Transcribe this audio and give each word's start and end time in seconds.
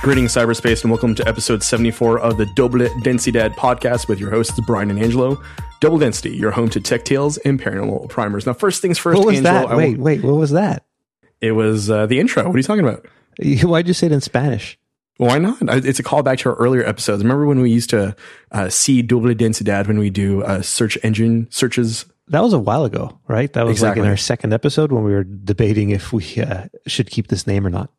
Greetings, 0.00 0.32
cyberspace, 0.32 0.82
and 0.84 0.90
welcome 0.92 1.14
to 1.16 1.26
episode 1.28 1.62
74 1.62 2.20
of 2.20 2.38
the 2.38 2.46
Double 2.54 2.78
Densidad 2.78 3.54
podcast 3.56 4.08
with 4.08 4.20
your 4.20 4.30
hosts, 4.30 4.58
Brian 4.66 4.90
and 4.90 4.98
Angelo. 4.98 5.42
Double 5.80 5.98
Density, 5.98 6.30
your 6.36 6.50
home 6.52 6.68
to 6.70 6.80
tech 6.80 7.04
tales 7.04 7.36
and 7.38 7.60
paranormal 7.60 8.08
primers. 8.08 8.46
Now, 8.46 8.52
first 8.52 8.80
things 8.80 8.96
first, 8.96 9.18
What 9.18 9.26
was 9.26 9.36
Angelo. 9.38 9.54
that? 9.66 9.68
I 9.70 9.76
Wait, 9.76 9.98
will- 9.98 10.04
wait, 10.04 10.22
what 10.24 10.34
was 10.36 10.50
that? 10.52 10.84
it 11.40 11.52
was 11.52 11.90
uh, 11.90 12.06
the 12.06 12.18
intro. 12.20 12.44
What 12.46 12.54
are 12.54 12.58
you 12.58 12.62
talking 12.64 12.84
about? 12.86 13.06
Why'd 13.62 13.86
you 13.88 13.94
say 13.94 14.06
it 14.06 14.12
in 14.12 14.20
Spanish? 14.20 14.78
Why 15.18 15.38
not? 15.38 15.68
I- 15.68 15.76
It's 15.76 15.98
a 15.98 16.04
callback 16.04 16.38
to 16.38 16.50
our 16.50 16.54
earlier 16.56 16.84
episodes. 16.84 17.22
Remember 17.22 17.46
when 17.46 17.60
we 17.60 17.70
used 17.70 17.90
to 17.90 18.16
uh, 18.52 18.68
see 18.70 19.02
Double 19.02 19.34
Densidad 19.34 19.88
when 19.88 19.98
we 19.98 20.10
do 20.10 20.42
uh, 20.42 20.62
search 20.62 20.96
engine 21.02 21.48
searches? 21.50 22.06
That 22.28 22.42
was 22.42 22.52
a 22.52 22.58
while 22.58 22.84
ago, 22.84 23.18
right? 23.26 23.52
That 23.52 23.64
was 23.66 23.72
Exactly. 23.72 24.00
like 24.02 24.06
in 24.06 24.10
our 24.10 24.16
second 24.16 24.52
episode 24.52 24.92
when 24.92 25.02
we 25.04 25.12
were 25.12 25.24
debating 25.24 25.90
if 25.90 26.12
we 26.12 26.24
uh, 26.40 26.66
should 26.86 27.10
keep 27.10 27.28
this 27.28 27.46
name 27.46 27.66
or 27.66 27.70
not. 27.70 27.90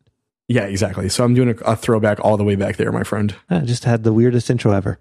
Yeah, 0.50 0.64
exactly. 0.64 1.08
So 1.08 1.22
I'm 1.22 1.32
doing 1.32 1.50
a, 1.50 1.54
a 1.64 1.76
throwback 1.76 2.18
all 2.24 2.36
the 2.36 2.42
way 2.42 2.56
back 2.56 2.76
there, 2.76 2.90
my 2.90 3.04
friend. 3.04 3.36
I 3.48 3.60
just 3.60 3.84
had 3.84 4.02
the 4.02 4.12
weirdest 4.12 4.50
intro 4.50 4.72
ever. 4.72 4.98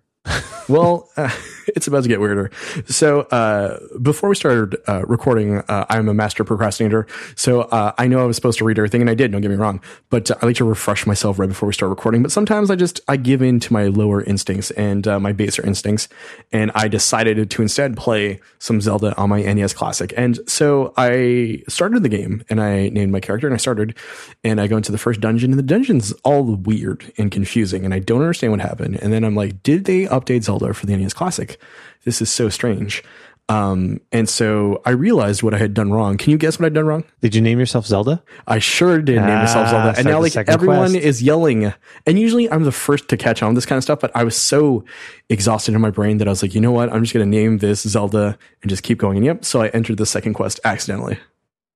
Well, 0.68 1.10
uh, 1.18 1.36
it's 1.76 1.88
about 1.88 2.04
to 2.04 2.10
get 2.10 2.20
weirder. 2.20 2.52
So, 2.86 3.22
uh, 3.22 3.80
before 4.02 4.30
we 4.30 4.36
started 4.36 4.78
uh, 4.88 5.04
recording, 5.06 5.58
uh, 5.60 5.86
I'm 5.90 6.08
a 6.10 6.14
master 6.14 6.44
procrastinator. 6.44 7.08
So, 7.36 7.62
uh, 7.62 7.94
I 7.98 8.08
know 8.08 8.20
I 8.20 8.26
was 8.26 8.36
supposed 8.36 8.58
to 8.60 8.66
read 8.66 8.78
everything, 8.78 9.02
and 9.02 9.10
I 9.10 9.16
did. 9.16 9.32
Don't 9.32 9.42
get 9.42 9.52
me 9.52 9.58
wrong, 9.58 9.82
but 10.10 10.32
I 10.32 10.46
like 10.46 10.56
to 10.58 10.66
refresh 10.66 11.06
myself 11.06 11.40
right 11.40 11.50
before 11.50 11.68
we 11.68 11.74
start 11.74 11.90
recording. 11.90 12.22
But 12.22 12.32
sometimes 12.32 12.72
I 12.72 12.76
just 12.76 13.02
I 13.08 13.18
give 13.18 13.42
in 13.42 13.60
to 13.62 13.74
my 13.74 13.88
lower 13.88 14.24
instincts 14.24 14.72
and 14.72 15.08
uh, 15.08 15.20
my 15.20 15.32
baser 15.32 15.66
instincts, 15.66 16.08
and 16.52 16.72
I 16.76 16.88
decided 16.88 17.50
to 17.50 17.62
instead 17.62 17.98
play 17.98 18.40
some 18.60 18.82
Zelda 18.82 19.16
on 19.18 19.30
my 19.30 19.42
NES 19.42 19.74
Classic. 19.74 20.14
And 20.18 20.40
so 20.48 20.94
I 20.98 21.64
started 21.68 22.04
the 22.04 22.10
game, 22.10 22.44
and 22.50 22.62
I 22.62 22.90
named 22.90 23.12
my 23.12 23.20
character, 23.20 23.48
and 23.48 23.54
I 23.54 23.58
started, 23.58 23.96
and 24.44 24.60
I 24.60 24.68
go 24.68 24.78
into 24.78 24.92
the 24.92 24.98
first 24.98 25.22
dungeon, 25.22 25.52
and 25.52 25.60
the 25.60 25.64
dungeon's 25.64 26.12
all 26.24 26.44
weird 26.44 27.12
and 27.18 27.32
confusing, 27.32 27.86
and 27.86 27.94
I 27.94 28.00
don't 28.00 28.22
understand 28.22 28.52
what 28.52 28.62
happened. 28.62 28.98
And 29.02 29.14
then 29.14 29.24
I'm 29.24 29.36
like, 29.36 29.64
did 29.64 29.86
they 29.86 30.06
update 30.06 30.44
Zelda 30.44 30.74
for 30.74 30.86
the 30.86 30.96
NES 30.96 31.14
Classic? 31.14 31.59
This 32.06 32.22
is 32.22 32.30
so 32.32 32.50
strange. 32.50 33.04
Um, 33.50 34.00
and 34.12 34.30
so 34.30 34.80
I 34.86 34.92
realized 34.92 35.42
what 35.42 35.56
I 35.56 35.58
had 35.58 35.74
done 35.74 35.92
wrong. 35.92 36.18
Can 36.18 36.30
you 36.30 36.38
guess 36.38 36.60
what 36.60 36.68
I'd 36.68 36.76
done 36.76 36.86
wrong? 36.86 37.04
Did 37.22 37.34
you 37.34 37.42
name 37.42 37.58
yourself 37.58 37.88
Zelda? 37.88 38.22
I 38.46 38.60
sure 38.60 39.02
did 39.02 39.16
name 39.16 39.26
myself 39.26 39.68
Ah, 39.68 39.72
Zelda. 39.72 39.98
And 39.98 40.06
now 40.06 40.22
like 40.22 40.36
everyone 40.36 40.92
quest. 40.92 41.04
is 41.04 41.24
yelling. 41.24 41.74
And 42.06 42.20
usually 42.20 42.48
I'm 42.52 42.64
the 42.64 42.72
first 42.72 43.08
to 43.10 43.18
catch 43.18 43.42
on 43.42 43.56
this 43.56 43.66
kind 43.66 43.78
of 43.78 43.84
stuff, 43.84 44.02
but 44.02 44.12
I 44.14 44.24
was 44.24 44.36
so 44.38 44.86
exhausted 45.30 45.74
in 45.74 45.82
my 45.82 45.90
brain 45.90 46.20
that 46.20 46.28
I 46.28 46.30
was 46.30 46.44
like, 46.44 46.54
you 46.54 46.62
know 46.62 46.72
what? 46.72 46.94
I'm 46.94 47.02
just 47.04 47.12
going 47.12 47.26
to 47.26 47.38
name 47.38 47.58
this 47.58 47.82
Zelda 47.82 48.38
and 48.62 48.70
just 48.70 48.84
keep 48.84 49.00
going. 49.00 49.18
And 49.18 49.26
yep. 49.26 49.44
So 49.44 49.62
I 49.64 49.70
entered 49.70 49.98
the 49.98 50.06
second 50.06 50.36
quest 50.36 50.60
accidentally. 50.64 51.18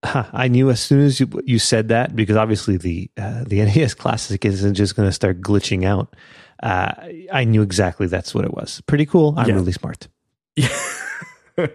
Huh, 0.05 0.25
I 0.31 0.49
knew 0.49 0.69
as 0.69 0.79
soon 0.79 0.99
as 0.99 1.19
you 1.19 1.27
you 1.45 1.57
said 1.57 1.87
that 1.87 2.13
because 2.15 2.35
obviously 2.35 2.77
the 2.77 3.09
uh, 3.17 3.45
the 3.47 3.61
NES 3.63 3.95
Classic 3.95 4.45
isn't 4.45 4.75
just 4.75 4.95
going 4.95 5.07
to 5.07 5.13
start 5.13 5.41
glitching 5.41 5.85
out. 5.85 6.13
Uh, 6.63 6.93
I 7.31 7.43
knew 7.43 7.61
exactly 7.61 8.07
that's 8.07 8.33
what 8.33 8.45
it 8.45 8.53
was. 8.53 8.81
Pretty 8.87 9.05
cool. 9.05 9.33
I'm 9.37 9.47
Yeah. 9.49 9.55
really 9.55 9.73
smart. 9.73 10.07
uh, 11.57 11.67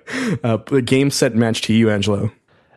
but 0.57 0.85
game 0.85 1.11
set 1.11 1.35
match 1.35 1.63
to 1.63 1.73
you, 1.75 1.91
Angelo. 1.91 2.33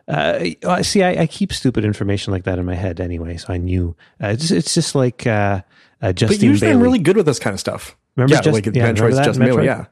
Uh, 0.06 0.50
I- 0.66 0.82
see, 0.82 1.02
I, 1.02 1.22
I 1.22 1.26
keep 1.26 1.52
stupid 1.52 1.84
information 1.84 2.32
like 2.32 2.44
that 2.44 2.58
in 2.58 2.66
my 2.66 2.74
head 2.74 3.00
anyway, 3.00 3.36
so 3.38 3.52
I 3.52 3.56
knew. 3.56 3.96
Uh, 4.22 4.28
it's, 4.28 4.50
it's 4.50 4.74
just 4.74 4.94
like 4.94 5.26
uh, 5.26 5.62
uh, 6.02 6.12
Justin 6.12 6.38
But 6.38 6.42
usually 6.44 6.66
Bailey. 6.68 6.76
I'm 6.78 6.82
really 6.82 6.98
good 6.98 7.16
with 7.16 7.26
this 7.26 7.38
kind 7.38 7.54
of 7.54 7.60
stuff. 7.60 7.96
Remember 8.16 8.34
yeah, 8.34 8.40
just- 8.42 8.54
like 8.54 8.66
yeah, 8.66 8.92
Metroid's 8.92 9.24
just. 9.24 9.40
Metroid? 9.40 9.64
Yeah. 9.64 9.86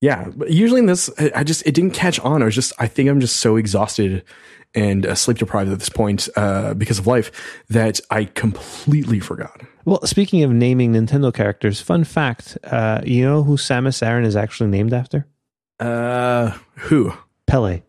Yeah. 0.00 0.30
But 0.34 0.50
usually 0.50 0.80
in 0.80 0.86
this, 0.86 1.10
I 1.34 1.44
just, 1.44 1.66
it 1.66 1.74
didn't 1.74 1.92
catch 1.92 2.18
on. 2.20 2.40
I 2.40 2.46
was 2.46 2.54
just, 2.54 2.72
I 2.78 2.86
think 2.86 3.10
I'm 3.10 3.20
just 3.20 3.36
so 3.36 3.56
exhausted 3.56 4.24
and 4.74 5.06
uh, 5.06 5.14
sleep 5.14 5.38
deprived 5.38 5.70
at 5.70 5.78
this 5.78 5.88
point 5.88 6.28
uh, 6.36 6.74
because 6.74 6.98
of 6.98 7.06
life 7.06 7.30
that 7.68 8.00
I 8.10 8.24
completely 8.24 9.20
forgot. 9.20 9.62
Well, 9.84 10.04
speaking 10.04 10.42
of 10.42 10.50
naming 10.50 10.92
Nintendo 10.92 11.32
characters, 11.32 11.80
fun 11.80 12.04
fact: 12.04 12.58
uh, 12.64 13.00
you 13.04 13.24
know 13.24 13.42
who 13.42 13.56
Samus 13.56 14.06
Aran 14.06 14.24
is 14.24 14.36
actually 14.36 14.70
named 14.70 14.92
after? 14.92 15.26
Uh, 15.80 16.56
who? 16.74 17.12
Pele. 17.46 17.82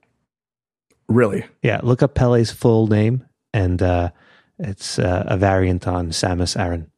Really? 1.07 1.45
Yeah, 1.63 1.79
look 1.83 2.03
up 2.03 2.13
Pele's 2.13 2.51
full 2.51 2.87
name, 2.87 3.25
and 3.53 3.81
uh, 3.81 4.11
it's 4.59 4.99
uh, 4.99 5.23
a 5.27 5.37
variant 5.37 5.87
on 5.87 6.09
Samus 6.09 6.57
Aran. 6.59 6.89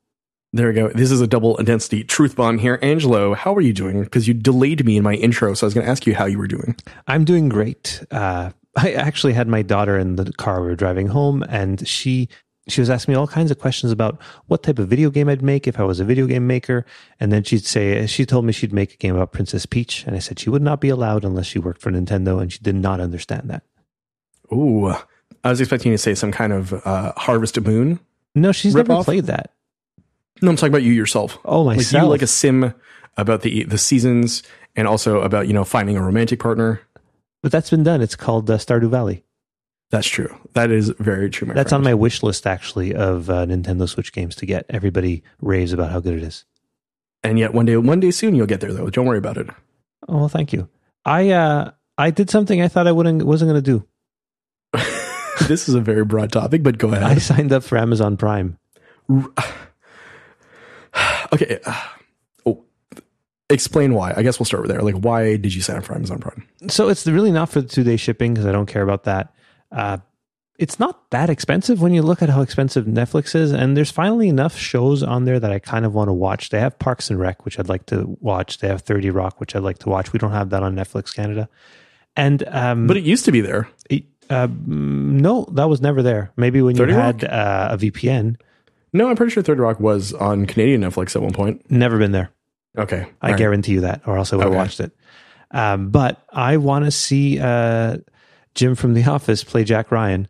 There 0.53 0.67
we 0.67 0.73
go. 0.73 0.89
This 0.89 1.11
is 1.11 1.21
a 1.21 1.27
double 1.27 1.55
density 1.55 2.03
truth 2.03 2.35
bomb 2.35 2.57
here. 2.57 2.77
Angelo, 2.81 3.33
how 3.33 3.55
are 3.55 3.61
you 3.61 3.71
doing? 3.71 4.03
Because 4.03 4.27
you 4.27 4.33
delayed 4.33 4.85
me 4.85 4.97
in 4.97 5.03
my 5.03 5.13
intro, 5.13 5.53
so 5.53 5.65
I 5.65 5.67
was 5.67 5.73
going 5.73 5.85
to 5.85 5.91
ask 5.91 6.05
you 6.05 6.13
how 6.13 6.25
you 6.25 6.37
were 6.37 6.47
doing. 6.47 6.75
I'm 7.07 7.23
doing 7.23 7.47
great. 7.47 8.03
Uh, 8.11 8.51
I 8.75 8.93
actually 8.93 9.33
had 9.33 9.47
my 9.47 9.61
daughter 9.61 9.97
in 9.97 10.15
the 10.15 10.31
car 10.33 10.61
we 10.61 10.67
were 10.67 10.75
driving 10.75 11.07
home, 11.07 11.43
and 11.49 11.85
she 11.87 12.29
she 12.67 12.79
was 12.79 12.89
asking 12.89 13.13
me 13.13 13.17
all 13.17 13.27
kinds 13.27 13.51
of 13.51 13.59
questions 13.59 13.91
about 13.91 14.21
what 14.47 14.63
type 14.63 14.79
of 14.79 14.87
video 14.87 15.09
game 15.09 15.27
I'd 15.27 15.41
make 15.41 15.67
if 15.67 15.79
I 15.79 15.83
was 15.83 15.99
a 15.99 16.05
video 16.05 16.27
game 16.27 16.45
maker. 16.47 16.85
And 17.19 17.31
then 17.31 17.43
she'd 17.43 17.65
say 17.65 18.05
she 18.05 18.25
told 18.25 18.45
me 18.45 18.53
she'd 18.53 18.71
make 18.71 18.93
a 18.93 18.97
game 18.97 19.15
about 19.15 19.31
Princess 19.31 19.65
Peach, 19.65 20.05
and 20.05 20.15
I 20.15 20.19
said 20.19 20.39
she 20.39 20.49
would 20.49 20.61
not 20.61 20.79
be 20.79 20.89
allowed 20.89 21.25
unless 21.25 21.47
she 21.47 21.59
worked 21.59 21.81
for 21.81 21.91
Nintendo, 21.91 22.41
and 22.41 22.53
she 22.53 22.59
did 22.59 22.75
not 22.75 22.99
understand 22.99 23.49
that. 23.49 23.63
Ooh, 24.53 24.93
I 25.43 25.49
was 25.49 25.59
expecting 25.59 25.91
you 25.91 25.97
to 25.97 26.01
say 26.01 26.15
some 26.15 26.31
kind 26.31 26.53
of 26.53 26.73
uh, 26.85 27.13
Harvest 27.17 27.59
Moon. 27.59 27.99
No, 28.35 28.51
she's 28.51 28.75
never 28.75 28.93
off? 28.93 29.05
played 29.05 29.25
that. 29.25 29.51
No, 30.41 30.49
I'm 30.49 30.55
talking 30.55 30.71
about 30.71 30.83
you 30.83 30.93
yourself. 30.93 31.37
Oh, 31.45 31.61
like 31.61 31.77
myself. 31.77 32.03
you 32.03 32.09
like 32.09 32.21
a 32.21 32.27
sim 32.27 32.73
about 33.17 33.41
the 33.41 33.65
the 33.65 33.77
seasons 33.77 34.43
and 34.75 34.87
also 34.87 35.21
about 35.21 35.47
you 35.47 35.53
know 35.53 35.63
finding 35.63 35.97
a 35.97 36.01
romantic 36.01 36.39
partner. 36.39 36.81
But 37.41 37.51
that's 37.51 37.69
been 37.69 37.83
done. 37.83 38.01
It's 38.01 38.15
called 38.15 38.49
uh, 38.49 38.57
Stardew 38.57 38.89
Valley. 38.89 39.23
That's 39.89 40.07
true. 40.07 40.33
That 40.53 40.71
is 40.71 40.89
very 40.99 41.29
true. 41.29 41.49
My 41.49 41.53
That's 41.53 41.73
on 41.73 41.83
my 41.83 41.93
wish 41.93 42.23
list 42.23 42.47
actually 42.47 42.95
of 42.95 43.29
uh, 43.29 43.45
Nintendo 43.45 43.89
Switch 43.89 44.13
games 44.13 44.35
to 44.37 44.45
get. 44.45 44.65
Everybody 44.69 45.21
raves 45.41 45.73
about 45.73 45.91
how 45.91 45.99
good 45.99 46.13
it 46.13 46.23
is. 46.23 46.45
And 47.23 47.37
yet 47.37 47.53
one 47.53 47.65
day, 47.65 47.75
one 47.77 47.99
day 47.99 48.11
soon 48.11 48.33
you'll 48.33 48.47
get 48.47 48.61
there 48.61 48.73
though. 48.73 48.89
Don't 48.89 49.05
worry 49.05 49.17
about 49.17 49.37
it. 49.37 49.49
Oh, 50.07 50.17
well, 50.17 50.29
thank 50.29 50.53
you. 50.53 50.69
I 51.05 51.29
uh, 51.31 51.71
I 51.97 52.11
did 52.11 52.29
something 52.29 52.61
I 52.61 52.67
thought 52.67 52.87
I 52.87 52.91
wouldn't 52.91 53.23
wasn't 53.23 53.51
going 53.51 53.63
to 53.63 53.71
do. 53.71 53.85
this 55.47 55.67
is 55.67 55.75
a 55.75 55.81
very 55.81 56.05
broad 56.05 56.31
topic, 56.31 56.63
but 56.63 56.77
go 56.77 56.89
ahead. 56.89 57.03
I 57.03 57.15
signed 57.15 57.51
up 57.51 57.63
for 57.63 57.77
Amazon 57.77 58.17
Prime. 58.17 58.57
okay. 61.33 61.59
Explain 63.53 63.93
why. 63.93 64.13
I 64.15 64.23
guess 64.23 64.39
we'll 64.39 64.45
start 64.45 64.63
with 64.63 64.71
there. 64.71 64.81
Like, 64.81 64.95
why 64.95 65.35
did 65.37 65.53
you 65.53 65.61
sign 65.61 65.77
up 65.77 65.83
for 65.85 65.95
Amazon 65.95 66.19
Prime? 66.19 66.47
So 66.67 66.89
it's 66.89 67.05
really 67.07 67.31
not 67.31 67.49
for 67.49 67.61
the 67.61 67.67
two 67.67 67.83
day 67.83 67.97
shipping 67.97 68.33
because 68.33 68.45
I 68.45 68.51
don't 68.51 68.65
care 68.67 68.83
about 68.83 69.03
that. 69.05 69.33
Uh, 69.71 69.97
it's 70.59 70.79
not 70.79 71.09
that 71.09 71.29
expensive 71.29 71.81
when 71.81 71.91
you 71.93 72.03
look 72.03 72.21
at 72.21 72.29
how 72.29 72.41
expensive 72.41 72.85
Netflix 72.85 73.33
is, 73.33 73.51
and 73.51 73.75
there's 73.75 73.89
finally 73.89 74.29
enough 74.29 74.55
shows 74.55 75.01
on 75.01 75.25
there 75.25 75.39
that 75.39 75.51
I 75.51 75.57
kind 75.57 75.85
of 75.85 75.95
want 75.95 76.09
to 76.09 76.13
watch. 76.13 76.49
They 76.49 76.59
have 76.59 76.77
Parks 76.77 77.09
and 77.09 77.19
Rec, 77.19 77.45
which 77.45 77.57
I'd 77.57 77.67
like 77.69 77.87
to 77.87 78.15
watch. 78.21 78.59
They 78.59 78.67
have 78.67 78.81
Thirty 78.81 79.09
Rock, 79.09 79.39
which 79.39 79.55
I'd 79.55 79.63
like 79.63 79.79
to 79.79 79.89
watch. 79.89 80.13
We 80.13 80.19
don't 80.19 80.31
have 80.33 80.51
that 80.51 80.61
on 80.61 80.75
Netflix 80.75 81.15
Canada, 81.15 81.49
and 82.15 82.43
um, 82.49 82.85
But 82.85 82.97
it 82.97 83.03
used 83.03 83.25
to 83.25 83.31
be 83.31 83.41
there. 83.41 83.69
it, 83.89 84.03
uh, 84.29 84.47
mm, 84.47 84.67
no, 84.67 85.47
that 85.53 85.67
was 85.67 85.81
never 85.81 86.03
there. 86.03 86.31
Maybe 86.37 86.61
when 86.61 86.75
you 86.75 86.85
had 86.85 87.23
uh, 87.23 87.69
a 87.71 87.77
VPN, 87.77 88.35
No, 88.93 89.09
I'm 89.09 89.15
pretty 89.15 89.31
sure 89.31 89.41
Third 89.41 89.57
Rock 89.59 89.79
was 89.79 90.13
on 90.13 90.45
Canadian 90.45 90.81
Netflix 90.81 91.15
at 91.15 91.23
one 91.23 91.33
point. 91.33 91.69
never 91.71 91.97
been 91.97 92.11
there. 92.11 92.29
Okay, 92.77 93.07
I 93.21 93.29
right. 93.31 93.37
guarantee 93.37 93.73
you 93.73 93.81
that, 93.81 94.01
or 94.05 94.17
else 94.17 94.31
I 94.31 94.37
would 94.37 94.43
have 94.43 94.51
Okay. 94.53 94.57
watched 94.57 94.79
it. 94.79 94.91
Um, 95.51 95.89
but 95.89 96.23
I 96.31 96.57
want 96.57 96.85
to 96.85 96.91
see 96.91 97.39
uh, 97.39 97.97
Jim 98.55 98.75
from 98.75 98.93
The 98.93 99.03
Office 99.05 99.43
play 99.43 99.63
Jack 99.65 99.91
Ryan, 99.91 100.27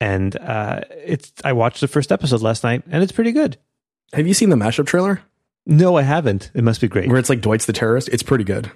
and 0.00 0.36
uh, 0.36 0.80
it's. 0.90 1.32
I 1.44 1.52
watched 1.52 1.80
the 1.80 1.88
first 1.88 2.10
episode 2.10 2.42
last 2.42 2.64
night, 2.64 2.82
and 2.90 3.02
it's 3.02 3.12
pretty 3.12 3.32
good. 3.32 3.56
Have 4.12 4.26
you 4.26 4.34
seen 4.34 4.50
the 4.50 4.56
mashup 4.56 4.86
trailer 4.86 5.20
No, 5.66 5.96
I 5.96 6.02
haven't. 6.02 6.50
It 6.54 6.62
must 6.64 6.80
be 6.80 6.88
great. 6.88 7.08
where 7.08 7.18
it's 7.18 7.28
like 7.28 7.40
Dwight's 7.40 7.66
the 7.66 7.72
terrorist? 7.72 8.08
It's 8.08 8.22
pretty 8.22 8.44
good. 8.44 8.70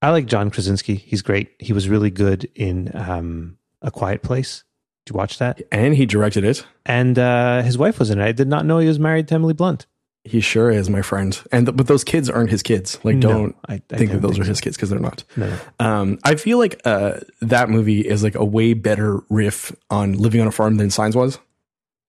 I 0.00 0.10
like 0.10 0.26
John 0.26 0.50
Krasinski. 0.50 0.94
He's 0.94 1.22
great. 1.22 1.50
He 1.58 1.72
was 1.72 1.88
really 1.88 2.10
good 2.10 2.48
in 2.54 2.90
um, 2.94 3.58
A 3.82 3.90
Quiet 3.90 4.22
Place. 4.22 4.62
Did 5.04 5.14
you 5.14 5.18
watch 5.18 5.38
that? 5.38 5.60
And 5.72 5.96
he 5.96 6.06
directed 6.06 6.44
it. 6.44 6.64
And 6.86 7.18
uh, 7.18 7.62
his 7.62 7.76
wife 7.76 7.98
was 7.98 8.10
in 8.10 8.20
it. 8.20 8.24
I 8.24 8.30
did 8.32 8.46
not 8.46 8.64
know 8.66 8.78
he 8.78 8.86
was 8.86 9.00
married 9.00 9.26
to 9.28 9.34
Emily 9.34 9.54
Blunt. 9.54 9.86
He 10.28 10.40
sure 10.40 10.70
is, 10.70 10.88
my 10.90 11.02
friend. 11.02 11.40
And 11.52 11.66
th- 11.66 11.76
but 11.76 11.86
those 11.86 12.04
kids 12.04 12.28
aren't 12.30 12.50
his 12.50 12.62
kids. 12.62 12.98
Like, 13.04 13.16
No, 13.16 13.28
don't 13.28 13.56
I, 13.68 13.74
I 13.90 13.96
think 13.96 14.12
that 14.12 14.22
those 14.22 14.38
are 14.38 14.44
so. 14.44 14.48
his 14.48 14.60
kids 14.60 14.76
because 14.76 14.90
they're 14.90 14.98
not. 14.98 15.24
No. 15.36 15.58
Um, 15.80 16.18
I 16.24 16.34
feel 16.36 16.58
like 16.58 16.80
uh, 16.84 17.20
that 17.40 17.70
movie 17.70 18.00
is 18.00 18.22
like 18.22 18.34
a 18.34 18.44
way 18.44 18.74
better 18.74 19.20
riff 19.30 19.72
on 19.90 20.12
living 20.14 20.40
on 20.40 20.46
a 20.46 20.52
farm 20.52 20.76
than 20.76 20.90
Signs 20.90 21.16
was. 21.16 21.38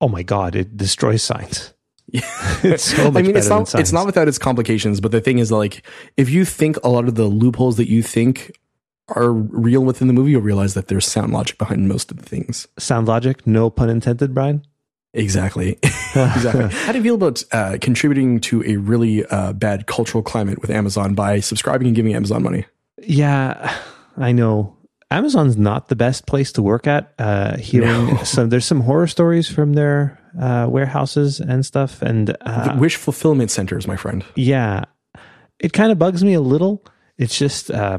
Oh 0.01 0.07
my 0.07 0.23
God! 0.23 0.55
It 0.55 0.77
destroys 0.77 1.23
signs. 1.23 1.73
It's 2.63 2.83
so 2.83 3.11
much 3.11 3.23
I 3.23 3.27
mean, 3.27 3.37
it's 3.37 3.49
not 3.49 3.73
it's 3.75 3.91
not 3.91 4.05
without 4.05 4.27
its 4.27 4.37
complications, 4.37 4.99
but 4.99 5.11
the 5.11 5.21
thing 5.21 5.39
is, 5.39 5.51
like, 5.51 5.85
if 6.17 6.29
you 6.29 6.43
think 6.45 6.77
a 6.83 6.89
lot 6.89 7.07
of 7.07 7.15
the 7.15 7.25
loopholes 7.25 7.77
that 7.77 7.87
you 7.89 8.01
think 8.01 8.51
are 9.09 9.31
real 9.31 9.83
within 9.83 10.07
the 10.07 10.13
movie, 10.13 10.31
you'll 10.31 10.41
realize 10.41 10.73
that 10.73 10.87
there's 10.87 11.05
sound 11.05 11.33
logic 11.33 11.57
behind 11.57 11.87
most 11.87 12.11
of 12.11 12.17
the 12.17 12.23
things. 12.25 12.67
Sound 12.77 13.07
logic, 13.07 13.45
no 13.45 13.69
pun 13.69 13.89
intended, 13.89 14.33
Brian. 14.33 14.65
Exactly. 15.13 15.71
exactly. 16.15 16.67
How 16.85 16.91
do 16.91 16.97
you 16.99 17.03
feel 17.03 17.15
about 17.15 17.43
uh, 17.51 17.77
contributing 17.81 18.39
to 18.41 18.63
a 18.63 18.77
really 18.77 19.25
uh, 19.25 19.53
bad 19.53 19.87
cultural 19.87 20.23
climate 20.23 20.61
with 20.61 20.69
Amazon 20.69 21.15
by 21.15 21.39
subscribing 21.39 21.87
and 21.87 21.95
giving 21.95 22.13
Amazon 22.13 22.43
money? 22.43 22.65
Yeah, 23.01 23.75
I 24.17 24.31
know. 24.31 24.75
Amazon's 25.11 25.57
not 25.57 25.87
the 25.87 25.95
best 25.95 26.27
place 26.27 26.51
to 26.51 26.61
work 26.61 26.85
at. 26.85 27.13
Uh, 27.17 27.57
hearing 27.57 28.07
No. 28.07 28.23
some, 28.23 28.49
there's 28.49 28.65
some 28.65 28.81
horror 28.81 29.07
stories 29.07 29.47
from 29.49 29.73
their 29.73 30.19
uh, 30.39 30.67
warehouses 30.69 31.39
and 31.39 31.65
stuff, 31.65 32.03
and 32.03 32.37
uh, 32.41 32.75
Wish 32.77 32.95
fulfillment 32.95 33.49
centers, 33.49 33.87
my 33.87 33.95
friend. 33.95 34.23
yeah, 34.35 34.83
it 35.59 35.73
kind 35.73 35.91
of 35.91 35.97
bugs 35.97 36.23
me 36.23 36.35
a 36.35 36.41
little. 36.41 36.85
It's 37.17 37.35
just 37.37 37.71
uh, 37.71 37.97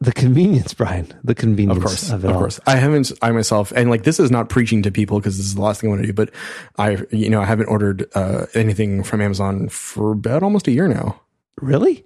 the 0.00 0.12
convenience, 0.12 0.74
Brian. 0.74 1.12
The 1.24 1.34
convenience 1.34 1.78
Of 1.78 1.84
course, 1.84 2.10
of 2.10 2.24
of, 2.24 2.34
course. 2.34 2.60
I 2.66 2.76
haven't. 2.76 3.12
I 3.22 3.30
myself, 3.30 3.72
and 3.74 3.88
like 3.88 4.02
this 4.02 4.20
is 4.20 4.30
not 4.30 4.48
preaching 4.50 4.82
to 4.82 4.90
people 4.90 5.18
because 5.18 5.38
this 5.38 5.46
is 5.46 5.54
the 5.54 5.62
last 5.62 5.80
thing 5.80 5.88
I 5.88 5.92
want 5.92 6.02
to 6.02 6.06
do. 6.06 6.12
But 6.12 6.30
I, 6.76 6.98
you 7.10 7.30
know, 7.30 7.40
I 7.40 7.46
haven't 7.46 7.66
ordered 7.66 8.06
uh, 8.14 8.46
anything 8.54 9.02
from 9.02 9.22
Amazon 9.22 9.68
for 9.68 10.12
about 10.12 10.42
almost 10.42 10.68
a 10.68 10.70
year 10.72 10.86
now. 10.86 11.20
Really, 11.60 12.04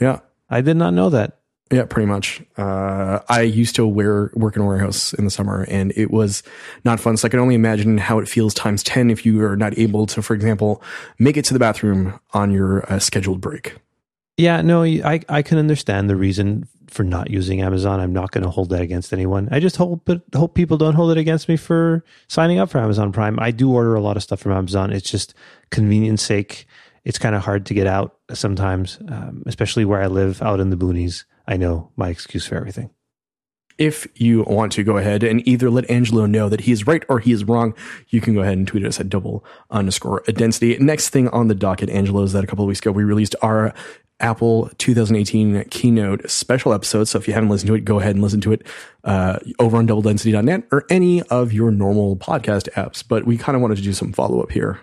Yeah, 0.00 0.20
I 0.48 0.60
did 0.60 0.76
not 0.76 0.94
know 0.94 1.10
that. 1.10 1.40
Yeah, 1.72 1.86
pretty 1.86 2.06
much. 2.06 2.40
Uh, 2.56 3.20
I 3.28 3.40
used 3.40 3.74
to 3.76 3.86
wear 3.86 4.30
work 4.34 4.54
in 4.54 4.62
a 4.62 4.66
warehouse 4.66 5.12
in 5.14 5.24
the 5.24 5.30
summer, 5.30 5.64
and 5.68 5.92
it 5.96 6.12
was 6.12 6.44
not 6.84 7.00
fun. 7.00 7.16
So 7.16 7.26
I 7.26 7.30
can 7.30 7.40
only 7.40 7.56
imagine 7.56 7.98
how 7.98 8.20
it 8.20 8.28
feels 8.28 8.54
times 8.54 8.84
ten 8.84 9.10
if 9.10 9.26
you 9.26 9.42
are 9.42 9.56
not 9.56 9.76
able 9.76 10.06
to, 10.06 10.22
for 10.22 10.34
example, 10.34 10.80
make 11.18 11.36
it 11.36 11.44
to 11.46 11.52
the 11.54 11.58
bathroom 11.58 12.20
on 12.32 12.52
your 12.52 12.90
uh, 12.92 13.00
scheduled 13.00 13.40
break. 13.40 13.74
Yeah, 14.36 14.62
no, 14.62 14.84
I 14.84 15.20
I 15.28 15.42
can 15.42 15.58
understand 15.58 16.08
the 16.10 16.16
reason 16.16 16.68
for 16.88 17.04
not 17.04 17.30
using 17.30 17.60
Amazon. 17.60 18.00
I'm 18.00 18.12
not 18.12 18.30
going 18.30 18.44
to 18.44 18.50
hold 18.50 18.70
that 18.70 18.80
against 18.82 19.12
anyone. 19.12 19.48
I 19.50 19.60
just 19.60 19.76
hope 19.76 20.02
but 20.04 20.22
hope 20.34 20.54
people 20.54 20.76
don't 20.76 20.94
hold 20.94 21.10
it 21.10 21.18
against 21.18 21.48
me 21.48 21.56
for 21.56 22.04
signing 22.28 22.58
up 22.58 22.70
for 22.70 22.78
Amazon 22.78 23.12
Prime. 23.12 23.38
I 23.40 23.50
do 23.50 23.72
order 23.72 23.94
a 23.94 24.00
lot 24.00 24.16
of 24.16 24.22
stuff 24.22 24.40
from 24.40 24.52
Amazon. 24.52 24.92
It's 24.92 25.10
just 25.10 25.34
convenience 25.70 26.22
sake. 26.22 26.66
It's 27.04 27.18
kind 27.18 27.34
of 27.34 27.42
hard 27.42 27.66
to 27.66 27.74
get 27.74 27.86
out 27.86 28.16
sometimes, 28.32 28.98
um, 29.08 29.42
especially 29.46 29.84
where 29.84 30.00
I 30.00 30.06
live 30.06 30.40
out 30.40 30.60
in 30.60 30.70
the 30.70 30.76
boonies. 30.76 31.24
I 31.46 31.56
know 31.56 31.90
my 31.96 32.08
excuse 32.08 32.46
for 32.46 32.56
everything. 32.56 32.90
If 33.76 34.06
you 34.14 34.44
want 34.44 34.70
to 34.72 34.84
go 34.84 34.98
ahead 34.98 35.24
and 35.24 35.46
either 35.48 35.68
let 35.68 35.90
Angelo 35.90 36.26
know 36.26 36.48
that 36.48 36.60
he 36.60 36.72
is 36.72 36.86
right 36.86 37.04
or 37.08 37.18
he 37.18 37.32
is 37.32 37.44
wrong, 37.44 37.74
you 38.08 38.20
can 38.20 38.32
go 38.32 38.40
ahead 38.40 38.56
and 38.56 38.68
tweet 38.68 38.86
us 38.86 39.00
at 39.00 39.08
double 39.08 39.44
underscore 39.68 40.22
density. 40.26 40.78
Next 40.78 41.08
thing 41.10 41.28
on 41.30 41.48
the 41.48 41.56
docket, 41.56 41.90
Angelo, 41.90 42.22
is 42.22 42.32
that 42.34 42.44
a 42.44 42.46
couple 42.46 42.64
of 42.64 42.68
weeks 42.68 42.78
ago 42.78 42.92
we 42.92 43.02
released 43.02 43.34
our 43.42 43.74
Apple 44.20 44.70
2018 44.78 45.64
keynote 45.70 46.30
special 46.30 46.72
episode. 46.72 47.04
So 47.04 47.18
if 47.18 47.26
you 47.26 47.34
haven't 47.34 47.48
listened 47.48 47.68
to 47.68 47.74
it, 47.74 47.84
go 47.84 47.98
ahead 48.00 48.14
and 48.14 48.22
listen 48.22 48.40
to 48.42 48.52
it 48.52 48.66
uh, 49.02 49.38
over 49.58 49.76
on 49.76 49.86
doubledensity.net 49.86 50.64
or 50.70 50.84
any 50.88 51.22
of 51.22 51.52
your 51.52 51.70
normal 51.70 52.16
podcast 52.16 52.70
apps. 52.72 53.02
But 53.06 53.24
we 53.24 53.36
kind 53.36 53.56
of 53.56 53.62
wanted 53.62 53.76
to 53.76 53.82
do 53.82 53.92
some 53.92 54.12
follow 54.12 54.40
up 54.40 54.52
here. 54.52 54.80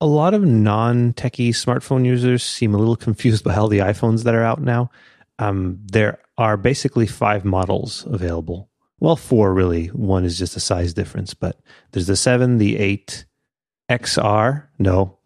A 0.00 0.06
lot 0.06 0.34
of 0.34 0.42
non-techie 0.42 1.50
smartphone 1.50 2.04
users 2.04 2.42
seem 2.42 2.74
a 2.74 2.78
little 2.78 2.96
confused 3.06 3.44
by 3.44 3.54
all 3.54 3.68
the 3.68 3.78
iPhones 3.78 4.24
that 4.24 4.34
are 4.34 4.44
out 4.44 4.60
now. 4.60 4.90
Um, 5.38 5.78
there 5.84 6.18
are 6.36 6.56
basically 6.56 7.06
five 7.06 7.44
models 7.44 8.06
available. 8.08 8.68
Well, 9.00 9.16
four 9.16 9.52
really. 9.52 9.88
One 9.88 10.24
is 10.24 10.38
just 10.38 10.56
a 10.56 10.60
size 10.60 10.94
difference, 10.94 11.34
but 11.34 11.58
there's 11.92 12.06
the 12.06 12.16
seven, 12.16 12.58
the 12.58 12.78
eight, 12.78 13.24
XR, 13.90 14.64
no, 14.78 15.18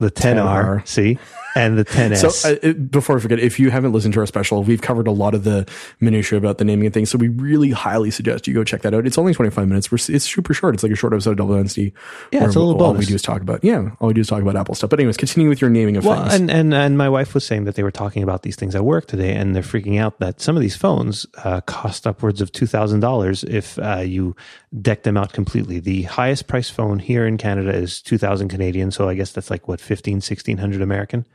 the 0.00 0.10
10R, 0.10 0.82
10R. 0.82 0.88
see, 0.88 1.18
and 1.56 1.78
the 1.78 1.84
10S. 1.84 2.30
So, 2.30 2.68
uh, 2.68 2.72
before 2.74 3.16
I 3.16 3.20
forget, 3.20 3.38
if 3.38 3.58
you 3.58 3.70
haven't 3.70 3.92
listened 3.92 4.14
to 4.14 4.20
our 4.20 4.26
special, 4.26 4.62
we've 4.62 4.82
covered 4.82 5.08
a 5.08 5.10
lot 5.10 5.34
of 5.34 5.44
the 5.44 5.66
minutia 6.00 6.38
about 6.38 6.58
the 6.58 6.64
naming 6.64 6.86
and 6.86 6.94
things. 6.94 7.10
So 7.10 7.18
we 7.18 7.28
really 7.28 7.70
highly 7.70 8.10
suggest 8.10 8.46
you 8.46 8.54
go 8.54 8.62
check 8.62 8.82
that 8.82 8.94
out. 8.94 9.06
It's 9.06 9.18
only 9.18 9.34
25 9.34 9.66
minutes. 9.66 9.90
We're, 9.90 9.96
it's 9.96 10.24
super 10.24 10.54
short. 10.54 10.74
It's 10.74 10.82
like 10.82 10.92
a 10.92 10.96
short 10.96 11.12
episode 11.12 11.32
of 11.32 11.36
Double 11.38 11.56
Density. 11.56 11.94
Yeah, 12.32 12.44
it's 12.44 12.54
a 12.54 12.60
little 12.60 12.80
All 12.82 12.90
we 12.92 12.96
bonus. 12.98 13.08
do 13.08 13.14
is 13.14 13.22
talk 13.22 13.40
about, 13.40 13.64
yeah, 13.64 13.90
all 14.00 14.08
we 14.08 14.14
do 14.14 14.20
is 14.20 14.28
talk 14.28 14.42
about 14.42 14.56
Apple 14.56 14.74
stuff. 14.74 14.90
But 14.90 15.00
anyways, 15.00 15.16
continue 15.16 15.48
with 15.48 15.60
your 15.60 15.70
naming 15.70 15.96
of 15.96 16.04
well, 16.04 16.22
things. 16.22 16.34
and, 16.34 16.50
and 16.50 16.74
and 16.74 16.98
my 16.98 17.08
wife 17.08 17.34
was 17.34 17.44
saying 17.44 17.64
that 17.64 17.74
they 17.74 17.82
were 17.82 17.90
talking 17.90 18.22
about 18.22 18.42
these 18.42 18.56
things 18.56 18.74
at 18.74 18.84
work 18.84 19.06
today, 19.06 19.34
and 19.34 19.54
they're 19.54 19.62
freaking 19.62 19.98
out 19.98 20.18
that 20.20 20.40
some 20.40 20.56
of 20.56 20.62
these 20.62 20.76
phones 20.76 21.26
uh, 21.44 21.60
cost 21.62 22.06
upwards 22.06 22.40
of 22.40 22.52
two 22.52 22.66
thousand 22.66 23.00
dollars 23.00 23.44
if 23.44 23.78
uh, 23.78 23.98
you 23.98 24.36
deck 24.82 25.02
them 25.04 25.16
out 25.16 25.32
completely. 25.32 25.80
The 25.80 26.02
highest 26.02 26.46
price 26.46 26.68
phone 26.70 26.98
here 26.98 27.26
in 27.26 27.38
Canada 27.38 27.74
is 27.74 28.02
two 28.02 28.18
thousand 28.18 28.48
Canadian, 28.48 28.90
so 28.90 29.08
I 29.08 29.14
guess 29.14 29.32
that's 29.32 29.50
like 29.50 29.68
what 29.68 29.80
15, 29.80 30.16
1600 30.16 30.82
American, 30.82 31.26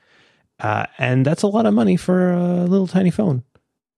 uh, 0.62 0.86
and 0.98 1.26
that's 1.26 1.44
a 1.44 1.48
lot 1.48 1.66
of 1.66 1.74
money 1.74 1.98
for 1.98 2.34
a 2.34 2.66
little 2.66 2.88
tiny 2.88 3.12
phone. 3.12 3.44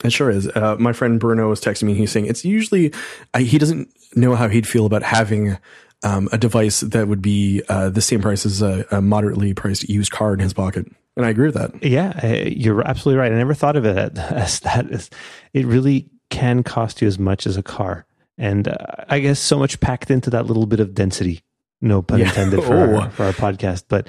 It 0.04 0.12
sure 0.12 0.30
is. 0.30 0.48
Uh, 0.48 0.76
my 0.80 0.92
friend 0.94 1.20
Bruno 1.20 1.50
was 1.50 1.62
texting 1.62 1.84
me. 1.84 1.94
He's 1.94 2.12
saying 2.12 2.26
it's 2.26 2.44
usually 2.44 2.94
uh, 3.34 3.40
he 3.40 3.58
doesn't 3.58 3.90
know 4.16 4.36
how 4.36 4.48
he'd 4.50 4.68
feel 4.68 4.86
about 4.86 5.04
having 5.04 5.58
um, 6.04 6.28
a 6.34 6.38
device 6.38 6.82
that 6.82 7.08
would 7.08 7.22
be 7.22 7.62
uh, 7.70 7.90
the 7.90 8.02
same 8.02 8.22
price 8.22 8.46
as 8.46 8.62
a, 8.62 8.86
a 8.92 9.02
moderately 9.02 9.54
priced 9.54 9.88
used 9.88 10.12
car 10.12 10.34
in 10.34 10.40
his 10.40 10.54
pocket. 10.54 10.86
And 11.16 11.26
I 11.26 11.30
agree 11.30 11.46
with 11.46 11.56
that. 11.56 11.82
Yeah, 11.84 12.20
uh, 12.22 12.50
you're 12.50 12.86
absolutely 12.86 13.20
right. 13.20 13.32
I 13.32 13.36
never 13.36 13.54
thought 13.54 13.76
of 13.78 13.86
it 13.86 14.18
as 14.18 14.60
that. 14.62 15.10
It 15.54 15.66
really 15.66 16.10
can 16.30 16.64
cost 16.64 17.02
you 17.02 17.08
as 17.08 17.18
much 17.20 17.46
as 17.48 17.56
a 17.56 17.64
car, 17.64 18.06
and 18.38 18.68
uh, 18.68 18.76
I 19.08 19.20
guess 19.20 19.40
so 19.40 19.58
much 19.60 19.80
packed 19.80 20.10
into 20.12 20.30
that 20.32 20.48
little 20.48 20.66
bit 20.66 20.80
of 20.82 20.94
density. 20.94 21.44
No 21.80 22.02
pun 22.02 22.20
Yeah. 22.20 22.28
intended 22.30 22.64
for, 22.66 22.74
Oh. 22.76 22.96
our, 23.02 23.10
for 23.12 23.24
our 23.26 23.32
podcast, 23.34 23.84
but 23.88 24.08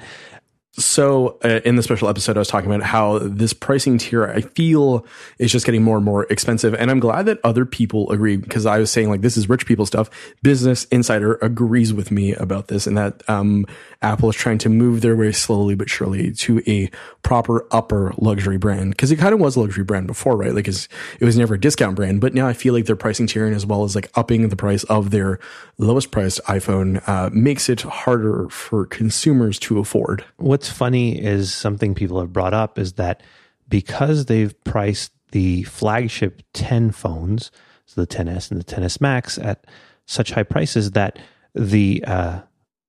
So, 0.77 1.39
uh, 1.41 1.61
in 1.63 1.77
the 1.77 1.83
special 1.83 2.09
episode, 2.09 2.35
I 2.35 2.39
was 2.39 2.49
talking 2.49 2.69
about 2.69 2.85
how 2.85 3.19
this 3.19 3.53
pricing 3.53 3.97
tier, 3.97 4.25
I 4.25 4.41
feel, 4.41 5.05
is 5.39 5.49
just 5.49 5.65
getting 5.65 5.83
more 5.83 5.95
and 5.95 6.03
more 6.03 6.25
expensive. 6.25 6.73
And 6.73 6.91
I'm 6.91 6.99
glad 6.99 7.27
that 7.27 7.39
other 7.45 7.65
people 7.65 8.11
agree 8.11 8.35
because 8.35 8.65
I 8.65 8.79
was 8.79 8.91
saying, 8.91 9.09
like, 9.09 9.21
this 9.21 9.37
is 9.37 9.47
rich 9.47 9.65
people 9.65 9.85
stuff. 9.85 10.09
Business 10.43 10.83
Insider 10.85 11.35
agrees 11.41 11.93
with 11.93 12.11
me 12.11 12.33
about 12.33 12.67
this 12.67 12.87
and 12.87 12.97
that 12.97 13.23
um, 13.29 13.65
Apple 14.01 14.29
is 14.29 14.35
trying 14.35 14.57
to 14.59 14.69
move 14.69 14.99
their 14.99 15.15
way 15.15 15.31
slowly 15.31 15.75
but 15.75 15.89
surely 15.89 16.33
to 16.33 16.61
a 16.67 16.89
proper 17.23 17.65
upper 17.71 18.13
luxury 18.17 18.57
brand 18.57 18.91
because 18.91 19.13
it 19.13 19.15
kind 19.15 19.33
of 19.33 19.39
was 19.39 19.55
a 19.55 19.61
luxury 19.61 19.85
brand 19.85 20.07
before, 20.07 20.35
right? 20.35 20.53
Like, 20.53 20.67
it 20.67 20.87
was 21.21 21.37
never 21.37 21.53
a 21.53 21.59
discount 21.59 21.95
brand, 21.95 22.19
but 22.19 22.33
now 22.33 22.47
I 22.49 22.53
feel 22.53 22.73
like 22.73 22.85
their 22.85 22.97
pricing 22.97 23.27
tiering 23.27 23.55
as 23.55 23.65
well 23.65 23.85
as 23.85 23.95
like 23.95 24.11
upping 24.15 24.49
the 24.49 24.57
price 24.57 24.83
of 24.85 25.11
their 25.11 25.39
lowest 25.77 26.11
priced 26.11 26.43
iPhone 26.43 27.01
uh, 27.07 27.29
makes 27.31 27.69
it 27.69 27.81
harder 27.81 28.49
for 28.49 28.85
consumers 28.85 29.57
to 29.59 29.79
afford. 29.79 30.25
what's 30.35 30.64
funny 30.69 31.21
is 31.21 31.53
something 31.53 31.95
people 31.95 32.19
have 32.19 32.33
brought 32.33 32.53
up 32.53 32.77
is 32.77 32.93
that 32.93 33.23
because 33.67 34.25
they've 34.25 34.53
priced 34.63 35.11
the 35.31 35.63
flagship 35.63 36.41
10 36.53 36.91
phones, 36.91 37.51
so 37.85 38.01
the 38.01 38.07
10s 38.07 38.51
and 38.51 38.59
the 38.59 38.65
10s 38.65 39.01
Max, 39.01 39.37
at 39.37 39.65
such 40.05 40.31
high 40.31 40.43
prices 40.43 40.91
that 40.91 41.19
the 41.53 42.03
uh, 42.05 42.41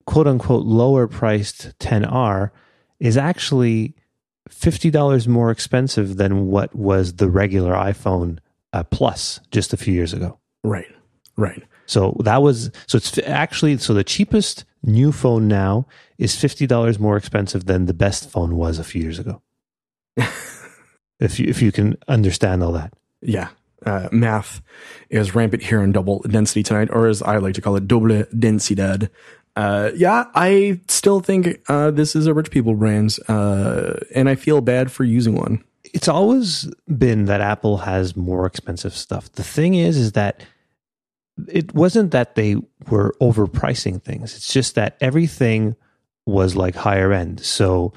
quote 0.07 0.27
unquote 0.27 0.65
lower 0.65 1.07
priced 1.07 1.79
10R 1.79 2.51
is 3.01 3.17
actually 3.17 3.95
$50 4.49 5.27
more 5.27 5.51
expensive 5.51 6.17
than 6.17 6.47
what 6.47 6.75
was 6.75 7.15
the 7.15 7.29
regular 7.29 7.73
iPhone 7.73 8.39
uh, 8.73 8.83
Plus 8.85 9.41
just 9.51 9.73
a 9.73 9.77
few 9.77 9.95
years 9.95 10.13
ago. 10.13 10.39
Right. 10.63 10.87
Right. 11.37 11.63
So 11.87 12.17
that 12.21 12.43
was 12.43 12.71
so 12.87 12.97
it's 12.97 13.19
actually 13.19 13.79
so 13.79 13.95
the 13.95 14.05
cheapest 14.05 14.65
new 14.83 15.13
phone 15.13 15.49
now 15.49 15.87
is 16.19 16.37
fifty 16.37 16.67
dollars 16.67 16.99
more 16.99 17.17
expensive 17.17 17.67
than 17.67 17.87
the 17.87 17.95
best 17.95 18.31
phone 18.31 18.57
was 18.57 18.79
a 18.79 18.85
few 18.85 19.03
years 19.03 19.19
ago. 19.19 19.43
if 21.21 21.39
you 21.39 21.47
if 21.49 21.63
you 21.63 21.73
can 21.73 21.97
understand 22.09 22.63
all 22.63 22.73
that. 22.73 22.93
Yeah. 23.21 23.49
Uh, 23.85 24.09
math 24.11 24.63
is 25.11 25.35
rampant 25.35 25.63
here 25.63 25.83
in 25.83 25.93
double 25.93 26.21
density 26.21 26.63
tonight, 26.63 26.89
or 26.91 27.07
as 27.07 27.23
I 27.23 27.37
like 27.37 27.55
to 27.55 27.61
call 27.61 27.77
it, 27.77 27.87
doble 27.87 28.25
densidad. 28.35 29.11
Uh, 29.55 29.91
yeah, 29.95 30.25
I 30.35 30.81
still 30.89 31.21
think 31.21 31.61
uh, 31.69 31.91
this 31.91 32.17
is 32.17 32.27
a 32.27 32.35
rich 32.35 32.51
people 32.51 32.75
brand, 32.75 33.17
uh, 33.29 33.95
and 34.15 34.29
I 34.29 34.35
feel 34.35 34.61
bad 34.61 34.91
for 34.91 35.05
using 35.05 35.35
one. 35.35 35.63
It's 35.85 36.09
always 36.09 36.69
been 36.99 37.27
that 37.27 37.41
Apple 37.41 37.79
has 37.79 38.17
more 38.17 38.45
expensive 38.45 38.95
stuff. 38.95 39.31
The 39.33 39.45
thing 39.45 39.75
is 39.75 39.97
is 39.97 40.13
that 40.13 40.45
it 41.49 41.75
wasn't 41.75 42.11
that 42.11 42.35
they 42.35 42.57
were 42.91 43.15
overpricing 43.21 44.03
things. 44.03 44.37
It's 44.37 44.53
just 44.53 44.75
that 44.75 44.97
everything 45.01 45.77
was 46.27 46.57
like 46.57 46.75
higher 46.75 47.13
end. 47.13 47.41
So 47.41 47.93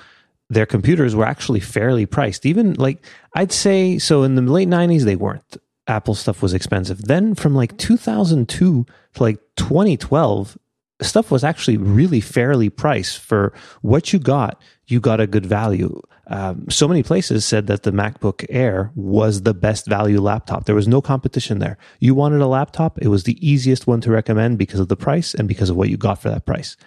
their 0.50 0.65
computers 0.65 1.15
were 1.15 1.25
actually 1.25 1.59
fairly 1.59 2.05
priced. 2.05 2.45
Even 2.45 2.74
like 2.75 3.05
I'd 3.36 3.51
say 3.51 3.98
so 3.98 4.24
in 4.24 4.36
the 4.36 4.41
late 4.41 4.69
90s 4.69 5.03
they 5.03 5.15
weren't. 5.15 5.57
Apple 5.88 6.13
stuff 6.13 6.41
was 6.43 6.53
expensive. 6.53 7.05
Then 7.05 7.33
from 7.33 7.55
like 7.55 7.77
2002 7.77 8.86
to 9.15 9.24
like 9.24 9.39
2012 9.55 10.57
stuff 11.01 11.31
was 11.31 11.43
actually 11.43 11.77
really 11.77 12.21
fairly 12.21 12.69
priced 12.69 13.17
for 13.17 13.53
what 13.81 14.13
you 14.13 14.19
got. 14.19 14.62
You 14.88 15.00
got 15.00 15.19
a 15.19 15.27
good 15.27 15.45
value. 15.45 16.00
Um, 16.27 16.69
so 16.69 16.88
many 16.88 17.01
places 17.01 17.43
said 17.45 17.67
that 17.67 17.83
the 17.83 17.91
MacBook 17.91 18.45
Air 18.50 18.91
was 18.95 19.41
the 19.41 19.53
best 19.53 19.88
value 19.88 20.21
laptop. 20.21 20.65
There 20.65 20.75
was 20.75 20.88
no 20.88 21.01
competition 21.01 21.57
there. 21.57 21.77
You 22.00 22.13
wanted 22.13 22.41
a 22.41 22.48
laptop, 22.48 23.00
it 23.00 23.07
was 23.07 23.24
the 23.24 23.38
easiest 23.48 23.88
one 23.88 24.01
to 24.01 24.12
recommend 24.12 24.59
because 24.59 24.79
of 24.79 24.89
the 24.89 24.95
price 24.95 25.33
and 25.33 25.48
because 25.48 25.71
of 25.71 25.75
what 25.75 25.89
you 25.89 25.98
got 25.98 26.21
for 26.21 26.29
that 26.29 26.45
price. 26.45 26.77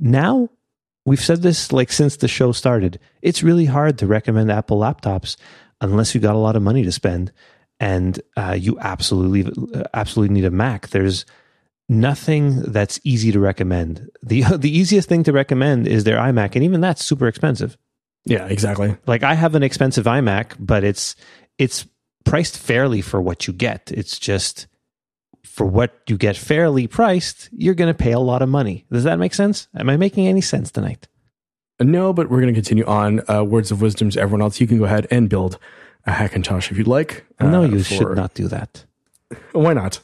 Now, 0.00 0.48
we've 1.10 1.20
said 1.20 1.42
this 1.42 1.72
like 1.72 1.90
since 1.90 2.18
the 2.18 2.28
show 2.28 2.52
started. 2.52 3.00
It's 3.20 3.42
really 3.42 3.64
hard 3.64 3.98
to 3.98 4.06
recommend 4.06 4.48
Apple 4.48 4.78
laptops 4.78 5.34
unless 5.80 6.14
you 6.14 6.20
got 6.20 6.36
a 6.36 6.38
lot 6.38 6.54
of 6.54 6.62
money 6.62 6.84
to 6.84 6.92
spend 6.92 7.32
and 7.80 8.20
uh, 8.36 8.56
you 8.56 8.78
absolutely 8.78 9.50
absolutely 9.92 10.32
need 10.32 10.44
a 10.44 10.52
Mac. 10.52 10.90
There's 10.90 11.26
nothing 11.88 12.60
that's 12.62 13.00
easy 13.02 13.32
to 13.32 13.40
recommend. 13.40 14.08
the 14.22 14.42
The 14.56 14.70
easiest 14.70 15.08
thing 15.08 15.24
to 15.24 15.32
recommend 15.32 15.88
is 15.88 16.04
their 16.04 16.18
iMac, 16.18 16.54
and 16.54 16.62
even 16.62 16.80
that's 16.80 17.04
super 17.04 17.26
expensive. 17.26 17.76
Yeah, 18.24 18.46
exactly. 18.46 18.96
Like 19.08 19.24
I 19.24 19.34
have 19.34 19.56
an 19.56 19.64
expensive 19.64 20.04
iMac, 20.04 20.54
but 20.60 20.84
it's 20.84 21.16
it's 21.58 21.88
priced 22.24 22.56
fairly 22.56 23.00
for 23.00 23.20
what 23.20 23.48
you 23.48 23.52
get. 23.52 23.90
It's 23.92 24.16
just 24.16 24.68
for 25.44 25.66
what 25.66 25.92
you 26.06 26.16
get 26.16 26.36
fairly 26.36 26.86
priced, 26.86 27.48
you're 27.52 27.74
going 27.74 27.92
to 27.92 27.96
pay 27.98 28.12
a 28.12 28.18
lot 28.18 28.42
of 28.42 28.48
money. 28.48 28.84
Does 28.92 29.04
that 29.04 29.18
make 29.18 29.34
sense? 29.34 29.68
Am 29.76 29.88
I 29.90 29.96
making 29.96 30.26
any 30.26 30.40
sense 30.40 30.70
tonight? 30.70 31.08
No, 31.80 32.12
but 32.12 32.28
we're 32.30 32.40
going 32.40 32.52
to 32.54 32.58
continue 32.58 32.84
on. 32.84 33.22
Uh, 33.30 33.42
words 33.42 33.70
of 33.70 33.80
wisdom 33.80 34.10
to 34.10 34.20
everyone 34.20 34.42
else. 34.42 34.60
You 34.60 34.66
can 34.66 34.78
go 34.78 34.84
ahead 34.84 35.06
and 35.10 35.28
build 35.28 35.58
a 36.06 36.12
Hackintosh 36.12 36.70
if 36.70 36.76
you'd 36.78 36.86
like. 36.86 37.24
Uh, 37.38 37.48
no, 37.48 37.62
you 37.64 37.78
for- 37.82 37.94
should 37.94 38.16
not 38.16 38.34
do 38.34 38.48
that. 38.48 38.84
Why 39.52 39.72
not? 39.72 40.00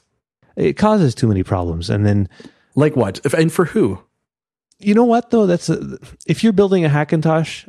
It 0.57 0.75
causes 0.79 1.15
too 1.15 1.29
many 1.29 1.43
problems. 1.43 1.91
And 1.91 2.07
then, 2.07 2.29
Like 2.75 2.97
what? 2.97 3.21
If, 3.25 3.35
and 3.35 3.53
for 3.53 3.67
who? 3.67 4.03
you 4.79 4.95
know 4.95 5.05
what 5.05 5.31
though? 5.31 5.47
That's 5.47 5.69
a, 5.69 5.99
if 6.27 6.43
you're 6.45 6.53
building 6.53 6.85
a 6.85 6.89
Hackintosh, 6.89 7.67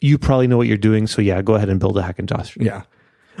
you 0.00 0.18
probably 0.18 0.46
know 0.46 0.56
what 0.58 0.66
you're 0.66 0.76
doing. 0.76 1.06
So 1.06 1.22
yeah, 1.22 1.40
go 1.42 1.54
ahead 1.54 1.68
and 1.70 1.80
build 1.80 1.96
a 1.98 2.02
Hackintosh. 2.02 2.62
Yeah. 2.62 2.82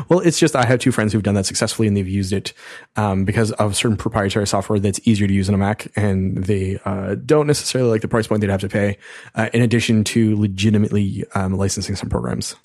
Well, 0.08 0.20
it's 0.20 0.38
just 0.38 0.54
I 0.54 0.64
have 0.64 0.78
two 0.78 0.92
friends 0.92 1.12
who've 1.12 1.22
done 1.22 1.34
that 1.34 1.46
successfully, 1.46 1.88
and 1.88 1.96
they've 1.96 2.08
used 2.08 2.32
it 2.32 2.52
um, 2.96 3.24
because 3.24 3.52
of 3.52 3.76
certain 3.76 3.96
proprietary 3.96 4.46
software 4.46 4.78
that's 4.78 5.00
easier 5.04 5.26
to 5.26 5.32
use 5.32 5.48
on 5.48 5.54
a 5.54 5.58
Mac, 5.58 5.90
and 5.96 6.44
they 6.44 6.78
uh, 6.84 7.14
don't 7.14 7.46
necessarily 7.46 7.90
like 7.90 8.02
the 8.02 8.08
price 8.08 8.26
point 8.26 8.40
they'd 8.40 8.50
have 8.50 8.60
to 8.60 8.68
pay. 8.68 8.98
Uh, 9.34 9.48
in 9.52 9.62
addition 9.62 10.04
to 10.04 10.36
legitimately 10.38 11.24
um, 11.34 11.54
licensing 11.54 11.96
some 11.96 12.08
programs. 12.08 12.56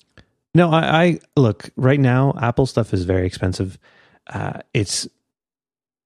No, 0.54 0.70
I, 0.70 1.02
I 1.02 1.20
look 1.36 1.70
right 1.76 2.00
now. 2.00 2.34
Apple 2.40 2.66
stuff 2.66 2.92
is 2.92 3.04
very 3.04 3.26
expensive. 3.26 3.78
Uh, 4.26 4.60
it's 4.74 5.08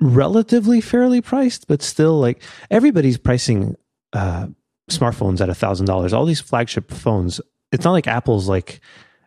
relatively 0.01 0.81
fairly 0.81 1.21
priced, 1.21 1.67
but 1.67 1.83
still, 1.83 2.19
like 2.21 2.43
everybody's 2.71 3.19
pricing 3.19 3.77
uh, 4.13 4.47
smartphones 4.91 5.41
at 5.41 5.49
a 5.49 5.55
thousand 5.55 5.87
dollars. 5.87 6.13
All 6.13 6.25
these 6.25 6.41
flagship 6.41 6.91
phones. 6.91 7.41
It's 7.73 7.85
not 7.85 7.93
like 7.93 8.07
Apple's 8.07 8.49
like 8.49 8.81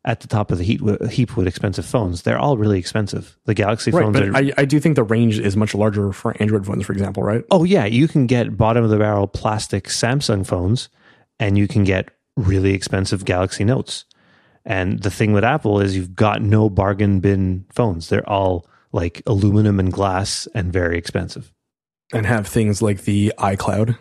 at 0.05 0.21
the 0.21 0.27
top 0.27 0.51
of 0.51 0.57
the 0.57 0.63
heap 0.63 0.81
heap 1.09 1.35
with 1.35 1.47
expensive 1.47 1.85
phones. 1.85 2.21
They're 2.21 2.39
all 2.39 2.57
really 2.57 2.79
expensive. 2.79 3.37
The 3.45 3.53
Galaxy 3.53 3.91
Right, 3.91 4.03
phones 4.03 4.19
but 4.19 4.29
are. 4.29 4.35
I, 4.35 4.51
I 4.57 4.65
do 4.65 4.79
think 4.79 4.95
the 4.95 5.03
range 5.03 5.39
is 5.39 5.57
much 5.57 5.75
larger 5.75 6.11
for 6.13 6.35
Android 6.41 6.65
phones, 6.65 6.85
for 6.85 6.93
example, 6.93 7.23
right? 7.23 7.43
oh 7.51 7.63
yeah, 7.63 7.85
you 7.85 8.07
can 8.07 8.27
get 8.27 8.57
bottom 8.57 8.83
of 8.83 8.89
the 8.89 8.97
barrel 8.97 9.27
plastic 9.27 9.85
Samsung 9.85 10.45
phones, 10.45 10.89
and 11.39 11.57
you 11.57 11.67
can 11.67 11.83
get 11.83 12.09
really 12.37 12.73
expensive 12.73 13.25
Galaxy 13.25 13.63
Notes. 13.63 14.05
And 14.65 15.01
the 15.01 15.11
thing 15.11 15.33
with 15.33 15.43
Apple 15.43 15.79
is 15.79 15.95
you've 15.95 16.15
got 16.15 16.41
no 16.41 16.69
bargain 16.69 17.19
bin 17.19 17.65
phones. 17.69 18.09
They're 18.09 18.27
all 18.29 18.67
like 18.91 19.21
aluminum 19.25 19.79
and 19.79 19.91
glass 19.91 20.47
and 20.53 20.71
very 20.71 20.97
expensive. 20.97 21.53
And 22.13 22.25
have 22.25 22.47
things 22.47 22.81
like 22.81 23.03
the 23.03 23.33
iCloud. 23.37 23.97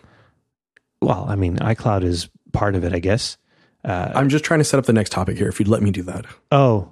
Well, 1.01 1.25
I 1.29 1.35
mean, 1.35 1.57
iCloud 1.57 2.03
is 2.03 2.29
part 2.53 2.75
of 2.75 2.83
it, 2.83 2.93
I 2.93 2.99
guess. 2.99 3.37
Uh, 3.89 4.11
I'm 4.13 4.29
just 4.29 4.45
trying 4.45 4.59
to 4.59 4.63
set 4.63 4.77
up 4.77 4.85
the 4.85 4.93
next 4.93 5.09
topic 5.09 5.37
here. 5.37 5.47
If 5.47 5.59
you'd 5.59 5.67
let 5.67 5.81
me 5.81 5.89
do 5.89 6.03
that, 6.03 6.25
oh, 6.51 6.91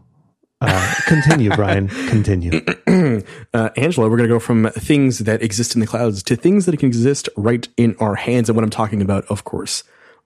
uh, 0.62 0.96
continue, 1.06 1.51
Brian. 1.51 1.88
Continue. 1.88 2.60
uh, 3.54 3.70
Angelo, 3.77 4.10
we're 4.10 4.18
going 4.18 4.27
to 4.27 4.34
go 4.34 4.39
from 4.39 4.70
things 4.72 5.20
that 5.20 5.44
exist 5.44 5.75
in 5.75 5.82
the 5.82 5.86
clouds 5.86 6.24
to 6.24 6.36
things 6.36 6.66
that 6.66 6.77
can 6.80 6.88
exist 6.88 7.30
right 7.38 7.68
in 7.77 7.96
our 8.00 8.16
hands. 8.16 8.50
And 8.50 8.56
what 8.56 8.63
I'm 8.63 8.72
talking 8.72 9.04
about, 9.04 9.25
of 9.25 9.44
course, 9.44 9.84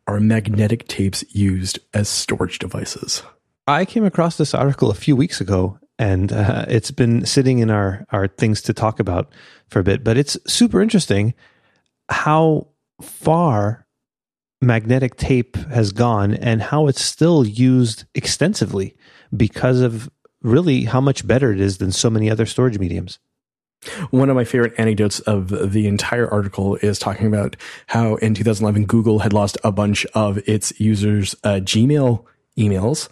are 0.07 0.21
magnetic 0.21 0.87
tapes 0.87 1.25
used 1.35 1.79
as 1.93 2.07
storage 2.07 2.57
devices. 2.59 3.21
I 3.67 3.83
came 3.83 4.05
across 4.05 4.37
this 4.37 4.53
article 4.53 4.89
a 4.89 4.95
few 4.95 5.17
weeks 5.17 5.41
ago, 5.41 5.77
and 5.99 6.31
uh, 6.31 6.65
it's 6.69 6.91
been 6.91 7.25
sitting 7.25 7.59
in 7.59 7.69
our 7.69 8.05
our 8.11 8.29
things 8.29 8.61
to 8.63 8.73
talk 8.73 9.01
about 9.01 9.29
for 9.67 9.79
a 9.79 9.83
bit. 9.83 10.05
But 10.05 10.17
it's 10.17 10.37
super 10.47 10.81
interesting 10.81 11.33
how 12.07 12.67
far 13.01 13.80
magnetic 14.61 15.15
tape 15.15 15.55
has 15.55 15.91
gone 15.91 16.35
and 16.35 16.61
how 16.61 16.87
it's 16.87 17.03
still 17.03 17.45
used 17.45 18.05
extensively 18.13 18.95
because 19.35 19.81
of 19.81 20.09
really 20.43 20.83
how 20.83 21.01
much 21.01 21.25
better 21.25 21.51
it 21.51 21.59
is 21.59 21.79
than 21.79 21.91
so 21.91 22.09
many 22.09 22.29
other 22.29 22.45
storage 22.45 22.77
mediums. 22.77 23.19
One 24.11 24.29
of 24.29 24.35
my 24.35 24.43
favorite 24.43 24.73
anecdotes 24.77 25.19
of 25.21 25.49
the 25.71 25.87
entire 25.87 26.31
article 26.31 26.75
is 26.77 26.99
talking 26.99 27.25
about 27.25 27.55
how 27.87 28.15
in 28.15 28.35
2011 28.35 28.85
Google 28.85 29.19
had 29.19 29.33
lost 29.33 29.57
a 29.63 29.71
bunch 29.71 30.05
of 30.13 30.37
its 30.47 30.79
users' 30.79 31.33
uh, 31.43 31.59
Gmail 31.63 32.23
emails, 32.59 33.09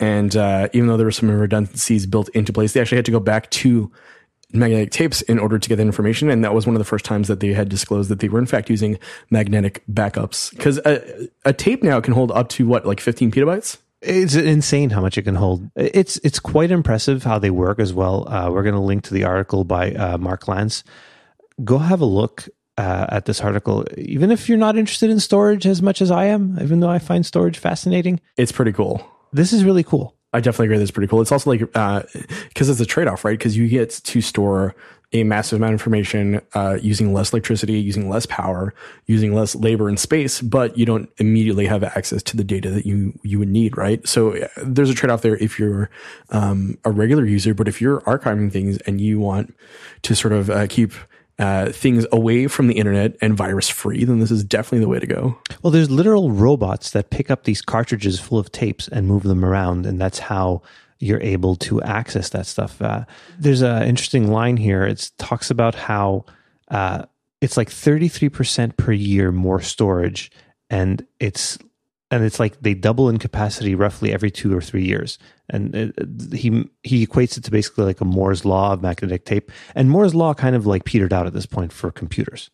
and 0.00 0.36
uh, 0.36 0.68
even 0.72 0.88
though 0.88 0.96
there 0.96 1.06
were 1.06 1.12
some 1.12 1.30
redundancies 1.30 2.06
built 2.06 2.28
into 2.30 2.52
place, 2.52 2.72
they 2.72 2.80
actually 2.80 2.96
had 2.96 3.04
to 3.04 3.12
go 3.12 3.20
back 3.20 3.48
to 3.50 3.92
magnetic 4.52 4.90
tapes 4.90 5.20
in 5.22 5.38
order 5.38 5.58
to 5.58 5.68
get 5.68 5.76
that 5.76 5.82
information. 5.82 6.30
And 6.30 6.42
that 6.44 6.54
was 6.54 6.66
one 6.66 6.74
of 6.74 6.78
the 6.80 6.84
first 6.84 7.04
times 7.04 7.28
that 7.28 7.40
they 7.40 7.52
had 7.52 7.68
disclosed 7.68 8.08
that 8.10 8.20
they 8.20 8.28
were 8.28 8.38
in 8.38 8.46
fact 8.46 8.70
using 8.70 8.98
magnetic 9.30 9.82
backups 9.92 10.50
because 10.50 10.78
a, 10.78 11.28
a 11.44 11.52
tape 11.52 11.82
now 11.82 12.00
can 12.00 12.14
hold 12.14 12.30
up 12.32 12.48
to 12.50 12.66
what 12.66 12.86
like 12.86 13.00
15 13.00 13.30
petabytes. 13.30 13.78
It's 14.00 14.34
insane 14.36 14.90
how 14.90 15.00
much 15.00 15.18
it 15.18 15.22
can 15.22 15.34
hold. 15.34 15.68
It's 15.74 16.18
it's 16.18 16.38
quite 16.38 16.70
impressive 16.70 17.24
how 17.24 17.38
they 17.40 17.50
work 17.50 17.80
as 17.80 17.92
well. 17.92 18.28
Uh, 18.28 18.48
we're 18.50 18.62
going 18.62 18.76
to 18.76 18.80
link 18.80 19.02
to 19.04 19.14
the 19.14 19.24
article 19.24 19.64
by 19.64 19.90
uh, 19.92 20.16
Mark 20.18 20.44
Lantz. 20.44 20.84
Go 21.64 21.78
have 21.78 22.00
a 22.00 22.04
look 22.06 22.48
uh, 22.76 23.06
at 23.08 23.24
this 23.24 23.40
article, 23.40 23.84
even 23.96 24.30
if 24.30 24.48
you're 24.48 24.56
not 24.56 24.78
interested 24.78 25.10
in 25.10 25.18
storage 25.18 25.66
as 25.66 25.82
much 25.82 26.00
as 26.00 26.12
I 26.12 26.26
am. 26.26 26.56
Even 26.62 26.78
though 26.78 26.88
I 26.88 27.00
find 27.00 27.26
storage 27.26 27.58
fascinating, 27.58 28.20
It's 28.36 28.52
pretty 28.52 28.72
cool. 28.72 29.04
this 29.32 29.52
is 29.52 29.64
really 29.64 29.82
cool. 29.82 30.14
I 30.32 30.40
definitely 30.40 30.66
agree. 30.66 30.78
That's 30.78 30.90
pretty 30.90 31.08
cool. 31.08 31.22
It's 31.22 31.32
also 31.32 31.50
like 31.50 31.60
because 31.60 32.68
it's 32.68 32.80
a 32.80 32.86
trade 32.86 33.08
off, 33.08 33.24
right? 33.24 33.38
Because 33.38 33.56
you 33.56 33.66
get 33.68 33.90
to 33.90 34.20
store 34.20 34.74
a 35.12 35.24
massive 35.24 35.56
amount 35.56 35.70
of 35.72 35.80
information 35.80 36.40
uh, 36.52 36.78
using 36.82 37.14
less 37.14 37.32
electricity, 37.32 37.80
using 37.80 38.10
less 38.10 38.26
power, 38.26 38.74
using 39.06 39.34
less 39.34 39.54
labor 39.54 39.88
and 39.88 39.98
space, 39.98 40.42
but 40.42 40.76
you 40.76 40.84
don't 40.84 41.08
immediately 41.16 41.64
have 41.64 41.82
access 41.82 42.22
to 42.22 42.36
the 42.36 42.44
data 42.44 42.70
that 42.70 42.84
you 42.84 43.18
you 43.22 43.38
would 43.38 43.48
need, 43.48 43.76
right? 43.76 44.06
So 44.06 44.36
uh, 44.36 44.48
there's 44.62 44.90
a 44.90 44.94
trade 44.94 45.10
off 45.10 45.22
there 45.22 45.36
if 45.36 45.58
you're 45.58 45.88
um, 46.28 46.76
a 46.84 46.90
regular 46.90 47.24
user, 47.24 47.54
but 47.54 47.68
if 47.68 47.80
you're 47.80 48.02
archiving 48.02 48.52
things 48.52 48.76
and 48.78 49.00
you 49.00 49.18
want 49.18 49.54
to 50.02 50.14
sort 50.14 50.34
of 50.34 50.50
uh, 50.50 50.66
keep 50.66 50.92
uh, 51.38 51.70
things 51.70 52.04
away 52.10 52.48
from 52.48 52.66
the 52.66 52.74
internet 52.74 53.16
and 53.20 53.36
virus 53.36 53.68
free, 53.68 54.04
then 54.04 54.18
this 54.18 54.30
is 54.30 54.42
definitely 54.42 54.80
the 54.80 54.88
way 54.88 54.98
to 54.98 55.06
go. 55.06 55.38
Well, 55.62 55.70
there's 55.70 55.90
literal 55.90 56.32
robots 56.32 56.90
that 56.90 57.10
pick 57.10 57.30
up 57.30 57.44
these 57.44 57.62
cartridges 57.62 58.18
full 58.18 58.38
of 58.38 58.50
tapes 58.50 58.88
and 58.88 59.06
move 59.06 59.22
them 59.22 59.44
around, 59.44 59.86
and 59.86 60.00
that's 60.00 60.18
how 60.18 60.62
you're 60.98 61.20
able 61.20 61.54
to 61.54 61.80
access 61.82 62.30
that 62.30 62.46
stuff. 62.46 62.82
Uh, 62.82 63.04
there's 63.38 63.62
an 63.62 63.84
interesting 63.84 64.32
line 64.32 64.56
here. 64.56 64.84
It 64.84 65.12
talks 65.16 65.50
about 65.50 65.76
how 65.76 66.24
uh, 66.68 67.04
it's 67.40 67.56
like 67.56 67.70
33% 67.70 68.76
per 68.76 68.92
year 68.92 69.30
more 69.30 69.60
storage, 69.60 70.32
and 70.70 71.06
it's 71.20 71.58
and 72.10 72.24
it's 72.24 72.40
like 72.40 72.60
they 72.60 72.74
double 72.74 73.08
in 73.08 73.18
capacity 73.18 73.74
roughly 73.74 74.12
every 74.12 74.30
two 74.30 74.56
or 74.56 74.60
three 74.60 74.84
years. 74.84 75.18
And 75.50 75.74
it, 75.74 76.32
he 76.32 76.68
he 76.82 77.06
equates 77.06 77.36
it 77.36 77.44
to 77.44 77.50
basically 77.50 77.84
like 77.84 78.00
a 78.00 78.04
Moore's 78.04 78.44
law 78.44 78.72
of 78.72 78.82
magnetic 78.82 79.24
tape, 79.24 79.50
and 79.74 79.90
Moore's 79.90 80.14
law 80.14 80.34
kind 80.34 80.56
of 80.56 80.66
like 80.66 80.84
petered 80.84 81.12
out 81.12 81.26
at 81.26 81.32
this 81.32 81.46
point 81.46 81.72
for 81.72 81.90
computers 81.90 82.50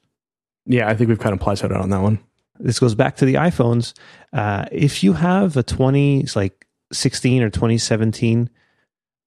Yeah, 0.66 0.88
I 0.88 0.94
think 0.94 1.08
we've 1.08 1.18
kind 1.18 1.34
of 1.34 1.40
plateaued 1.40 1.72
out 1.72 1.80
on 1.80 1.90
that 1.90 2.02
one. 2.02 2.18
this 2.58 2.78
goes 2.78 2.94
back 2.94 3.16
to 3.16 3.24
the 3.24 3.34
iPhones. 3.34 3.94
Uh, 4.32 4.66
if 4.70 5.02
you 5.02 5.12
have 5.12 5.56
a 5.56 5.62
20, 5.62 6.20
it's 6.20 6.36
like 6.36 6.66
16 6.92 7.42
or 7.42 7.50
2017 7.50 8.50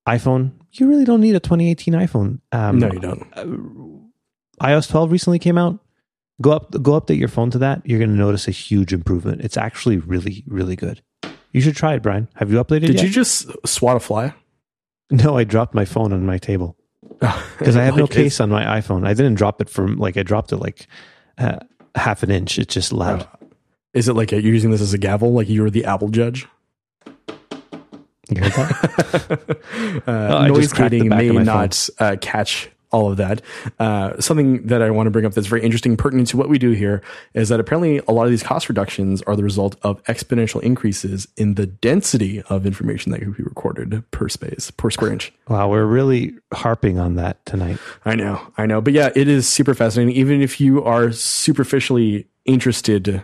iPhone, 0.08 0.52
you 0.72 0.88
really 0.88 1.06
don't 1.06 1.22
need 1.22 1.36
a 1.36 1.40
2018 1.40 1.94
iPhone. 1.94 2.40
Um, 2.52 2.80
no, 2.80 2.92
you 2.92 3.00
don't. 3.00 4.12
iOS 4.62 4.90
12 4.90 5.12
recently 5.12 5.40
came 5.40 5.58
out. 5.58 5.80
Go 6.42 6.52
up, 6.52 6.72
go 6.84 7.00
update 7.00 7.18
your 7.18 7.30
phone 7.30 7.50
to 7.52 7.58
that. 7.60 7.82
You're 7.84 8.00
going 8.00 8.12
to 8.12 8.16
notice 8.18 8.48
a 8.48 8.52
huge 8.52 8.94
improvement. 8.94 9.42
It's 9.42 9.58
actually 9.58 9.98
really, 9.98 10.44
really 10.48 10.76
good. 10.76 11.02
You 11.52 11.62
should 11.62 11.76
try 11.76 11.96
it, 11.96 12.04
Brian. 12.04 12.28
Have 12.36 12.52
you 12.52 12.64
updated 12.64 12.88
Did 12.88 12.96
yet? 12.96 13.04
you 13.06 13.10
just 13.10 13.48
swat 13.66 13.98
a 13.98 14.00
fly? 14.00 14.34
no, 15.10 15.38
I 15.38 15.44
dropped 15.44 15.74
my 15.74 15.86
phone 15.86 16.14
on 16.14 16.26
my 16.26 16.38
table 16.38 16.78
because 17.20 17.76
I 17.76 17.84
have 17.84 17.96
no 17.96 18.04
Like, 18.04 18.12
case 18.12 18.40
on 18.40 18.50
my 18.50 18.64
iPhone. 18.80 19.08
I 19.08 19.14
didn't 19.14 19.36
drop 19.36 19.62
it 19.62 19.70
from 19.70 19.98
like 19.98 20.18
I 20.18 20.24
dropped 20.24 20.52
it 20.52 20.58
like 20.58 20.88
uh, 21.38 21.60
half 21.96 22.24
an 22.24 22.32
inch. 22.32 22.60
It's 22.60 22.74
just 22.74 22.92
loud. 22.92 23.28
Is 23.94 24.08
it 24.08 24.14
like 24.14 24.32
a, 24.32 24.42
you're 24.42 24.54
using 24.54 24.72
this 24.72 24.82
as 24.82 24.94
a 24.94 24.98
gavel, 24.98 25.34
like 25.34 25.50
you're 25.50 25.70
the 25.70 25.86
apple 25.86 26.10
judge? 26.10 26.48
You 28.30 28.42
heard 28.42 28.52
that? 28.52 30.04
uh, 30.08 30.12
I 30.12 30.48
noise 30.50 30.74
gating 30.74 31.10
may 31.10 31.30
not 31.30 31.90
uh, 32.00 32.18
catch 32.20 32.70
all 32.92 33.12
of 33.12 33.18
that. 33.18 33.42
Uh, 33.80 34.20
something 34.20 34.66
that 34.68 34.82
I 34.82 34.90
want 34.90 35.08
to 35.08 35.12
bring 35.12 35.26
up 35.26 35.34
that's 35.34 35.48
very 35.48 35.64
interesting, 35.64 35.98
pertinent 35.98 36.30
to 36.30 36.38
what 36.38 36.50
we 36.50 36.58
do 36.58 36.72
here, 36.72 37.02
is 37.34 37.50
that 37.50 37.60
apparently 37.60 38.02
a 38.08 38.12
lot 38.12 38.26
of 38.26 38.30
these 38.30 38.44
cost 38.44 38.70
reductions 38.70 39.22
are 39.24 39.36
the 39.36 39.44
result 39.44 39.76
of 39.82 40.02
exponential 40.04 40.62
increases 40.62 41.28
in 41.36 41.56
the 41.56 41.66
density 41.66 42.42
of 42.44 42.66
information 42.66 43.12
that 43.12 43.20
can 43.20 43.32
be 43.32 43.44
recorded 43.44 44.04
per 44.12 44.30
space, 44.30 44.72
per 44.72 44.90
square 44.90 45.12
inch. 45.12 45.34
Wow, 45.48 45.70
we're 45.70 45.86
really 45.86 46.36
harping 46.54 47.00
on 47.00 47.16
that 47.16 47.46
tonight. 47.46 47.78
I 48.06 48.16
know, 48.16 48.42
I 48.58 48.66
know. 48.66 48.82
But 48.82 48.94
yeah, 48.94 49.10
it 49.16 49.28
is 49.28 49.48
super 49.48 49.74
fascinating. 49.74 50.16
Even 50.16 50.42
if 50.42 50.62
you 50.62 50.84
are 50.84 51.12
superficially 51.12 52.28
interested 52.46 53.24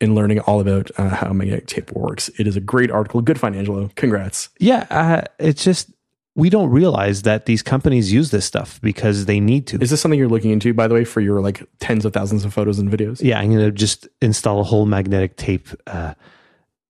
in 0.00 0.14
learning 0.14 0.40
all 0.40 0.60
about 0.60 0.90
uh, 0.98 1.08
how 1.08 1.32
magnetic 1.32 1.66
tape 1.66 1.90
works, 1.92 2.28
it 2.38 2.46
is 2.46 2.56
a 2.56 2.60
great 2.60 2.90
article. 2.90 3.20
Good 3.22 3.40
find, 3.40 3.56
Angelo. 3.56 3.90
Congrats. 3.96 4.50
Yeah, 4.58 4.86
uh, 4.90 5.22
it's 5.38 5.64
just 5.64 5.90
we 6.36 6.50
don't 6.50 6.68
realize 6.70 7.22
that 7.22 7.46
these 7.46 7.62
companies 7.62 8.12
use 8.12 8.30
this 8.30 8.44
stuff 8.44 8.78
because 8.82 9.24
they 9.24 9.40
need 9.40 9.66
to. 9.68 9.78
Is 9.80 9.90
this 9.90 10.00
something 10.00 10.18
you're 10.18 10.28
looking 10.28 10.50
into, 10.50 10.72
by 10.74 10.86
the 10.86 10.94
way, 10.94 11.04
for 11.04 11.22
your 11.22 11.40
like 11.40 11.66
tens 11.80 12.04
of 12.04 12.12
thousands 12.12 12.44
of 12.44 12.52
photos 12.52 12.78
and 12.78 12.90
videos? 12.90 13.22
yeah, 13.22 13.40
I'm 13.40 13.50
gonna 13.50 13.72
just 13.72 14.06
install 14.20 14.60
a 14.60 14.64
whole 14.64 14.86
magnetic 14.86 15.36
tape 15.36 15.68
uh, 15.86 16.14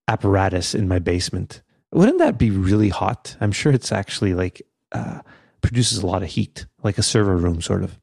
apparatus 0.09 0.75
in 0.75 0.89
my 0.89 0.99
basement. 0.99 1.63
Wouldn't 1.93 2.19
that 2.19 2.39
be 2.39 2.51
really 2.51 2.89
hot? 2.89 3.37
I'm 3.41 3.53
sure 3.53 3.73
it's 3.73 3.93
actually 3.93 4.35
like 4.35 4.63
uh, 4.91 5.21
produces 5.63 5.99
a 5.99 6.07
lot 6.07 6.25
of 6.25 6.29
heat, 6.29 6.67
like 6.83 6.99
a 6.99 7.03
server 7.03 7.37
room, 7.37 7.63
sort 7.63 7.85
of. 7.85 7.99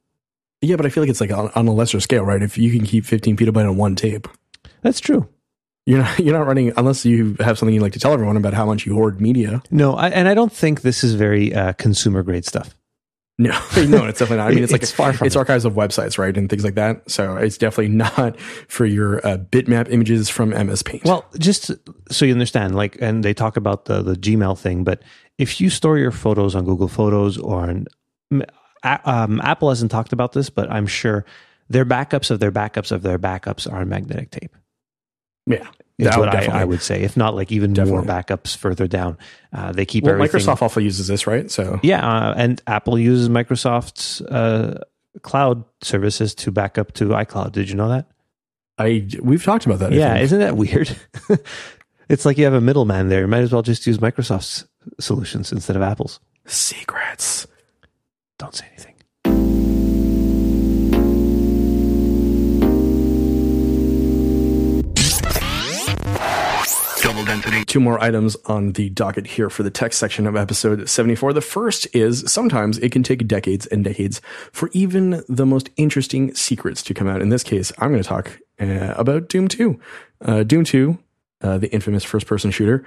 Yeah, 0.62 0.77
but 0.77 0.85
I 0.85 0.89
feel 0.89 1.03
like 1.03 1.09
it's 1.09 1.19
like 1.19 1.31
on, 1.31 1.51
on 1.55 1.67
a 1.67 1.73
lesser 1.73 2.00
scale, 2.00 2.23
right? 2.23 2.41
If 2.41 2.57
you 2.57 2.71
can 2.71 2.85
keep 2.85 3.05
15 3.05 3.35
petabyte 3.35 3.69
on 3.69 3.75
one 3.75 3.95
tape, 3.95 4.29
That's 4.81 5.01
true. 5.01 5.27
You're 5.85 5.99
not 5.99 6.19
you're 6.23 6.37
not 6.37 6.47
running 6.47 6.73
unless 6.77 7.05
you 7.05 7.35
have 7.39 7.57
something 7.57 7.73
you'd 7.73 7.81
like 7.81 7.93
to 7.93 7.99
tell 7.99 8.13
everyone 8.13 8.37
about 8.37 8.53
how 8.53 8.65
much 8.65 8.85
you 8.85 8.93
hoard 8.93 9.19
media. 9.21 9.61
No, 9.71 9.95
I, 9.95 10.09
and 10.09 10.27
I 10.27 10.33
don't 10.33 10.51
think 10.51 10.81
this 10.81 11.03
is 11.03 11.13
very 11.15 11.53
uh, 11.53 11.73
consumer 11.73 12.23
grade 12.23 12.45
stuff. 12.45 12.75
No, 13.39 13.49
no, 13.77 14.05
it's 14.05 14.19
definitely 14.19 14.37
not. 14.37 14.51
I 14.51 14.53
mean, 14.53 14.63
it's, 14.63 14.71
like 14.71 14.83
It's 14.83 14.91
far 14.91 15.11
from 15.11 15.25
it's 15.25 15.35
it. 15.35 15.39
archives 15.39 15.65
of 15.65 15.73
websites, 15.73 16.17
right, 16.17 16.35
and 16.37 16.49
things 16.49 16.63
like 16.63 16.75
that. 16.75 17.09
So 17.09 17.35
it's 17.35 17.57
definitely 17.57 17.93
not 17.95 18.39
for 18.39 18.85
your 18.85 19.25
uh, 19.25 19.37
bitmap 19.37 19.91
images 19.91 20.29
from 20.29 20.49
MS 20.49 20.83
Paint. 20.83 21.03
Well, 21.05 21.25
just 21.39 21.71
so 22.11 22.25
you 22.25 22.31
understand, 22.31 22.75
like, 22.75 22.97
and 23.01 23.23
they 23.23 23.33
talk 23.33 23.57
about 23.57 23.85
the 23.85 24.01
the 24.01 24.15
Gmail 24.15 24.57
thing, 24.57 24.83
but 24.83 25.01
if 25.39 25.59
you 25.59 25.69
store 25.69 25.97
your 25.97 26.11
photos 26.11 26.53
on 26.55 26.63
Google 26.65 26.87
Photos 26.87 27.39
or 27.39 27.61
on, 27.63 27.87
um, 28.83 29.41
Apple 29.41 29.69
hasn't 29.69 29.89
talked 29.89 30.13
about 30.13 30.33
this, 30.33 30.51
but 30.51 30.71
I'm 30.71 30.85
sure 30.85 31.25
their 31.69 31.85
backups 31.85 32.29
of 32.29 32.39
their 32.39 32.51
backups 32.51 32.91
of 32.91 33.01
their 33.01 33.17
backups 33.17 33.71
are 33.71 33.77
on 33.77 33.89
magnetic 33.89 34.29
tape. 34.29 34.55
Yeah, 35.45 35.67
Is 35.97 36.07
That 36.07 36.19
what 36.19 36.33
would 36.33 36.50
I, 36.50 36.62
I 36.62 36.65
would 36.65 36.81
say. 36.81 37.03
If 37.03 37.17
not, 37.17 37.35
like 37.35 37.51
even 37.51 37.73
Definitely. 37.73 38.05
more 38.05 38.15
backups 38.23 38.55
further 38.55 38.88
down. 38.88 39.17
Uh, 39.51 39.71
they 39.71 39.85
keep 39.85 40.03
Well, 40.05 40.13
everything. 40.15 40.39
Microsoft 40.41 40.62
also 40.62 40.79
uses 40.79 41.07
this, 41.07 41.27
right? 41.27 41.50
So 41.51 41.79
Yeah, 41.83 42.05
uh, 42.07 42.33
and 42.38 42.62
Apple 42.67 42.97
uses 42.97 43.29
Microsoft's 43.29 44.21
uh, 44.21 44.83
cloud 45.21 45.63
services 45.81 46.33
to 46.35 46.51
back 46.51 46.77
up 46.77 46.93
to 46.93 47.05
iCloud. 47.09 47.51
Did 47.51 47.69
you 47.69 47.75
know 47.75 47.89
that? 47.89 48.07
I 48.77 49.07
we've 49.21 49.43
talked 49.43 49.65
about 49.67 49.79
that. 49.79 49.93
I 49.93 49.95
yeah, 49.95 50.13
think. 50.13 50.23
isn't 50.23 50.39
that 50.39 50.57
weird? 50.57 50.95
it's 52.09 52.25
like 52.25 52.38
you 52.39 52.45
have 52.45 52.53
a 52.55 52.62
middleman 52.62 53.09
there. 53.09 53.21
You 53.21 53.27
might 53.27 53.41
as 53.43 53.51
well 53.51 53.62
just 53.62 53.85
use 53.85 54.00
Microsoft's 54.00 54.65
solutions 55.00 55.51
instead 55.51 55.75
of 55.75 55.81
Apple's. 55.83 56.19
secrets. 56.47 57.45
Don't 58.39 58.55
say 58.55 58.65
anything. 58.73 58.92
Double 67.13 67.25
density. 67.25 67.63
Two 67.63 67.79
more 67.79 68.03
items 68.03 68.36
on 68.48 68.72
the 68.72 68.89
docket 68.89 69.27
here 69.27 69.48
for 69.48 69.62
the 69.62 69.70
text 69.70 70.00
section 70.00 70.25
of 70.25 70.36
episode 70.36 70.89
74. 70.89 71.34
The 71.34 71.41
first 71.41 71.88
is 71.96 72.24
sometimes 72.25 72.79
it 72.79 72.91
can 72.91 73.03
take 73.03 73.27
decades 73.27 73.67
and 73.67 73.84
decades 73.84 74.20
for 74.51 74.72
even 74.74 75.24
the 75.29 75.46
most 75.46 75.70
interesting 75.77 76.34
secrets 76.34 76.82
to 76.82 76.96
come 76.96 77.08
out. 77.08 77.22
In 77.22 77.29
this 77.29 77.43
case, 77.43 77.72
I'm 77.77 77.91
going 77.91 78.01
to 78.01 78.10
talk 78.10 78.39
uh, 78.60 78.96
about 78.98 79.29
Doom 79.29 79.48
2. 79.48 79.79
Uh, 80.22 80.41
Doom 80.41 80.63
2, 80.63 80.98
uh, 81.41 81.60
the 81.60 81.72
infamous 81.72 82.03
first 82.03 82.25
person 82.25 82.50
shooter, 82.50 82.84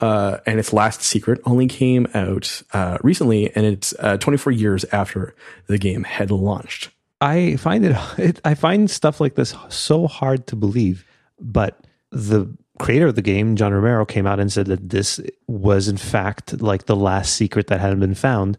uh, 0.00 0.38
and 0.44 0.58
its 0.58 0.72
last 0.72 1.02
secret 1.02 1.40
only 1.44 1.68
came 1.68 2.08
out 2.14 2.60
uh, 2.72 2.98
recently, 3.04 3.54
and 3.54 3.64
it's 3.64 3.94
uh, 4.00 4.16
24 4.16 4.54
years 4.54 4.84
after 4.90 5.36
the 5.68 5.78
game 5.78 6.02
had 6.02 6.32
launched. 6.32 6.90
I 7.20 7.54
find 7.54 7.84
it, 7.84 7.96
it. 8.18 8.40
I 8.44 8.56
find 8.56 8.90
stuff 8.90 9.20
like 9.20 9.36
this 9.36 9.54
so 9.68 10.08
hard 10.08 10.48
to 10.48 10.56
believe. 10.56 11.04
But 11.40 11.78
the 12.10 12.52
creator 12.78 13.06
of 13.08 13.14
the 13.14 13.22
game, 13.22 13.56
John 13.56 13.72
Romero, 13.72 14.04
came 14.06 14.26
out 14.26 14.40
and 14.40 14.52
said 14.52 14.66
that 14.66 14.88
this 14.90 15.20
was 15.46 15.88
in 15.88 15.96
fact 15.96 16.60
like 16.60 16.86
the 16.86 16.96
last 16.96 17.34
secret 17.34 17.66
that 17.68 17.80
hadn't 17.80 18.00
been 18.00 18.14
found, 18.14 18.58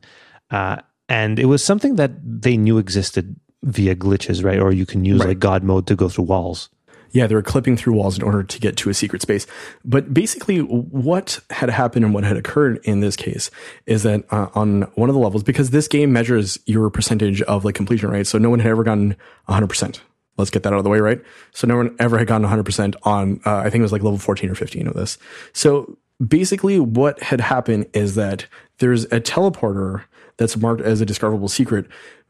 uh, 0.51 0.77
and 1.07 1.39
it 1.39 1.45
was 1.45 1.63
something 1.63 1.95
that 1.95 2.11
they 2.23 2.55
knew 2.57 2.77
existed 2.77 3.35
via 3.63 3.95
glitches, 3.95 4.43
right? 4.43 4.59
Or 4.59 4.71
you 4.71 4.85
can 4.85 5.03
use 5.05 5.19
Right. 5.19 5.29
like 5.29 5.39
God 5.39 5.63
mode 5.63 5.87
to 5.87 5.95
go 5.95 6.07
through 6.09 6.25
walls. 6.25 6.69
Yeah, 7.11 7.25
they 7.25 7.33
were 7.33 7.41
clipping 7.41 7.75
through 7.75 7.93
walls 7.93 8.17
in 8.17 8.23
order 8.23 8.43
to 8.43 8.59
get 8.59 8.77
to 8.77 8.89
a 8.91 8.93
secret 8.93 9.23
space. 9.23 9.47
But 9.83 10.13
basically, 10.13 10.59
what 10.59 11.39
had 11.49 11.71
happened 11.71 12.05
and 12.05 12.13
what 12.13 12.23
had 12.23 12.37
occurred 12.37 12.79
in 12.83 12.99
this 12.99 13.15
case 13.15 13.49
is 13.87 14.03
that 14.03 14.25
uh, 14.31 14.47
on 14.53 14.83
one 14.93 15.09
of 15.09 15.15
the 15.15 15.19
levels, 15.19 15.41
because 15.41 15.71
this 15.71 15.87
game 15.87 16.13
measures 16.13 16.59
your 16.67 16.87
percentage 16.91 17.41
of 17.41 17.65
like 17.65 17.73
completion, 17.73 18.11
right? 18.11 18.27
So 18.27 18.37
no 18.37 18.51
one 18.51 18.59
had 18.59 18.69
ever 18.69 18.83
gotten 18.83 19.15
100%. 19.49 19.99
Let's 20.39 20.49
get 20.49 20.63
that 20.63 20.73
out 20.73 20.77
of 20.77 20.83
the 20.83 20.89
way, 20.89 20.99
right? 20.99 21.21
So 21.51 21.67
no 21.67 21.77
one 21.77 21.95
ever 21.99 22.17
had 22.17 22.27
gotten 22.27 22.47
100% 22.47 22.95
on, 23.03 23.41
uh, 23.45 23.57
I 23.57 23.69
think 23.69 23.81
it 23.81 23.83
was 23.83 23.91
like 23.91 24.03
level 24.03 24.17
14 24.17 24.49
or 24.49 24.55
15 24.55 24.87
of 24.87 24.93
this. 24.93 25.17
So 25.53 25.97
basically, 26.25 26.79
what 26.79 27.21
had 27.21 27.41
happened 27.41 27.87
is 27.93 28.15
that 28.15 28.47
there's 28.79 29.03
a 29.05 29.19
teleporter 29.19 30.03
that's 30.37 30.57
marked 30.57 30.81
as 30.81 31.01
a 31.01 31.05
discoverable 31.05 31.49
secret. 31.49 31.85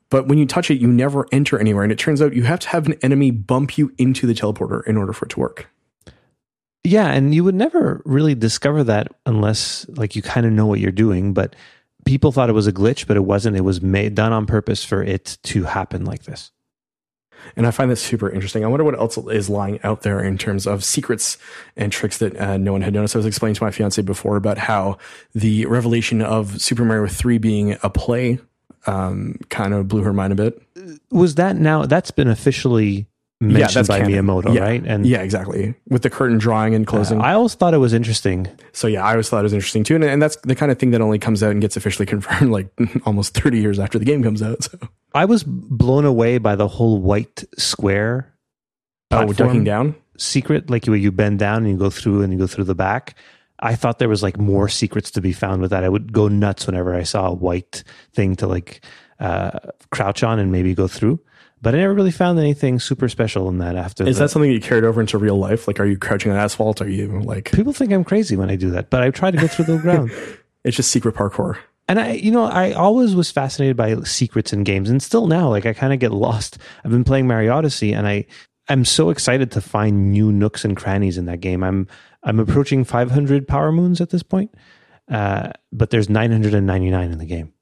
But 0.10 0.28
when 0.28 0.39
you 0.39 0.48
touch 0.48 0.72
it, 0.72 0.82
you 0.82 0.88
never 0.88 1.28
enter 1.32 1.60
anywhere. 1.60 1.84
And 1.84 1.91
it 1.91 2.00
turns 2.00 2.22
out 2.22 2.34
you 2.34 2.43
have 2.43 2.60
to 2.62 2.69
have 2.69 2.88
an 2.88 2.95
enemy 3.04 3.32
bump 3.32 3.78
you 3.78 3.93
into 3.98 4.26
the 4.26 4.34
teleporter 4.34 4.86
in 4.88 4.98
order 4.98 5.13
for 5.13 5.26
it 5.26 5.30
to 5.30 5.39
work. 5.39 5.69
Yeah, 6.84 7.12
and 7.12 7.36
you 7.36 7.43
would 7.43 7.56
never 7.56 8.02
really 8.06 8.34
discover 8.34 8.84
that 8.86 9.10
unless 9.26 9.86
like 9.89 10.15
you 10.15 10.22
kind 10.22 10.45
of 10.45 10.52
know 10.52 10.65
what 10.65 10.80
you're 10.80 10.91
doing. 10.91 11.34
But 11.34 11.56
people 12.06 12.32
thought 12.32 12.50
it 12.50 12.54
was 12.54 12.67
a 12.67 12.74
glitch, 12.74 13.06
but 13.06 13.17
it 13.17 13.26
wasn't. 13.26 13.58
It 13.58 13.62
was 13.62 13.82
made 13.82 14.15
done 14.15 14.34
on 14.34 14.48
purpose 14.48 14.84
for 14.84 15.04
it 15.04 15.38
to 15.43 15.63
happen 15.63 16.06
like 16.06 16.24
this. 16.24 16.52
And 17.56 17.67
I 17.67 17.71
find 17.71 17.89
this 17.89 18.02
super 18.02 18.30
interesting. 18.30 18.63
I 18.63 18.67
wonder 18.67 18.84
what 18.84 18.97
else 18.97 19.17
is 19.17 19.49
lying 19.49 19.80
out 19.84 20.02
there 20.02 20.23
in 20.23 20.38
terms 20.38 20.67
of 20.67 20.84
secrets 20.84 21.38
and 21.75 21.91
tricks 21.91 22.17
that 22.19 22.39
uh, 22.39 22.58
no 22.58 22.71
one 22.71 22.82
had 22.82 22.93
noticed. 22.93 23.15
I 23.15 23.19
was 23.19 23.25
explaining 23.25 23.56
to 23.56 23.63
my 23.63 23.71
fiance 23.71 24.02
before 24.02 24.36
about 24.38 24.58
how 24.58 24.97
the 25.34 25.65
revelation 25.65 26.21
of 26.21 26.62
Super 26.62 26.86
Mario 26.86 27.08
3 27.08 27.38
being 27.38 27.78
a 27.84 27.89
play 27.89 28.39
um, 28.86 29.39
kind 29.49 29.73
of 29.73 29.88
blew 29.88 30.04
her 30.04 30.13
mind 30.13 30.34
a 30.34 30.36
bit. 30.36 30.62
Was 31.12 31.36
that 31.36 31.56
now? 31.56 31.86
That's 31.86 32.12
been 32.12 32.28
officially 32.28 33.08
mentioned 33.41 33.88
by 33.88 33.99
canon. 33.99 34.25
Miyamoto, 34.25 34.54
Yeah. 34.54 34.62
right? 34.62 34.84
And 34.86 35.06
yeah, 35.06 35.21
exactly. 35.21 35.73
With 35.88 36.02
the 36.02 36.10
curtain 36.10 36.38
drawing 36.38 36.75
and 36.75 36.86
closing. 36.86 37.21
I 37.21 37.34
always 37.34 37.54
thought 37.56 37.73
it 37.73 37.78
was 37.78 37.93
interesting. 37.93 38.47
so 38.73 38.88
yeah, 38.88 39.06
I 39.06 39.12
always 39.12 39.30
thought 39.30 39.39
it 39.39 39.43
was 39.43 39.54
interesting 39.54 39.84
too. 39.84 39.95
And, 39.95 40.04
and 40.04 40.21
that's 40.21 40.36
the 40.43 40.56
kind 40.56 40.71
of 40.71 40.78
thing 40.80 40.91
that 40.91 41.02
only 41.02 41.19
comes 41.19 41.41
out 41.41 41.52
and 41.52 41.62
gets 41.62 41.78
officially 41.78 42.06
confirmed 42.13 42.52
like 42.52 42.67
almost 43.06 43.34
30 43.36 43.60
years 43.60 43.80
after 43.80 43.97
the 43.97 44.06
game 44.06 44.21
comes 44.23 44.41
out. 44.41 44.63
So, 44.63 44.78
I 45.13 45.25
was 45.25 45.43
blown 45.43 46.06
away 46.06 46.38
by 46.38 46.56
the 46.56 46.67
whole 46.67 46.99
white 47.02 47.43
square. 47.58 48.34
oh, 49.12 49.32
ducking 49.34 49.63
down. 49.63 49.95
secret, 50.17 50.69
like 50.69 50.86
where 50.86 50.95
you 50.97 51.12
bend 51.12 51.39
down 51.39 51.60
and 51.63 51.69
you 51.69 51.78
go 51.78 51.89
through 51.89 52.21
and 52.21 52.32
you 52.34 52.38
go 52.39 52.47
through 52.47 52.65
the 52.65 52.75
back. 52.75 53.15
I 53.62 53.75
thought 53.75 53.99
there 53.99 54.08
was 54.10 54.21
like 54.23 54.38
more 54.38 54.69
secrets 54.69 55.12
to 55.12 55.21
be 55.21 55.34
found 55.34 55.62
with 55.62 55.71
that. 55.71 55.84
I 55.84 55.89
would 55.89 56.13
go 56.13 56.28
nuts 56.28 56.65
whenever 56.67 56.93
I 56.95 57.04
saw 57.04 57.28
a 57.28 57.34
white 57.34 57.84
thing 58.13 58.36
to 58.38 58.47
like 58.47 58.82
uh, 59.19 59.60
crouch 59.91 60.23
on 60.23 60.39
and 60.39 60.52
maybe 60.52 60.73
go 60.75 60.88
through. 60.88 61.19
But 61.62 61.76
I 61.76 61.80
never 61.80 61.93
really 61.93 62.12
found 62.12 62.39
anything 62.39 62.80
super 62.80 63.10
special 63.10 63.50
in 63.50 63.58
that. 63.58 63.76
After 63.76 64.08
Is 64.08 64.17
the- 64.17 64.24
that 64.24 64.30
something 64.30 64.50
you 64.52 64.62
carried 64.62 64.86
over 64.86 65.02
into 65.02 65.17
real 65.17 65.36
life? 65.38 65.67
Like, 65.67 65.80
are 65.80 65.86
you 65.86 65.98
crouching 65.98 66.32
on 66.32 66.38
asphalt? 66.38 66.82
Are 66.82 66.88
you 66.89 67.19
like, 67.22 67.52
people 67.54 67.74
think 67.74 67.91
I'm 67.91 68.04
crazy 68.06 68.36
when 68.38 68.50
I 68.50 68.56
do 68.56 68.69
that? 68.72 68.89
But 68.89 69.02
I 69.04 69.10
try 69.12 69.30
to 69.32 69.38
go 69.38 69.48
through 69.48 69.65
the 69.65 69.78
ground. 69.82 70.12
it's 70.63 70.78
just 70.78 70.89
secret 70.91 71.15
parkour? 71.15 71.58
And 71.89 72.00
I, 72.00 72.12
you 72.13 72.32
know, 72.32 72.43
I 72.45 72.72
always 72.74 73.15
was 73.15 73.32
fascinated 73.32 73.76
by 73.76 74.00
secrets 74.04 74.54
in 74.54 74.63
games, 74.63 74.89
and 74.91 75.02
still 75.02 75.26
now, 75.28 75.50
like 75.50 75.65
I 75.65 75.74
kind 75.74 75.91
of 75.91 76.00
get 76.00 76.12
lost. 76.12 76.60
I've 76.86 76.91
been 76.91 77.04
playing 77.04 77.28
Mario 77.28 77.52
Odyssey, 77.56 77.93
and 77.93 78.08
I, 78.08 78.26
I'm 78.67 78.86
so 78.86 79.10
excited 79.10 79.52
to 79.54 79.62
find 79.62 80.12
new 80.12 80.32
nooks 80.32 80.63
and 80.63 80.78
crannies 80.78 81.17
in 81.17 81.26
that 81.26 81.39
game. 81.39 81.63
I'm, 81.63 81.88
I'm 82.24 82.39
approaching 82.39 82.84
500 82.84 83.48
power 83.48 83.72
moons 83.72 84.02
at 84.02 84.12
this 84.12 84.22
point, 84.22 84.54
uh, 85.10 85.50
but 85.72 85.89
there's 85.89 86.10
999 86.10 87.12
in 87.12 87.17
the 87.17 87.26
game. 87.26 87.54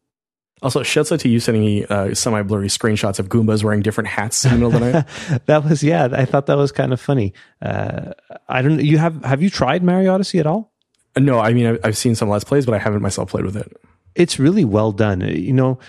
Also, 0.64 0.82
shouts 0.82 1.12
out 1.12 1.20
to 1.20 1.30
you 1.30 1.40
sending 1.40 1.64
me 1.64 1.86
uh, 1.86 2.14
semi 2.16 2.42
blurry 2.42 2.68
screenshots 2.68 3.20
of 3.20 3.30
Goombas 3.30 3.64
wearing 3.64 3.82
different 3.82 4.08
hats 4.08 4.44
in 4.44 4.52
the 4.52 4.58
middle 4.58 4.76
of 4.76 4.82
the 4.82 4.92
night. 4.92 5.46
that 5.46 5.64
was, 5.64 5.84
yeah, 5.84 6.10
I 6.12 6.26
thought 6.26 6.48
that 6.48 6.58
was 6.58 6.72
kind 6.72 6.94
of 6.94 7.00
funny. 7.00 7.34
Uh, 7.62 8.14
I 8.50 8.64
don't, 8.64 8.80
you 8.84 8.98
have, 8.98 9.24
have 9.24 9.44
you 9.44 9.52
tried 9.52 9.84
Mario 9.84 10.14
Odyssey 10.14 10.40
at 10.40 10.48
all? 10.48 10.72
No, 11.16 11.40
I 11.40 11.54
mean, 11.54 11.68
I've, 11.68 11.80
I've 11.84 11.98
seen 11.98 12.16
some 12.16 12.30
Let's 12.30 12.44
Plays, 12.44 12.66
but 12.66 12.74
I 12.74 12.80
haven't 12.80 13.02
myself 13.02 13.30
played 13.30 13.46
with 13.46 13.56
it. 13.56 13.72
it's 14.16 14.40
really 14.40 14.66
well 14.66 14.92
done. 14.92 15.22
You 15.22 15.54
know, 15.54 15.80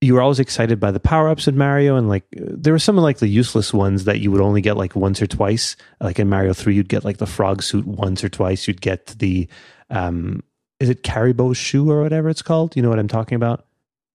you 0.00 0.14
were 0.14 0.22
always 0.22 0.40
excited 0.40 0.80
by 0.80 0.90
the 0.90 1.00
power 1.00 1.28
ups 1.28 1.46
in 1.46 1.58
Mario, 1.58 1.96
and 1.96 2.08
like 2.08 2.24
there 2.32 2.72
were 2.72 2.78
some 2.78 2.96
of 2.96 3.04
like 3.04 3.18
the 3.18 3.28
useless 3.28 3.72
ones 3.72 4.04
that 4.04 4.20
you 4.20 4.30
would 4.30 4.40
only 4.40 4.62
get 4.62 4.76
like 4.76 4.96
once 4.96 5.20
or 5.20 5.26
twice. 5.26 5.76
Like 6.00 6.18
in 6.18 6.28
Mario 6.28 6.54
Three, 6.54 6.74
you'd 6.74 6.88
get 6.88 7.04
like 7.04 7.18
the 7.18 7.26
frog 7.26 7.62
suit 7.62 7.86
once 7.86 8.24
or 8.24 8.30
twice. 8.30 8.66
You'd 8.66 8.80
get 8.80 9.06
the 9.18 9.46
um, 9.90 10.42
is 10.78 10.88
it 10.88 11.02
Caribou 11.02 11.52
shoe 11.52 11.90
or 11.90 12.02
whatever 12.02 12.30
it's 12.30 12.42
called? 12.42 12.76
You 12.76 12.82
know 12.82 12.88
what 12.88 12.98
I'm 12.98 13.08
talking 13.08 13.36
about? 13.36 13.66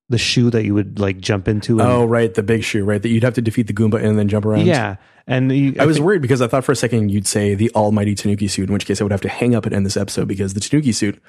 The 0.10 0.18
shoe 0.20 0.50
that 0.52 0.64
you 0.66 0.74
would 0.76 1.00
like 1.00 1.20
jump 1.20 1.48
into. 1.48 1.80
And, 1.80 1.90
Oh, 1.90 2.06
right. 2.06 2.32
The 2.34 2.44
big 2.44 2.64
shoe, 2.64 2.84
right? 2.86 3.02
That 3.02 3.10
you'd 3.10 3.24
have 3.24 3.34
to 3.36 3.42
defeat 3.42 3.66
the 3.68 3.74
Goomba 3.74 4.04
and 4.04 4.20
then 4.20 4.28
jump 4.28 4.46
around. 4.46 4.68
yeah. 4.68 4.98
And 5.28 5.52
you, 5.52 5.76
I 5.80 5.86
was 5.88 5.98
think- 5.98 6.06
worried 6.06 6.22
because 6.22 6.42
I 6.44 6.48
thought 6.48 6.64
for 6.64 6.72
a 6.72 6.76
second 6.76 7.10
you'd 7.10 7.26
say 7.26 7.56
the 7.56 7.72
almighty 7.74 8.14
Tanuki 8.14 8.48
suit, 8.48 8.68
in 8.70 8.74
which 8.74 8.86
case 8.86 9.02
I 9.02 9.04
would 9.04 9.12
have 9.12 9.22
to 9.22 9.30
hang 9.30 9.56
up 9.56 9.66
and 9.66 9.74
end 9.74 9.84
this 9.86 9.98
episode 9.98 10.28
because 10.28 10.54
the 10.54 10.60
Tanuki 10.60 10.92
suit, 10.92 11.20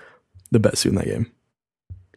the 0.51 0.59
best 0.61 0.79
suit 0.83 0.91
in 0.91 0.97
that 0.97 1.07
game. 1.07 1.31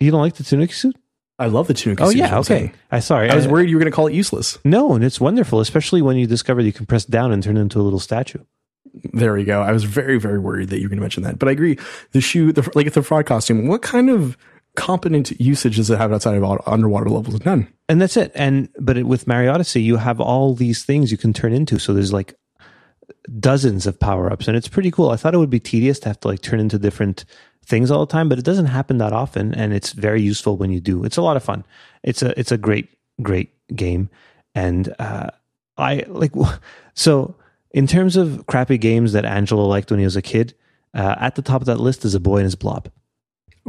you 0.02 0.12
don't 0.12 0.20
like 0.20 0.36
the 0.36 0.44
Tanuki 0.44 0.74
suit? 0.74 0.98
I 1.38 1.46
love 1.46 1.68
the 1.68 1.74
Tanuki 1.74 2.04
Oh 2.04 2.08
suit. 2.08 2.16
is 2.16 2.20
yeah, 2.20 2.40
okay. 2.40 2.74
I 2.92 3.00
sorry, 3.00 3.30
I 3.30 3.36
was 3.36 3.48
worried 3.48 3.70
you 3.70 3.78
were 3.78 3.80
going 3.80 3.90
to 3.92 3.96
call 3.96 4.08
it 4.08 4.14
useless. 4.14 4.58
No, 4.66 4.94
and 4.94 5.06
it's 5.06 5.22
wonderful, 5.22 5.62
especially 5.62 6.02
when 6.02 6.18
you 6.18 6.28
discover 6.28 6.62
that 6.62 6.66
you 6.68 6.74
can 6.74 6.86
press 6.86 7.06
down 7.06 7.32
and 7.32 7.42
turn 7.42 7.56
it 7.56 7.62
into 7.62 7.80
a 7.80 7.84
little 7.84 8.00
statue. 8.00 8.40
There 9.14 9.32
we 9.34 9.46
go. 9.46 9.62
I 9.62 9.72
was 9.72 9.86
very, 9.86 10.20
very 10.20 10.40
worried 10.40 10.68
that 10.70 10.80
you 10.80 10.84
were 10.86 10.90
going 10.90 10.98
to 10.98 11.02
mention 11.04 11.24
that. 11.24 11.40
But 11.40 11.48
I 11.48 11.52
agree. 11.54 11.78
The 12.12 12.20
shoe, 12.20 12.52
the, 12.52 12.70
like 12.76 12.92
the 12.92 13.04
fraud 13.04 13.26
costume, 13.26 13.68
what 13.70 13.82
kind 13.82 14.10
of 14.10 14.38
competent 14.76 15.32
usages 15.40 15.88
that 15.88 15.98
have 15.98 16.12
outside 16.14 16.36
of 16.42 16.62
underwater 16.68 17.10
levels? 17.10 17.44
None. 17.46 17.68
and 17.88 18.02
that's 18.02 18.16
it 18.18 18.32
and 18.36 18.70
but 18.80 18.98
it, 18.98 19.04
with 19.04 19.28
mario 19.28 19.52
odyssey 19.54 19.82
you 19.82 19.98
have 19.98 20.22
all 20.22 20.54
these 20.56 20.86
things 20.86 21.12
you 21.12 21.18
can 21.18 21.34
turn 21.34 21.54
into 21.54 21.80
so 21.80 21.94
there's 21.94 22.14
like 22.14 22.36
dozens 23.40 23.86
of 23.88 24.00
power-ups 24.00 24.48
and 24.48 24.56
it's 24.56 24.68
pretty 24.68 24.92
cool 24.92 25.10
i 25.10 25.16
thought 25.16 25.34
it 25.34 25.38
would 25.38 25.50
be 25.50 25.60
tedious 25.60 26.00
to 26.00 26.08
have 26.10 26.20
to 26.20 26.28
like 26.28 26.42
turn 26.42 26.60
into 26.60 26.78
different 26.80 27.26
things 27.66 27.92
all 27.92 28.06
the 28.06 28.12
time 28.12 28.30
but 28.30 28.40
it 28.40 28.46
doesn't 28.46 28.68
happen 28.68 28.98
that 29.00 29.14
often 29.14 29.54
and 29.54 29.74
it's 29.74 29.92
very 29.94 30.22
useful 30.22 30.56
when 30.58 30.72
you 30.72 30.80
do 30.80 31.04
it's 31.04 31.18
a 31.18 31.22
lot 31.22 31.36
of 31.36 31.44
fun 31.44 31.64
it's 32.04 32.22
a 32.22 32.38
it's 32.40 32.52
a 32.52 32.58
great 32.58 32.90
great 33.22 33.50
game 33.76 34.10
And 34.56 34.96
uh, 35.00 35.30
I 35.78 36.04
like 36.08 36.32
so 36.94 37.36
in 37.72 37.86
terms 37.88 38.16
of 38.16 38.46
crappy 38.48 38.78
games 38.78 39.14
that 39.14 39.26
Angelo 39.26 39.66
liked 39.68 39.92
when 39.92 40.00
he 40.00 40.06
was 40.06 40.16
a 40.16 40.22
kid. 40.22 40.54
Uh, 40.92 41.16
at 41.20 41.36
the 41.36 41.44
top 41.44 41.62
of 41.62 41.68
that 41.68 41.80
list 41.80 42.04
is 42.04 42.16
a 42.16 42.20
boy 42.20 42.38
and 42.38 42.46
his 42.46 42.56
blob. 42.56 42.90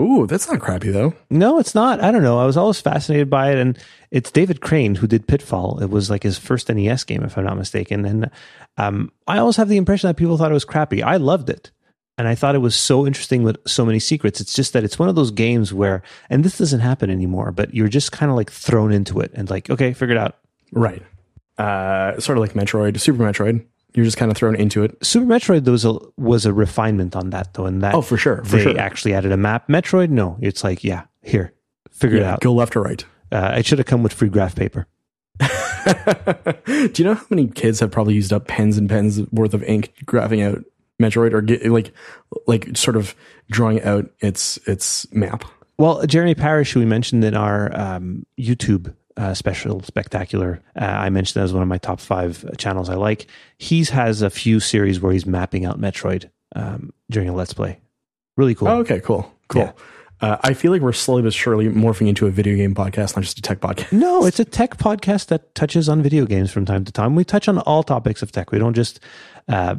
Ooh, 0.01 0.27
that's 0.27 0.49
not 0.49 0.61
crappy 0.61 0.91
though. 0.91 1.13
No, 1.29 1.59
it's 1.59 1.75
not. 1.75 2.03
I 2.03 2.11
don't 2.11 2.23
know. 2.23 2.39
I 2.39 2.47
was 2.47 2.57
always 2.57 2.81
fascinated 2.81 3.29
by 3.29 3.53
it, 3.53 3.59
and 3.59 3.79
it's 4.11 4.31
David 4.31 4.63
Crane 4.63 4.95
who 4.95 5.07
did 5.07 5.27
Pitfall. 5.29 5.79
It 5.83 5.91
was 5.91 6.09
like 6.09 6.23
his 6.23 6.39
first 6.39 6.71
NES 6.71 7.05
game, 7.05 7.23
if 7.23 7.37
I'm 7.37 7.45
not 7.45 7.59
mistaken. 7.59 8.07
And 8.07 8.31
um, 8.79 9.13
I 9.27 9.39
always 9.39 9.57
have 9.57 9.69
the 9.69 9.77
impression 9.77 10.09
that 10.09 10.17
people 10.17 10.39
thought 10.39 10.51
it 10.51 10.55
was 10.55 10.65
crappy. 10.65 11.03
I 11.03 11.17
loved 11.19 11.51
it, 11.51 11.71
and 12.17 12.27
I 12.27 12.35
thought 12.35 12.55
it 12.55 12.59
was 12.59 12.75
so 12.75 13.07
interesting 13.07 13.43
with 13.43 13.59
so 13.67 13.85
many 13.85 13.99
secrets. 13.99 14.41
It's 14.41 14.55
just 14.55 14.73
that 14.73 14.85
it's 14.85 14.99
one 14.99 15.11
of 15.11 15.17
those 15.17 15.31
games 15.31 15.75
where, 15.75 16.03
and 16.31 16.45
this 16.45 16.57
doesn't 16.57 16.81
happen 16.81 17.11
anymore, 17.11 17.53
but 17.53 17.75
you're 17.75 17.89
just 17.89 18.11
kind 18.11 18.31
of 18.31 18.37
like 18.37 18.51
thrown 18.51 18.93
into 18.93 19.21
it 19.21 19.33
and 19.35 19.51
like, 19.51 19.69
okay, 19.69 19.93
figure 19.93 20.15
it 20.15 20.19
out. 20.19 20.39
Right. 20.73 21.03
Uh, 21.59 22.19
sort 22.21 22.39
of 22.39 22.43
like 22.43 22.55
Metroid, 22.55 22.99
Super 22.99 23.23
Metroid. 23.23 23.67
You're 23.95 24.05
just 24.05 24.17
kind 24.17 24.31
of 24.31 24.37
thrown 24.37 24.55
into 24.55 24.83
it. 24.85 24.97
Super 25.05 25.27
Metroid 25.27 25.67
was 25.69 25.85
a 25.85 25.99
was 26.17 26.47
a 26.47 26.53
refinement 26.53 27.17
on 27.17 27.31
that 27.31 27.55
though, 27.55 27.67
and 27.67 27.83
that 27.83 27.95
Oh, 27.95 28.03
for 28.03 28.17
sure, 28.17 28.45
for 28.45 28.57
they 28.57 28.63
sure. 28.63 28.79
actually 28.79 29.15
added 29.15 29.33
a 29.33 29.37
map. 29.37 29.69
Metroid, 29.69 30.11
no, 30.11 30.39
it's 30.41 30.63
like 30.63 30.85
yeah, 30.85 31.05
here, 31.23 31.53
figure 31.91 32.19
it 32.19 32.23
out. 32.23 32.41
go 32.41 32.53
left 32.53 32.77
or 32.77 32.83
right. 32.83 33.05
Uh, 33.33 33.55
it 33.59 33.67
should 33.67 33.79
have 33.79 33.87
come 33.87 34.03
with 34.03 34.13
free 34.13 34.29
graph 34.29 34.55
paper. 34.55 34.87
Do 36.67 36.93
you 36.97 37.05
know 37.05 37.15
how 37.15 37.27
many 37.31 37.49
kids 37.49 37.81
have 37.81 37.91
probably 37.91 38.15
used 38.15 38.33
up 38.33 38.47
pens 38.47 38.77
and 38.77 38.89
pens 38.89 39.21
worth 39.33 39.55
of 39.55 39.63
ink 39.65 39.95
graphing 40.05 40.45
out 40.47 40.65
Metroid 41.01 41.33
or 41.33 41.41
get, 41.41 41.65
like 41.67 41.93
like 42.47 42.77
sort 42.77 42.97
of 42.97 43.15
drawing 43.51 43.83
out 43.83 44.11
its 44.21 44.59
its 44.67 45.11
map? 45.13 45.45
Well, 45.79 46.05
Jeremy 46.07 46.35
Parish, 46.35 46.73
who 46.73 46.81
we 46.81 46.87
mentioned 46.87 47.25
in 47.25 47.35
our 47.35 47.75
um, 47.75 48.27
YouTube 48.39 48.95
uh, 49.21 49.35
special 49.35 49.83
spectacular, 49.83 50.63
uh, 50.81 50.85
I 50.85 51.11
mentioned 51.11 51.45
as 51.45 51.53
one 51.53 51.63
of 51.63 51.69
my 51.69 51.77
top 51.77 52.01
five 52.01 52.45
channels 52.57 52.89
I 52.89 52.95
like. 52.95 53.27
He's 53.59 53.91
has 53.91 54.23
a 54.23 54.31
few 54.31 54.61
series 54.61 55.01
where 55.01 55.13
he's 55.13 55.27
mapping 55.27 55.67
out 55.67 55.79
Metroid 55.79 56.31
um, 56.57 56.93
during 57.11 57.29
a 57.29 57.35
Let's 57.35 57.53
Play. 57.53 57.79
Really 58.39 58.55
cool. 58.55 58.69
Oh, 58.69 58.79
okay, 58.79 59.01
cool, 59.01 59.31
cool. 59.49 59.63
Yeah. 59.63 59.73
Uh, 60.23 60.37
I 60.43 60.55
feel 60.55 60.73
like 60.73 60.81
we're 60.81 60.93
slowly 60.93 61.23
but 61.23 61.35
surely 61.35 61.69
morphing 61.69 62.09
into 62.09 62.27
a 62.27 62.31
video 62.31 62.57
game 62.57 62.75
podcast, 62.75 63.17
not 63.17 63.25
just 63.25 63.39
a 63.39 63.43
tech 63.43 63.61
podcast. 63.61 63.93
No, 63.93 64.25
it's 64.25 64.41
a 64.41 64.45
tech 64.45 64.79
podcast 64.79 65.27
that 65.27 65.55
touches 65.55 65.89
on 65.89 66.03
video 66.03 66.25
games 66.25 66.51
from 66.51 66.65
time 66.65 66.85
to 66.85 66.93
time. 66.93 67.15
We 67.15 67.25
touch 67.25 67.49
on 67.49 67.59
all 67.59 67.83
topics 67.83 68.23
of 68.23 68.33
tech. 68.33 68.53
We 68.53 68.59
don't 68.59 68.75
just 68.75 69.01
uh, 69.49 69.77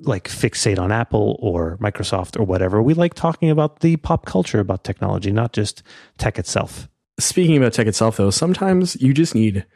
like 0.00 0.28
fixate 0.28 0.78
on 0.78 0.92
Apple 0.92 1.36
or 1.40 1.78
Microsoft 1.78 2.38
or 2.38 2.44
whatever. 2.44 2.80
We 2.80 2.94
like 2.94 3.14
talking 3.14 3.50
about 3.50 3.80
the 3.80 3.96
pop 3.96 4.26
culture 4.26 4.60
about 4.60 4.84
technology, 4.84 5.32
not 5.32 5.52
just 5.52 5.82
tech 6.16 6.38
itself. 6.38 6.88
Speaking 7.18 7.56
about 7.56 7.72
tech 7.72 7.88
itself, 7.88 8.16
though, 8.16 8.30
sometimes 8.30 9.00
you 9.02 9.12
just 9.12 9.34
need 9.34 9.66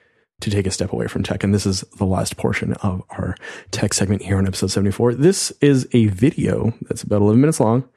to 0.41 0.51
take 0.51 0.67
a 0.67 0.71
step 0.71 0.93
away 0.93 1.09
from 1.09 1.23
tech. 1.23 1.43
And 1.43 1.53
this 1.53 1.67
is 1.67 1.81
the 1.99 2.05
last 2.05 2.37
portion 2.37 2.75
of 2.75 3.03
our 3.11 3.37
tech 3.71 3.95
segment 3.95 4.23
here 4.23 4.39
on 4.39 4.47
episode 4.47 4.71
74. 4.71 5.15
This 5.15 5.53
is 5.61 5.89
a 5.93 6.07
video 6.07 6.73
that's 6.83 7.03
about 7.03 7.21
11 7.21 7.41
minutes 7.41 7.59
long 7.59 7.89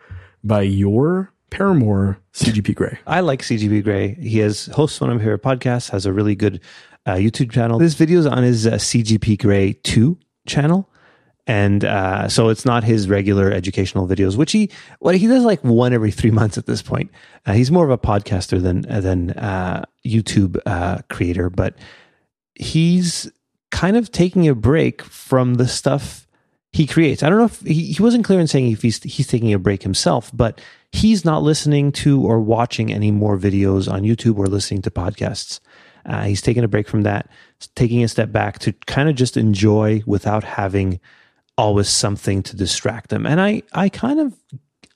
by 0.43 0.62
your 0.62 1.31
paramour, 1.51 2.19
CGP 2.34 2.73
Grey. 2.75 2.99
I 3.05 3.19
like 3.19 3.41
CGP 3.41 3.84
Grey. 3.84 4.15
He 4.15 4.39
has 4.39 4.65
hosts 4.67 4.99
one 4.99 5.12
of 5.12 5.17
my 5.17 5.23
favorite 5.23 5.43
podcasts, 5.43 5.89
has 5.91 6.05
a 6.05 6.13
really 6.13 6.36
good 6.36 6.60
uh, 7.05 7.13
YouTube 7.13 7.51
channel. 7.51 7.77
This 7.77 7.93
video 7.93 8.19
is 8.19 8.25
on 8.25 8.43
his 8.43 8.65
uh, 8.65 8.73
CGP 8.73 9.39
Grey 9.39 9.73
2 9.73 10.17
channel. 10.47 10.89
And 11.47 11.86
uh, 11.86 12.27
so 12.27 12.49
it's 12.49 12.65
not 12.65 12.84
his 12.84 13.08
regular 13.08 13.51
educational 13.51 14.08
videos, 14.08 14.36
which 14.36 14.51
he 14.51 14.71
well 14.99 15.13
he 15.13 15.27
does 15.27 15.43
like 15.43 15.63
one 15.63 15.93
every 15.93 16.12
three 16.12 16.31
months 16.39 16.58
at 16.58 16.65
this 16.65 16.81
point. 16.81 17.12
Uh, 17.45 17.53
he's 17.53 17.71
more 17.71 17.86
of 17.86 17.91
a 17.91 17.97
podcaster 17.97 18.62
than 18.62 18.81
than 18.81 19.31
uh, 19.31 19.86
YouTube 20.05 20.58
uh, 20.65 20.99
creator, 21.10 21.49
but 21.49 21.77
he's 22.55 23.31
kind 23.71 23.97
of 23.97 24.12
taking 24.12 24.47
a 24.47 24.55
break 24.55 25.03
from 25.03 25.55
the 25.55 25.67
stuff 25.67 26.25
he 26.71 26.88
creates. 26.88 27.23
I 27.23 27.29
don't 27.29 27.38
know 27.38 27.45
if 27.45 27.62
he, 27.62 27.93
he 27.93 28.01
wasn't 28.01 28.25
clear 28.25 28.39
in 28.39 28.47
saying 28.47 28.71
if 28.71 28.81
he's 28.81 29.01
he's 29.03 29.27
taking 29.27 29.53
a 29.53 29.60
break 29.60 29.84
himself, 29.84 30.31
but 30.34 30.60
he's 30.91 31.23
not 31.23 31.43
listening 31.43 31.91
to 31.91 32.21
or 32.21 32.39
watching 32.39 32.91
any 32.91 33.12
more 33.12 33.38
videos 33.38 33.91
on 33.91 34.01
YouTube 34.01 34.38
or 34.38 34.47
listening 34.47 34.81
to 34.84 34.91
podcasts. 34.91 35.60
Uh, 36.05 36.23
he's 36.23 36.41
taking 36.41 36.63
a 36.63 36.67
break 36.67 36.88
from 36.88 37.01
that, 37.03 37.29
taking 37.75 38.03
a 38.03 38.08
step 38.08 38.31
back 38.31 38.60
to 38.60 38.73
kind 38.88 39.10
of 39.10 39.15
just 39.15 39.38
enjoy 39.38 40.03
without 40.05 40.43
having 40.43 40.99
always 41.57 41.89
something 41.89 42.43
to 42.43 42.55
distract 42.55 43.09
them. 43.09 43.25
And 43.25 43.41
I 43.41 43.63
I 43.73 43.89
kind 43.89 44.19
of 44.19 44.33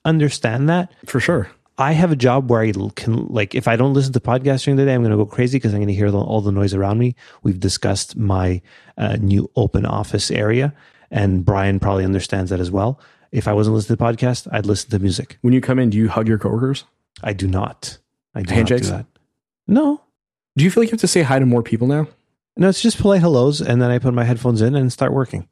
understand 0.04 0.68
that. 0.68 0.92
For 1.06 1.20
sure. 1.20 1.50
I 1.78 1.92
have 1.92 2.12
a 2.12 2.16
job 2.16 2.50
where 2.50 2.60
I 2.60 2.72
can 2.94 3.26
like 3.28 3.54
if 3.54 3.66
I 3.66 3.76
don't 3.76 3.94
listen 3.94 4.12
to 4.12 4.20
podcasts 4.20 4.64
during 4.64 4.76
the 4.76 4.84
day, 4.84 4.94
I'm 4.94 5.02
going 5.02 5.12
to 5.12 5.16
go 5.16 5.26
crazy 5.26 5.56
because 5.56 5.72
I'm 5.72 5.80
going 5.80 5.88
to 5.88 5.94
hear 5.94 6.10
the, 6.10 6.18
all 6.18 6.40
the 6.40 6.52
noise 6.52 6.74
around 6.74 6.98
me. 6.98 7.14
We've 7.42 7.58
discussed 7.58 8.16
my 8.16 8.60
uh, 8.98 9.16
new 9.16 9.50
open 9.56 9.86
office 9.86 10.30
area, 10.30 10.74
and 11.10 11.44
Brian 11.44 11.80
probably 11.80 12.04
understands 12.04 12.50
that 12.50 12.60
as 12.60 12.70
well. 12.70 13.00
If 13.32 13.48
I 13.48 13.52
wasn't 13.52 13.76
listening 13.76 13.96
to 13.96 14.04
the 14.04 14.12
podcast, 14.12 14.48
I'd 14.52 14.66
listen 14.66 14.90
to 14.90 14.98
music. 14.98 15.38
When 15.40 15.54
you 15.54 15.60
come 15.60 15.78
in, 15.78 15.88
do 15.90 15.96
you 15.96 16.08
hug 16.08 16.28
your 16.28 16.38
coworkers? 16.38 16.84
I 17.22 17.32
do 17.32 17.46
not. 17.46 17.98
I 18.34 18.42
do 18.42 18.54
Handshakes? 18.54 18.90
not 18.90 18.96
do 18.96 19.02
that. 19.04 19.06
No, 19.66 20.02
Do 20.56 20.64
you 20.64 20.70
feel 20.70 20.82
like 20.82 20.88
you 20.88 20.94
have 20.94 21.00
to 21.00 21.06
say 21.06 21.22
hi 21.22 21.38
to 21.38 21.46
more 21.46 21.62
people 21.62 21.86
now 21.86 22.08
no, 22.56 22.68
it's 22.68 22.82
just 22.82 22.98
polite 22.98 23.20
hellos, 23.20 23.62
and 23.62 23.80
then 23.80 23.90
I 23.90 23.98
put 23.98 24.12
my 24.12 24.24
headphones 24.24 24.60
in 24.60 24.74
and 24.74 24.92
start 24.92 25.12
working. 25.14 25.48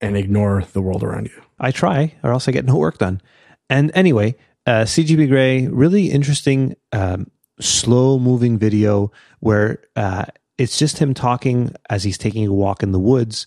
And 0.00 0.16
ignore 0.16 0.64
the 0.72 0.80
world 0.80 1.02
around 1.02 1.26
you? 1.26 1.42
I 1.58 1.70
try, 1.72 2.14
or 2.22 2.30
else 2.30 2.48
I 2.48 2.52
get 2.52 2.64
no 2.64 2.76
work 2.76 2.98
done. 2.98 3.20
And 3.68 3.90
anyway, 3.94 4.36
uh, 4.66 4.84
CGP 4.84 5.28
Grey, 5.28 5.66
really 5.66 6.10
interesting, 6.10 6.76
um, 6.92 7.30
slow 7.60 8.18
moving 8.18 8.58
video 8.58 9.10
where 9.40 9.82
uh, 9.96 10.26
it's 10.56 10.78
just 10.78 10.98
him 10.98 11.14
talking 11.14 11.72
as 11.90 12.04
he's 12.04 12.18
taking 12.18 12.46
a 12.46 12.52
walk 12.52 12.82
in 12.82 12.92
the 12.92 13.00
woods. 13.00 13.46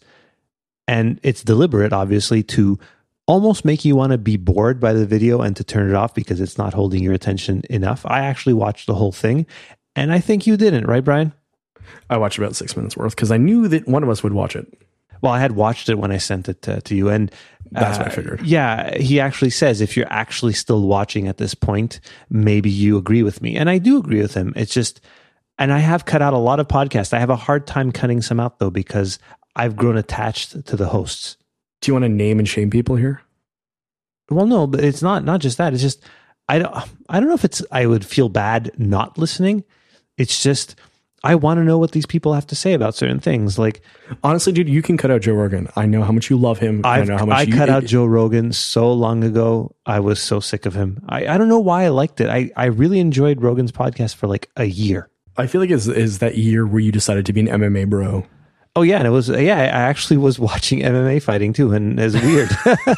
And 0.87 1.19
it's 1.23 1.43
deliberate, 1.43 1.93
obviously, 1.93 2.43
to 2.43 2.79
almost 3.27 3.63
make 3.63 3.85
you 3.85 3.95
want 3.95 4.11
to 4.11 4.17
be 4.17 4.35
bored 4.35 4.79
by 4.79 4.93
the 4.93 5.05
video 5.05 5.41
and 5.41 5.55
to 5.55 5.63
turn 5.63 5.89
it 5.89 5.95
off 5.95 6.13
because 6.13 6.41
it's 6.41 6.57
not 6.57 6.73
holding 6.73 7.01
your 7.01 7.13
attention 7.13 7.61
enough. 7.69 8.05
I 8.05 8.21
actually 8.21 8.53
watched 8.53 8.87
the 8.87 8.95
whole 8.95 9.11
thing, 9.11 9.45
and 9.95 10.11
I 10.11 10.19
think 10.19 10.45
you 10.45 10.57
didn't, 10.57 10.87
right, 10.87 11.03
Brian? 11.03 11.33
I 12.09 12.17
watched 12.17 12.37
about 12.37 12.55
six 12.55 12.75
minutes 12.75 12.97
worth 12.97 13.15
because 13.15 13.31
I 13.31 13.37
knew 13.37 13.67
that 13.67 13.87
one 13.87 14.03
of 14.03 14.09
us 14.09 14.23
would 14.23 14.33
watch 14.33 14.55
it. 14.55 14.67
Well, 15.21 15.31
I 15.31 15.39
had 15.39 15.53
watched 15.53 15.89
it 15.89 15.99
when 15.99 16.11
I 16.11 16.17
sent 16.17 16.49
it 16.49 16.63
to, 16.63 16.81
to 16.81 16.95
you, 16.95 17.09
and 17.09 17.31
That's 17.71 17.97
what 17.97 18.07
I 18.07 18.09
uh, 18.09 18.13
figured. 18.13 18.41
Yeah, 18.41 18.97
he 18.97 19.19
actually 19.19 19.51
says 19.51 19.79
if 19.81 19.95
you're 19.95 20.11
actually 20.11 20.53
still 20.53 20.87
watching 20.87 21.27
at 21.27 21.37
this 21.37 21.53
point, 21.53 21.99
maybe 22.29 22.69
you 22.69 22.97
agree 22.97 23.23
with 23.23 23.41
me, 23.41 23.55
and 23.55 23.69
I 23.69 23.77
do 23.77 23.97
agree 23.97 24.21
with 24.21 24.33
him. 24.33 24.53
It's 24.55 24.73
just, 24.73 24.99
and 25.57 25.71
I 25.71 25.79
have 25.79 26.05
cut 26.05 26.21
out 26.21 26.33
a 26.33 26.37
lot 26.37 26.59
of 26.59 26.67
podcasts. 26.67 27.13
I 27.13 27.19
have 27.19 27.29
a 27.29 27.35
hard 27.35 27.67
time 27.67 27.91
cutting 27.91 28.21
some 28.21 28.39
out 28.39 28.59
though 28.59 28.71
because 28.71 29.19
I've 29.55 29.75
grown 29.75 29.97
attached 29.97 30.65
to 30.65 30.75
the 30.75 30.87
hosts. 30.87 31.37
Do 31.81 31.89
you 31.89 31.93
want 31.93 32.03
to 32.03 32.09
name 32.09 32.39
and 32.39 32.47
shame 32.47 32.69
people 32.69 32.95
here? 32.95 33.21
Well, 34.29 34.45
no, 34.45 34.65
but 34.65 34.83
it's 34.83 35.01
not 35.01 35.23
not 35.25 35.41
just 35.41 35.57
that. 35.57 35.73
It's 35.73 35.81
just 35.81 36.03
I 36.47 36.59
don't 36.59 36.73
I 37.09 37.19
don't 37.19 37.27
know 37.29 37.35
if 37.35 37.45
it's 37.45 37.61
I 37.71 37.85
would 37.85 38.05
feel 38.05 38.29
bad 38.29 38.71
not 38.77 39.17
listening. 39.17 39.63
It's 40.17 40.41
just 40.41 40.75
I 41.23 41.35
want 41.35 41.59
to 41.59 41.63
know 41.63 41.77
what 41.77 41.91
these 41.91 42.05
people 42.05 42.33
have 42.33 42.47
to 42.47 42.55
say 42.55 42.73
about 42.73 42.95
certain 42.95 43.19
things. 43.19 43.59
Like 43.59 43.81
Honestly, 44.23 44.51
dude, 44.53 44.67
you 44.67 44.81
can 44.81 44.97
cut 44.97 45.11
out 45.11 45.21
Joe 45.21 45.33
Rogan. 45.33 45.67
I 45.75 45.85
know 45.85 46.01
how 46.01 46.11
much 46.11 46.29
you 46.29 46.37
love 46.37 46.57
him. 46.59 46.81
I 46.83 46.99
I've, 46.99 47.07
know 47.07 47.17
how 47.17 47.25
much 47.25 47.37
I 47.37 47.41
you, 47.43 47.53
cut 47.53 47.69
out 47.69 47.85
Joe 47.85 48.05
Rogan 48.05 48.51
so 48.53 48.91
long 48.91 49.23
ago. 49.23 49.75
I 49.85 49.99
was 49.99 50.21
so 50.21 50.39
sick 50.39 50.65
of 50.65 50.73
him. 50.73 51.03
I, 51.07 51.27
I 51.27 51.37
don't 51.37 51.49
know 51.49 51.59
why 51.59 51.83
I 51.83 51.89
liked 51.89 52.21
it. 52.21 52.29
I, 52.29 52.49
I 52.55 52.65
really 52.65 52.99
enjoyed 52.99 53.41
Rogan's 53.41 53.71
podcast 53.71 54.15
for 54.15 54.27
like 54.27 54.49
a 54.57 54.65
year. 54.65 55.09
I 55.37 55.47
feel 55.47 55.61
like 55.61 55.69
is 55.69 55.87
is 55.87 56.19
that 56.19 56.37
year 56.37 56.65
where 56.65 56.81
you 56.81 56.91
decided 56.91 57.25
to 57.27 57.33
be 57.33 57.39
an 57.41 57.47
MMA 57.47 57.89
bro. 57.89 58.25
Oh 58.75 58.83
yeah, 58.83 58.97
and 58.99 59.07
it 59.07 59.11
was 59.11 59.27
yeah. 59.27 59.57
I 59.57 59.65
actually 59.65 60.17
was 60.17 60.39
watching 60.39 60.79
MMA 60.93 61.21
fighting 61.21 61.51
too, 61.53 61.73
and 61.73 61.99
it's 61.99 62.15
weird. 62.15 62.49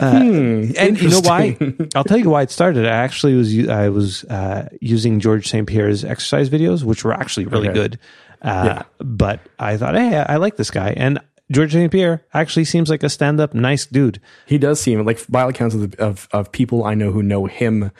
Uh, 0.00 0.20
Hmm, 0.20 0.70
and 0.78 1.00
you 1.00 1.08
know 1.08 1.20
why? 1.20 1.56
I'll 1.96 2.04
tell 2.04 2.18
you 2.18 2.30
why 2.30 2.42
it 2.42 2.50
started. 2.52 2.86
I 2.86 2.90
actually 2.90 3.34
was 3.34 3.68
I 3.68 3.88
was 3.88 4.22
uh, 4.24 4.68
using 4.80 5.18
George 5.18 5.48
St. 5.48 5.66
Pierre's 5.66 6.04
exercise 6.04 6.48
videos, 6.48 6.84
which 6.84 7.04
were 7.04 7.12
actually 7.12 7.46
really 7.46 7.68
Okay. 7.68 7.74
good. 7.80 7.98
Uh, 8.40 8.62
Yeah. 8.64 8.82
But 9.00 9.40
I 9.58 9.76
thought, 9.76 9.96
hey, 9.96 10.18
I, 10.18 10.34
I 10.34 10.36
like 10.36 10.56
this 10.56 10.70
guy, 10.70 10.90
and 10.96 11.18
George 11.50 11.72
St. 11.72 11.90
Pierre 11.90 12.22
actually 12.32 12.64
seems 12.66 12.90
like 12.90 13.02
a 13.02 13.08
stand-up 13.08 13.54
nice 13.54 13.86
dude. 13.86 14.20
He 14.46 14.56
does 14.58 14.80
seem 14.80 15.04
like 15.04 15.26
by 15.28 15.42
all 15.42 15.48
accounts 15.48 15.74
of, 15.74 15.90
the, 15.90 16.00
of 16.04 16.28
of 16.32 16.52
people 16.52 16.84
I 16.84 16.94
know 16.94 17.10
who 17.10 17.22
know 17.24 17.46
him 17.46 17.90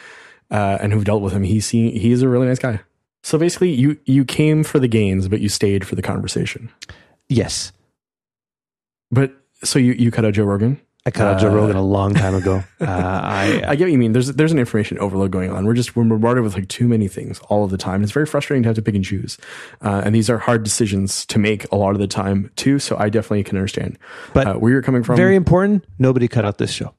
uh, 0.52 0.78
and 0.80 0.92
who've 0.92 1.04
dealt 1.04 1.22
with 1.22 1.32
him. 1.32 1.42
He 1.42 1.58
see, 1.60 1.98
he's 1.98 2.22
a 2.22 2.28
really 2.28 2.46
nice 2.46 2.60
guy. 2.60 2.80
So 3.28 3.36
basically, 3.36 3.68
you 3.68 3.98
you 4.06 4.24
came 4.24 4.64
for 4.64 4.78
the 4.78 4.88
gains, 4.88 5.28
but 5.28 5.42
you 5.42 5.50
stayed 5.50 5.86
for 5.86 5.94
the 5.96 6.00
conversation. 6.00 6.70
Yes, 7.28 7.72
But 9.10 9.32
so 9.62 9.78
you 9.78 9.92
you 9.92 10.10
cut 10.10 10.24
out 10.24 10.32
Joe 10.32 10.44
Rogan. 10.44 10.80
I 11.04 11.10
cut 11.10 11.34
out 11.34 11.38
Joe 11.38 11.50
Uh, 11.50 11.54
Rogan 11.56 11.76
a 11.76 11.84
long 11.84 12.14
time 12.14 12.34
ago. 12.34 12.64
Uh, 12.80 12.86
I, 12.86 13.62
I 13.66 13.76
get 13.76 13.84
what 13.84 13.92
you 13.92 13.98
mean. 13.98 14.12
There's 14.12 14.28
there's 14.28 14.52
an 14.52 14.58
information 14.58 14.98
overload 14.98 15.30
going 15.30 15.50
on. 15.50 15.66
We're 15.66 15.74
just 15.74 15.94
we're 15.94 16.04
bombarded 16.04 16.42
with 16.42 16.54
like 16.54 16.68
too 16.68 16.88
many 16.88 17.06
things 17.06 17.38
all 17.50 17.64
of 17.64 17.70
the 17.70 17.76
time. 17.76 18.02
It's 18.02 18.12
very 18.12 18.24
frustrating 18.24 18.62
to 18.62 18.70
have 18.70 18.76
to 18.76 18.82
pick 18.82 18.94
and 18.94 19.04
choose, 19.04 19.36
uh, 19.82 20.00
and 20.06 20.14
these 20.14 20.30
are 20.30 20.38
hard 20.38 20.62
decisions 20.62 21.26
to 21.26 21.38
make 21.38 21.70
a 21.70 21.76
lot 21.76 21.90
of 21.90 21.98
the 21.98 22.06
time 22.06 22.50
too. 22.56 22.78
So 22.78 22.96
I 22.96 23.10
definitely 23.10 23.44
can 23.44 23.58
understand. 23.58 23.98
But 24.32 24.46
uh, 24.46 24.54
where 24.54 24.72
you're 24.72 24.80
coming 24.80 25.02
from, 25.02 25.16
very 25.16 25.36
important. 25.36 25.84
Nobody 25.98 26.28
cut 26.28 26.46
out 26.46 26.56
this 26.56 26.70
show. 26.70 26.94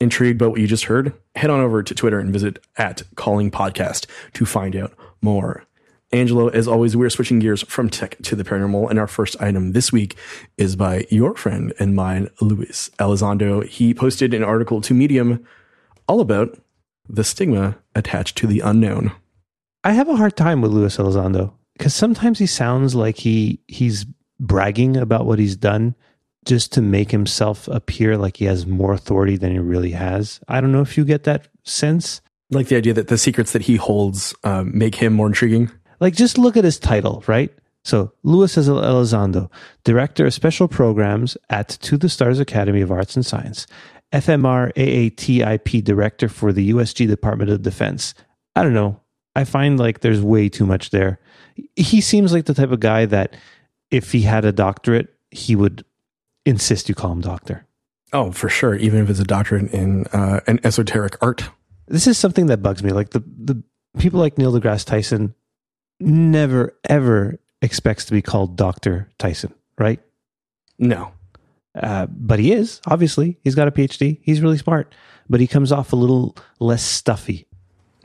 Intrigued 0.00 0.38
by 0.38 0.46
what 0.46 0.60
you 0.60 0.66
just 0.66 0.84
heard? 0.84 1.12
Head 1.36 1.50
on 1.50 1.60
over 1.60 1.82
to 1.82 1.94
Twitter 1.94 2.18
and 2.18 2.32
visit 2.32 2.64
at 2.76 3.02
Calling 3.16 3.50
Podcast 3.50 4.06
to 4.32 4.46
find 4.46 4.74
out 4.74 4.94
more. 5.20 5.64
Angelo, 6.10 6.48
as 6.48 6.66
always, 6.66 6.96
we're 6.96 7.10
switching 7.10 7.38
gears 7.38 7.62
from 7.64 7.90
tech 7.90 8.16
to 8.22 8.34
the 8.34 8.42
paranormal, 8.42 8.88
and 8.88 8.98
our 8.98 9.06
first 9.06 9.40
item 9.40 9.72
this 9.72 9.92
week 9.92 10.16
is 10.56 10.74
by 10.74 11.06
your 11.10 11.36
friend 11.36 11.72
and 11.78 11.94
mine, 11.94 12.28
Luis 12.40 12.90
Elizondo. 12.98 13.64
He 13.64 13.92
posted 13.92 14.32
an 14.32 14.42
article 14.42 14.80
to 14.80 14.94
Medium 14.94 15.46
all 16.08 16.20
about 16.20 16.58
the 17.08 17.22
stigma 17.22 17.76
attached 17.94 18.36
to 18.38 18.46
the 18.46 18.60
unknown. 18.60 19.12
I 19.84 19.92
have 19.92 20.08
a 20.08 20.16
hard 20.16 20.36
time 20.36 20.62
with 20.62 20.72
Luis 20.72 20.96
Elizondo 20.96 21.52
because 21.76 21.94
sometimes 21.94 22.38
he 22.38 22.46
sounds 22.46 22.94
like 22.94 23.16
he 23.16 23.60
he's 23.68 24.06
bragging 24.40 24.96
about 24.96 25.26
what 25.26 25.38
he's 25.38 25.56
done 25.56 25.94
just 26.44 26.72
to 26.72 26.82
make 26.82 27.10
himself 27.10 27.68
appear 27.68 28.16
like 28.16 28.38
he 28.38 28.46
has 28.46 28.66
more 28.66 28.92
authority 28.92 29.36
than 29.36 29.52
he 29.52 29.58
really 29.58 29.92
has. 29.92 30.40
I 30.48 30.60
don't 30.60 30.72
know 30.72 30.80
if 30.80 30.96
you 30.96 31.04
get 31.04 31.24
that 31.24 31.48
sense. 31.64 32.20
Like 32.50 32.68
the 32.68 32.76
idea 32.76 32.94
that 32.94 33.08
the 33.08 33.18
secrets 33.18 33.52
that 33.52 33.62
he 33.62 33.76
holds 33.76 34.34
um, 34.44 34.76
make 34.76 34.94
him 34.94 35.12
more 35.12 35.26
intriguing. 35.26 35.70
Like 36.00 36.14
just 36.14 36.38
look 36.38 36.56
at 36.56 36.64
his 36.64 36.78
title, 36.78 37.22
right? 37.26 37.52
So 37.84 38.12
Luis 38.22 38.56
Elizondo, 38.56 39.50
Director 39.84 40.26
of 40.26 40.34
Special 40.34 40.68
Programs 40.68 41.36
at 41.48 41.68
To 41.68 41.96
the 41.96 42.08
Stars 42.08 42.38
Academy 42.38 42.80
of 42.80 42.90
Arts 42.90 43.16
and 43.16 43.24
Science, 43.24 43.66
FMR 44.12 44.72
AATIP 44.74 45.84
Director 45.84 46.28
for 46.28 46.52
the 46.52 46.70
USG 46.72 47.06
Department 47.06 47.50
of 47.50 47.62
Defense. 47.62 48.14
I 48.56 48.62
don't 48.62 48.74
know. 48.74 49.00
I 49.36 49.44
find 49.44 49.78
like 49.78 50.00
there's 50.00 50.20
way 50.20 50.48
too 50.48 50.66
much 50.66 50.90
there. 50.90 51.20
He 51.76 52.00
seems 52.00 52.32
like 52.32 52.46
the 52.46 52.54
type 52.54 52.70
of 52.70 52.80
guy 52.80 53.06
that 53.06 53.36
if 53.90 54.12
he 54.12 54.22
had 54.22 54.44
a 54.44 54.52
doctorate, 54.52 55.14
he 55.30 55.54
would 55.54 55.84
insist 56.50 56.88
you 56.88 56.94
call 56.94 57.12
him 57.12 57.20
doctor. 57.20 57.66
Oh, 58.12 58.32
for 58.32 58.48
sure. 58.48 58.74
Even 58.74 59.02
if 59.02 59.10
it's 59.10 59.20
a 59.20 59.24
doctorate 59.24 59.72
in 59.72 60.06
uh, 60.06 60.40
an 60.46 60.60
esoteric 60.64 61.16
art. 61.22 61.48
This 61.86 62.06
is 62.06 62.18
something 62.18 62.46
that 62.46 62.62
bugs 62.62 62.82
me. 62.82 62.90
Like 62.90 63.10
the, 63.10 63.20
the 63.20 63.62
people 63.98 64.20
like 64.20 64.36
Neil 64.36 64.52
deGrasse 64.52 64.84
Tyson 64.84 65.34
never, 66.00 66.76
ever 66.88 67.38
expects 67.62 68.04
to 68.06 68.12
be 68.12 68.22
called 68.22 68.56
Dr. 68.56 69.08
Tyson, 69.18 69.54
right? 69.78 70.00
No. 70.78 71.12
Uh, 71.74 72.06
but 72.06 72.38
he 72.38 72.52
is, 72.52 72.80
obviously. 72.86 73.38
He's 73.42 73.54
got 73.54 73.68
a 73.68 73.70
PhD. 73.70 74.18
He's 74.22 74.40
really 74.40 74.58
smart, 74.58 74.92
but 75.28 75.40
he 75.40 75.46
comes 75.46 75.70
off 75.70 75.92
a 75.92 75.96
little 75.96 76.36
less 76.58 76.82
stuffy. 76.82 77.46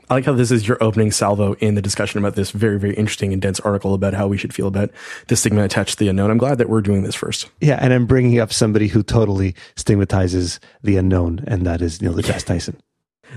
I 0.08 0.14
like 0.14 0.24
how 0.24 0.34
this 0.34 0.52
is 0.52 0.68
your 0.68 0.80
opening 0.80 1.10
salvo 1.10 1.54
in 1.54 1.74
the 1.74 1.82
discussion 1.82 2.20
about 2.20 2.36
this 2.36 2.52
very, 2.52 2.78
very 2.78 2.94
interesting 2.94 3.32
and 3.32 3.42
dense 3.42 3.58
article 3.60 3.92
about 3.92 4.14
how 4.14 4.28
we 4.28 4.36
should 4.36 4.54
feel 4.54 4.68
about 4.68 4.90
the 5.26 5.34
stigma 5.34 5.64
attached 5.64 5.98
to 5.98 6.04
the 6.04 6.08
unknown. 6.08 6.30
I'm 6.30 6.38
glad 6.38 6.58
that 6.58 6.68
we're 6.68 6.80
doing 6.80 7.02
this 7.02 7.16
first. 7.16 7.50
Yeah, 7.60 7.78
and 7.80 7.92
I'm 7.92 8.06
bringing 8.06 8.38
up 8.38 8.52
somebody 8.52 8.86
who 8.86 9.02
totally 9.02 9.56
stigmatizes 9.74 10.60
the 10.82 10.96
unknown, 10.96 11.42
and 11.48 11.66
that 11.66 11.82
is 11.82 12.00
Neil 12.00 12.14
deGrasse 12.14 12.44
Tyson. 12.44 12.76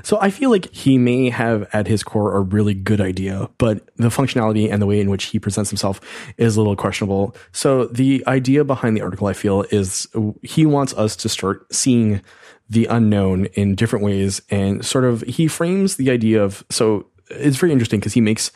So 0.04 0.20
I 0.22 0.30
feel 0.30 0.52
like 0.52 0.72
he 0.72 1.00
may 1.00 1.32
have 1.32 1.68
at 1.74 1.88
his 1.88 2.04
core 2.04 2.36
a 2.36 2.42
really 2.42 2.76
good 2.76 3.02
idea, 3.02 3.50
but 3.58 3.90
the 3.98 4.10
functionality 4.10 4.72
and 4.72 4.80
the 4.80 4.86
way 4.86 5.02
in 5.02 5.10
which 5.10 5.26
he 5.26 5.40
presents 5.40 5.72
himself 5.72 6.00
is 6.38 6.56
a 6.56 6.60
little 6.60 6.76
questionable. 6.76 7.36
So 7.52 7.86
the 7.86 8.24
idea 8.28 8.64
behind 8.64 8.96
the 8.96 9.02
article, 9.02 9.26
I 9.26 9.34
feel, 9.34 9.66
is 9.72 10.08
he 10.44 10.68
wants 10.68 10.94
us 10.94 11.16
to 11.18 11.30
start 11.30 11.74
seeing 11.74 12.22
the 12.70 12.86
unknown 12.86 13.46
in 13.48 13.76
different 13.76 14.06
ways 14.06 14.42
and 14.50 14.86
sort 14.86 15.04
of 15.04 15.22
he 15.22 15.48
frames 15.48 15.96
the 15.96 16.12
idea 16.12 16.44
of 16.44 16.64
so 16.70 17.08
it's 17.32 17.58
very 17.58 17.72
interesting 17.72 18.00
because 18.00 18.14
he 18.14 18.22
makes 18.22 18.52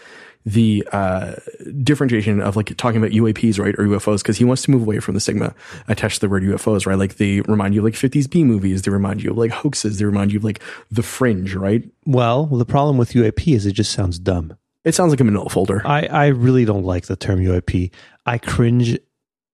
the 0.45 0.85
uh, 0.91 1.35
differentiation 1.83 2.41
of 2.41 2.55
like 2.55 2.75
talking 2.75 2.97
about 2.97 3.11
UAPs, 3.11 3.59
right, 3.59 3.75
or 3.77 3.85
UFOs, 3.85 4.21
because 4.21 4.37
he 4.37 4.43
wants 4.43 4.63
to 4.63 4.71
move 4.71 4.81
away 4.81 4.99
from 4.99 5.13
the 5.13 5.21
stigma 5.21 5.55
attached 5.87 6.15
to 6.15 6.21
the 6.21 6.29
word 6.29 6.43
UFOs, 6.43 6.85
right? 6.85 6.97
Like 6.97 7.15
they 7.15 7.41
remind 7.41 7.73
you 7.73 7.81
of 7.81 7.85
like 7.85 7.93
50s 7.93 8.29
B 8.29 8.43
movies, 8.43 8.81
they 8.81 8.91
remind 8.91 9.23
you 9.23 9.31
of 9.31 9.37
like 9.37 9.51
hoaxes, 9.51 9.99
they 9.99 10.05
remind 10.05 10.33
you 10.33 10.39
of 10.39 10.43
like 10.43 10.61
the 10.91 11.03
fringe, 11.03 11.55
right? 11.55 11.83
Well, 12.05 12.45
the 12.47 12.65
problem 12.65 12.97
with 12.97 13.13
UAP 13.13 13.55
is 13.55 13.65
it 13.65 13.73
just 13.73 13.93
sounds 13.93 14.19
dumb. 14.19 14.57
It 14.83 14.93
sounds 14.95 15.11
like 15.11 15.21
a 15.21 15.23
manila 15.23 15.49
folder. 15.49 15.81
I, 15.85 16.07
I 16.07 16.27
really 16.27 16.65
don't 16.65 16.83
like 16.83 17.05
the 17.05 17.15
term 17.15 17.39
UAP. 17.39 17.91
I 18.25 18.37
cringe 18.37 18.99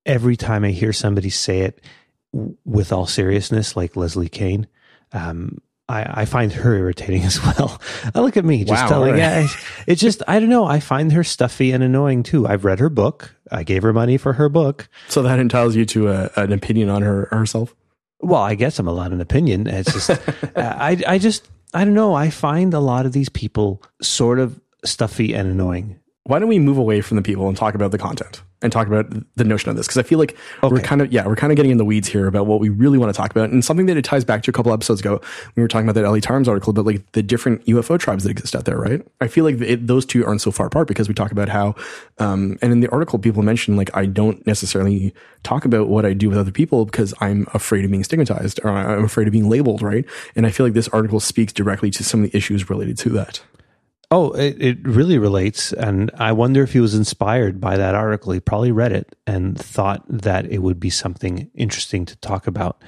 every 0.07 0.35
time 0.35 0.63
I 0.63 0.71
hear 0.71 0.91
somebody 0.91 1.29
say 1.29 1.59
it 1.59 1.83
with 2.31 2.91
all 2.91 3.05
seriousness, 3.05 3.75
like 3.75 3.95
Leslie 3.95 4.29
Kean, 4.29 4.67
Um, 5.13 5.61
I, 5.87 6.21
I, 6.21 6.25
find 6.25 6.53
her 6.53 6.75
irritating 6.75 7.23
as 7.25 7.43
well. 7.43 7.81
I 8.13 8.19
look 8.19 8.37
at 8.37 8.45
me 8.45 8.63
just 8.63 8.83
wow, 8.83 8.87
telling, 8.87 9.15
right. 9.15 9.49
it's 9.87 9.99
just, 9.99 10.21
I 10.27 10.39
don't 10.39 10.49
know. 10.49 10.65
I 10.65 10.79
find 10.79 11.11
her 11.13 11.23
stuffy 11.23 11.71
and 11.71 11.83
annoying 11.83 12.21
too. 12.21 12.47
I've 12.47 12.63
read 12.63 12.79
her 12.79 12.89
book. 12.89 13.33
I 13.51 13.63
gave 13.63 13.81
her 13.81 13.91
money 13.91 14.17
for 14.17 14.33
her 14.33 14.49
book. 14.49 14.87
So 15.07 15.23
that 15.23 15.39
entitles 15.39 15.75
you 15.75 15.85
to 15.87 16.09
a, 16.09 16.29
an 16.35 16.53
opinion 16.53 16.89
on 16.89 17.01
her 17.01 17.27
herself? 17.31 17.75
Well, 18.19 18.41
I 18.41 18.53
guess 18.53 18.77
I'm 18.77 18.87
allowed 18.87 19.13
an 19.13 19.21
opinion. 19.21 19.65
It's 19.65 19.91
just, 19.91 20.09
uh, 20.11 20.17
I, 20.55 21.01
I 21.07 21.17
just, 21.17 21.49
I 21.73 21.85
don't 21.85 21.95
know. 21.95 22.13
I 22.13 22.29
find 22.29 22.73
a 22.73 22.79
lot 22.79 23.07
of 23.07 23.13
these 23.13 23.29
people 23.29 23.81
sort 24.01 24.37
of 24.37 24.59
stuffy 24.85 25.33
and 25.33 25.49
annoying. 25.49 25.99
Why 26.23 26.37
don't 26.37 26.49
we 26.49 26.59
move 26.59 26.77
away 26.77 27.01
from 27.01 27.17
the 27.17 27.23
people 27.23 27.47
and 27.47 27.57
talk 27.57 27.73
about 27.73 27.91
the 27.91 27.97
content? 27.97 28.43
And 28.61 28.71
talk 28.71 28.87
about 28.87 29.07
the 29.35 29.43
notion 29.43 29.69
of 29.69 29.77
this 29.77 29.87
because 29.87 29.97
I 29.97 30.03
feel 30.03 30.19
like 30.19 30.35
okay. 30.63 30.73
we're 30.73 30.81
kind 30.81 31.01
of 31.01 31.11
yeah 31.11 31.25
we're 31.25 31.35
kind 31.35 31.51
of 31.51 31.55
getting 31.55 31.71
in 31.71 31.77
the 31.77 31.85
weeds 31.85 32.07
here 32.07 32.27
about 32.27 32.45
what 32.45 32.59
we 32.59 32.69
really 32.69 32.97
want 32.97 33.13
to 33.13 33.17
talk 33.17 33.31
about 33.31 33.49
and 33.49 33.63
something 33.63 33.85
that 33.85 33.97
it 33.97 34.03
ties 34.03 34.25
back 34.25 34.43
to 34.43 34.51
a 34.51 34.53
couple 34.53 34.73
episodes 34.73 34.99
ago 34.99 35.21
we 35.55 35.61
were 35.61 35.67
talking 35.67 35.87
about 35.87 35.99
that 35.99 36.05
Ellie 36.05 36.21
Tarms 36.21 36.47
article 36.47 36.71
about 36.71 36.85
like 36.85 37.09
the 37.13 37.23
different 37.23 37.65
UFO 37.65 37.97
tribes 37.97 38.23
that 38.23 38.31
exist 38.31 38.55
out 38.55 38.65
there 38.65 38.77
right 38.77 39.05
I 39.21 39.27
feel 39.27 39.45
like 39.45 39.59
it, 39.61 39.87
those 39.87 40.05
two 40.05 40.25
aren't 40.25 40.41
so 40.41 40.51
far 40.51 40.67
apart 40.67 40.87
because 40.87 41.07
we 41.07 41.13
talk 41.13 41.31
about 41.31 41.49
how 41.49 41.75
um, 42.17 42.57
and 42.61 42.71
in 42.71 42.81
the 42.81 42.89
article 42.89 43.19
people 43.19 43.43
mention 43.43 43.77
like 43.77 43.95
I 43.95 44.05
don't 44.05 44.45
necessarily 44.45 45.13
talk 45.43 45.65
about 45.65 45.87
what 45.87 46.05
I 46.05 46.13
do 46.13 46.29
with 46.29 46.37
other 46.37 46.51
people 46.51 46.85
because 46.85 47.13
I'm 47.21 47.47
afraid 47.53 47.85
of 47.85 47.91
being 47.91 48.03
stigmatized 48.03 48.59
or 48.63 48.71
I'm 48.71 49.05
afraid 49.05 49.27
of 49.27 49.31
being 49.31 49.49
labeled 49.49 49.81
right 49.81 50.05
and 50.35 50.45
I 50.45 50.51
feel 50.51 50.65
like 50.65 50.73
this 50.73 50.89
article 50.89 51.19
speaks 51.19 51.53
directly 51.53 51.91
to 51.91 52.03
some 52.03 52.23
of 52.23 52.31
the 52.31 52.37
issues 52.37 52.69
related 52.69 52.97
to 52.99 53.09
that. 53.09 53.41
Oh, 54.11 54.31
it, 54.31 54.59
it 54.59 54.87
really 54.87 55.19
relates. 55.19 55.71
And 55.71 56.09
I 56.15 56.31
wonder 56.31 56.63
if 56.63 56.73
he 56.73 56.79
was 56.79 56.95
inspired 56.95 57.61
by 57.61 57.77
that 57.77 57.93
article. 57.93 58.33
He 58.33 58.39
probably 58.39 58.71
read 58.71 58.91
it 58.91 59.15
and 59.27 59.57
thought 59.57 60.03
that 60.09 60.45
it 60.47 60.59
would 60.59 60.79
be 60.79 60.89
something 60.89 61.49
interesting 61.53 62.05
to 62.05 62.15
talk 62.17 62.47
about 62.47 62.83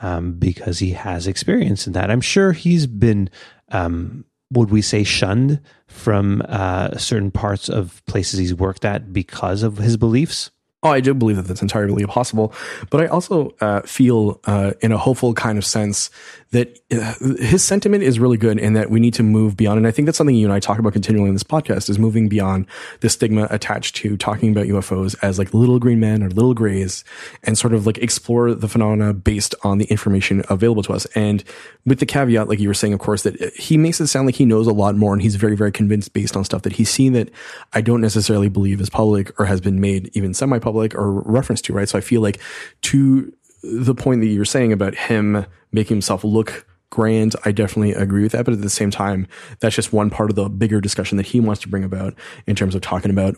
um, 0.00 0.32
because 0.32 0.78
he 0.78 0.92
has 0.92 1.26
experience 1.26 1.86
in 1.86 1.92
that. 1.92 2.10
I'm 2.10 2.22
sure 2.22 2.52
he's 2.52 2.86
been, 2.86 3.28
um, 3.70 4.24
would 4.50 4.70
we 4.70 4.80
say, 4.80 5.04
shunned 5.04 5.60
from 5.88 6.42
uh, 6.48 6.96
certain 6.96 7.30
parts 7.30 7.68
of 7.68 8.02
places 8.06 8.40
he's 8.40 8.54
worked 8.54 8.86
at 8.86 9.12
because 9.12 9.62
of 9.62 9.76
his 9.76 9.98
beliefs. 9.98 10.50
Oh, 10.82 10.90
I 10.90 11.00
do 11.00 11.14
believe 11.14 11.36
that 11.36 11.46
that's 11.46 11.62
entirely 11.62 12.04
possible. 12.06 12.52
But 12.90 13.02
I 13.02 13.06
also 13.06 13.54
uh, 13.60 13.82
feel, 13.82 14.40
uh, 14.44 14.72
in 14.80 14.90
a 14.90 14.98
hopeful 14.98 15.32
kind 15.32 15.56
of 15.56 15.64
sense, 15.64 16.10
that 16.52 16.78
uh, 16.92 17.14
his 17.42 17.64
sentiment 17.64 18.02
is 18.02 18.20
really 18.20 18.36
good 18.36 18.58
and 18.58 18.76
that 18.76 18.90
we 18.90 19.00
need 19.00 19.14
to 19.14 19.22
move 19.22 19.56
beyond. 19.56 19.78
And 19.78 19.86
I 19.86 19.90
think 19.90 20.04
that's 20.04 20.18
something 20.18 20.36
you 20.36 20.46
and 20.46 20.52
I 20.52 20.60
talk 20.60 20.78
about 20.78 20.92
continually 20.92 21.28
in 21.28 21.34
this 21.34 21.42
podcast 21.42 21.88
is 21.88 21.98
moving 21.98 22.28
beyond 22.28 22.66
the 23.00 23.08
stigma 23.08 23.48
attached 23.50 23.96
to 23.96 24.18
talking 24.18 24.52
about 24.52 24.66
UFOs 24.66 25.16
as 25.22 25.38
like 25.38 25.54
little 25.54 25.78
green 25.78 25.98
men 25.98 26.22
or 26.22 26.28
little 26.28 26.52
grays 26.52 27.04
and 27.42 27.56
sort 27.56 27.72
of 27.72 27.86
like 27.86 27.96
explore 27.98 28.54
the 28.54 28.68
phenomena 28.68 29.14
based 29.14 29.54
on 29.64 29.78
the 29.78 29.86
information 29.86 30.44
available 30.50 30.82
to 30.82 30.92
us. 30.92 31.06
And 31.14 31.42
with 31.86 32.00
the 32.00 32.06
caveat, 32.06 32.48
like 32.48 32.60
you 32.60 32.68
were 32.68 32.74
saying, 32.74 32.92
of 32.92 33.00
course, 33.00 33.22
that 33.22 33.54
he 33.54 33.78
makes 33.78 33.98
it 33.98 34.08
sound 34.08 34.26
like 34.26 34.34
he 34.34 34.44
knows 34.44 34.66
a 34.66 34.72
lot 34.72 34.94
more 34.94 35.14
and 35.14 35.22
he's 35.22 35.36
very, 35.36 35.56
very 35.56 35.72
convinced 35.72 36.12
based 36.12 36.36
on 36.36 36.44
stuff 36.44 36.62
that 36.62 36.74
he's 36.74 36.90
seen 36.90 37.14
that 37.14 37.30
I 37.72 37.80
don't 37.80 38.02
necessarily 38.02 38.50
believe 38.50 38.78
is 38.82 38.90
public 38.90 39.38
or 39.40 39.46
has 39.46 39.62
been 39.62 39.80
made 39.80 40.10
even 40.12 40.34
semi 40.34 40.58
public 40.58 40.94
or 40.94 41.10
referenced 41.22 41.64
to, 41.64 41.72
right? 41.72 41.88
So 41.88 41.96
I 41.96 42.02
feel 42.02 42.20
like 42.20 42.38
to 42.82 43.32
the 43.62 43.94
point 43.94 44.20
that 44.20 44.26
you're 44.26 44.44
saying 44.44 44.72
about 44.72 44.94
him 44.94 45.46
making 45.72 45.96
himself 45.96 46.24
look 46.24 46.66
grand, 46.92 47.34
I 47.44 47.52
definitely 47.52 47.94
agree 47.94 48.22
with 48.22 48.32
that. 48.32 48.44
But 48.44 48.54
at 48.54 48.60
the 48.60 48.70
same 48.70 48.90
time, 48.90 49.26
that's 49.60 49.74
just 49.74 49.92
one 49.92 50.10
part 50.10 50.30
of 50.30 50.36
the 50.36 50.48
bigger 50.48 50.80
discussion 50.80 51.16
that 51.16 51.26
he 51.26 51.40
wants 51.40 51.62
to 51.62 51.68
bring 51.68 51.82
about 51.82 52.14
in 52.46 52.54
terms 52.54 52.74
of 52.74 52.82
talking 52.82 53.10
about 53.10 53.34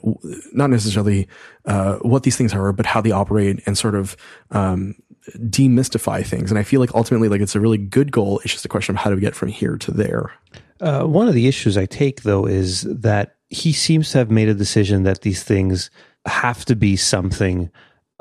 not 0.52 0.70
necessarily 0.70 1.28
uh, 1.64 1.96
what 1.98 2.24
these 2.24 2.36
things 2.36 2.52
are, 2.52 2.72
but 2.72 2.84
how 2.84 3.00
they 3.00 3.12
operate 3.12 3.62
and 3.64 3.78
sort 3.78 3.94
of 3.94 4.16
um, 4.50 4.96
demystify 5.38 6.26
things. 6.26 6.50
And 6.50 6.58
I 6.58 6.64
feel 6.64 6.80
like 6.80 6.94
ultimately, 6.94 7.28
like 7.28 7.40
it's 7.40 7.54
a 7.54 7.60
really 7.60 7.78
good 7.78 8.12
goal. 8.12 8.40
It's 8.40 8.52
just 8.52 8.64
a 8.64 8.68
question 8.68 8.96
of 8.96 9.00
how 9.00 9.10
do 9.10 9.16
we 9.16 9.22
get 9.22 9.36
from 9.36 9.48
here 9.48 9.78
to 9.78 9.90
there. 9.90 10.32
Uh, 10.80 11.04
one 11.04 11.28
of 11.28 11.34
the 11.34 11.46
issues 11.46 11.78
I 11.78 11.86
take 11.86 12.22
though 12.22 12.46
is 12.46 12.82
that 12.82 13.36
he 13.48 13.72
seems 13.72 14.10
to 14.10 14.18
have 14.18 14.30
made 14.30 14.48
a 14.48 14.54
decision 14.54 15.04
that 15.04 15.22
these 15.22 15.44
things 15.44 15.90
have 16.26 16.64
to 16.64 16.74
be 16.74 16.96
something 16.96 17.70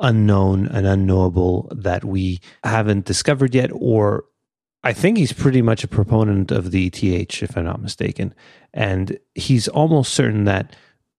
unknown 0.04 0.68
and 0.68 0.86
unknowable 0.86 1.72
that 1.74 2.04
we 2.04 2.40
haven't 2.62 3.06
discovered 3.06 3.54
yet, 3.54 3.70
or 3.72 4.24
I 4.84 4.92
think 4.92 5.16
he's 5.16 5.32
pretty 5.32 5.62
much 5.62 5.82
a 5.82 5.88
proponent 5.88 6.50
of 6.50 6.70
the 6.70 6.86
ETH, 6.86 7.42
if 7.42 7.56
I'm 7.56 7.64
not 7.64 7.80
mistaken. 7.80 8.34
And 8.74 9.18
he's 9.34 9.66
almost 9.66 10.12
certain 10.12 10.44
that 10.44 10.76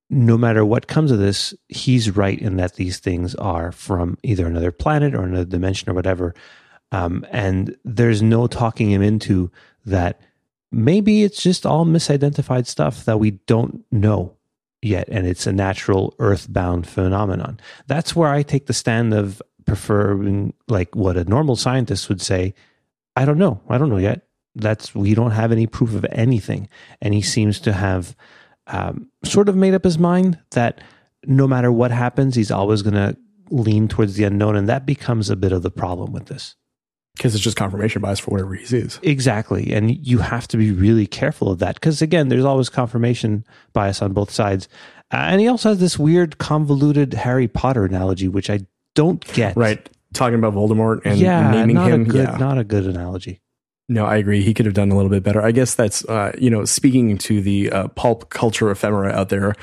no 0.10 0.38
matter 0.38 0.64
what 0.64 0.88
comes 0.88 1.12
of 1.12 1.18
this, 1.18 1.54
he's 1.68 2.16
right 2.16 2.40
in 2.40 2.58
that 2.58 2.76
these 2.76 3.00
things 3.00 3.34
are 3.36 3.72
from 3.72 4.20
either 4.22 4.46
another 4.46 4.72
planet 4.72 5.16
or 5.16 5.24
another 5.24 5.46
dimension 5.46 5.90
or 5.90 5.96
whatever. 5.96 6.36
Um, 6.92 7.26
and 7.32 7.76
there's 7.84 8.22
no 8.22 8.46
talking 8.46 8.92
him 8.92 9.02
into 9.02 9.52
that. 9.86 10.22
Maybe 10.72 11.24
it's 11.24 11.42
just 11.42 11.66
all 11.66 11.86
misidentified 11.86 12.68
stuff 12.68 13.06
that 13.06 13.20
we 13.20 13.32
don't 13.32 13.84
know 13.92 14.36
yet, 14.86 15.10
and 15.10 15.26
it's 15.28 15.48
a 15.48 15.52
natural 15.52 16.16
earthbound 16.20 16.88
phenomenon. 16.88 17.60
That's 17.88 18.16
where 18.16 18.30
I 18.30 18.44
take 18.44 18.68
the 18.68 18.74
stand 18.74 19.14
of 19.14 19.42
preferring, 19.66 20.54
like 20.68 20.96
what 20.96 21.18
a 21.18 21.24
normal 21.26 21.56
scientist 21.56 22.08
would 22.08 22.22
say. 22.22 22.54
I 23.16 23.26
don't 23.26 23.38
know. 23.38 23.62
I 23.68 23.78
don't 23.78 23.90
know 23.90 23.98
yet. 23.98 24.28
That's 24.54 24.96
we 24.96 25.16
don't 25.16 25.32
have 25.32 25.52
any 25.52 25.68
proof 25.68 25.94
of 25.96 26.06
anything, 26.12 26.70
and 27.02 27.14
he 27.14 27.22
seems 27.22 27.60
to 27.62 27.74
have 27.74 28.16
um, 28.68 29.10
sort 29.24 29.50
of 29.50 29.56
made 29.56 29.74
up 29.74 29.84
his 29.84 29.98
mind 29.98 30.40
that 30.52 30.82
no 31.26 31.48
matter 31.48 31.72
what 31.72 31.92
happens, 31.92 32.36
he's 32.36 32.52
always 32.52 32.82
going 32.82 32.94
to 32.94 33.18
lean 33.50 33.88
towards 33.88 34.16
the 34.16 34.24
unknown. 34.24 34.56
And 34.56 34.70
that 34.70 34.86
becomes 34.86 35.30
a 35.30 35.36
bit 35.36 35.52
of 35.52 35.62
the 35.62 35.72
problem 35.72 36.14
with 36.14 36.28
this. 36.28 36.56
Because 37.16 37.34
it's 37.34 37.44
just 37.44 37.58
confirmation 37.58 38.02
bias 38.02 38.20
for 38.20 38.32
whatever 38.32 38.54
he 38.54 38.66
sees. 38.66 39.00
Exactly. 39.02 39.74
And 39.74 40.06
you 40.06 40.18
have 40.18 40.48
to 40.50 40.58
be 40.58 40.72
really 40.72 41.08
careful 41.08 41.50
of 41.50 41.60
that. 41.60 41.76
Because 41.76 42.02
again, 42.02 42.28
there's 42.28 42.46
always 42.46 42.70
confirmation 42.70 43.46
bias 43.74 44.02
on 44.02 44.14
both 44.14 44.32
sides. 44.32 44.68
Uh, 45.12 45.18
and 45.18 45.40
he 45.40 45.48
also 45.48 45.70
has 45.70 45.80
this 45.80 45.98
weird, 45.98 46.38
convoluted 46.38 47.14
Harry 47.14 47.48
Potter 47.48 47.86
analogy, 47.86 48.28
which 48.28 48.50
I 48.50 48.62
don't 48.96 49.26
get. 49.34 49.56
Right. 49.56 49.90
Talking 50.14 50.40
about 50.40 50.54
Voldemort 50.54 51.02
and 51.06 51.20
yeah, 51.20 51.52
naming 51.52 51.78
him. 51.78 52.04
Good, 52.06 52.28
yeah. 52.28 52.38
Not 52.38 52.58
a 52.58 52.64
good 52.64 52.86
analogy. 52.86 53.42
No, 53.88 54.06
I 54.06 54.16
agree. 54.16 54.42
He 54.42 54.56
could 54.56 54.66
have 54.66 54.74
done 54.74 54.90
a 54.90 54.96
little 54.96 55.12
bit 55.12 55.22
better. 55.22 55.44
I 55.44 55.52
guess 55.52 55.76
that's, 55.76 56.04
uh, 56.06 56.32
you 56.40 56.50
know, 56.50 56.66
speaking 56.66 57.20
to 57.20 57.40
the 57.40 57.72
uh, 57.72 57.88
pulp 57.90 58.32
culture 58.32 58.72
ephemera 58.72 59.12
out 59.12 59.30
there. 59.30 59.54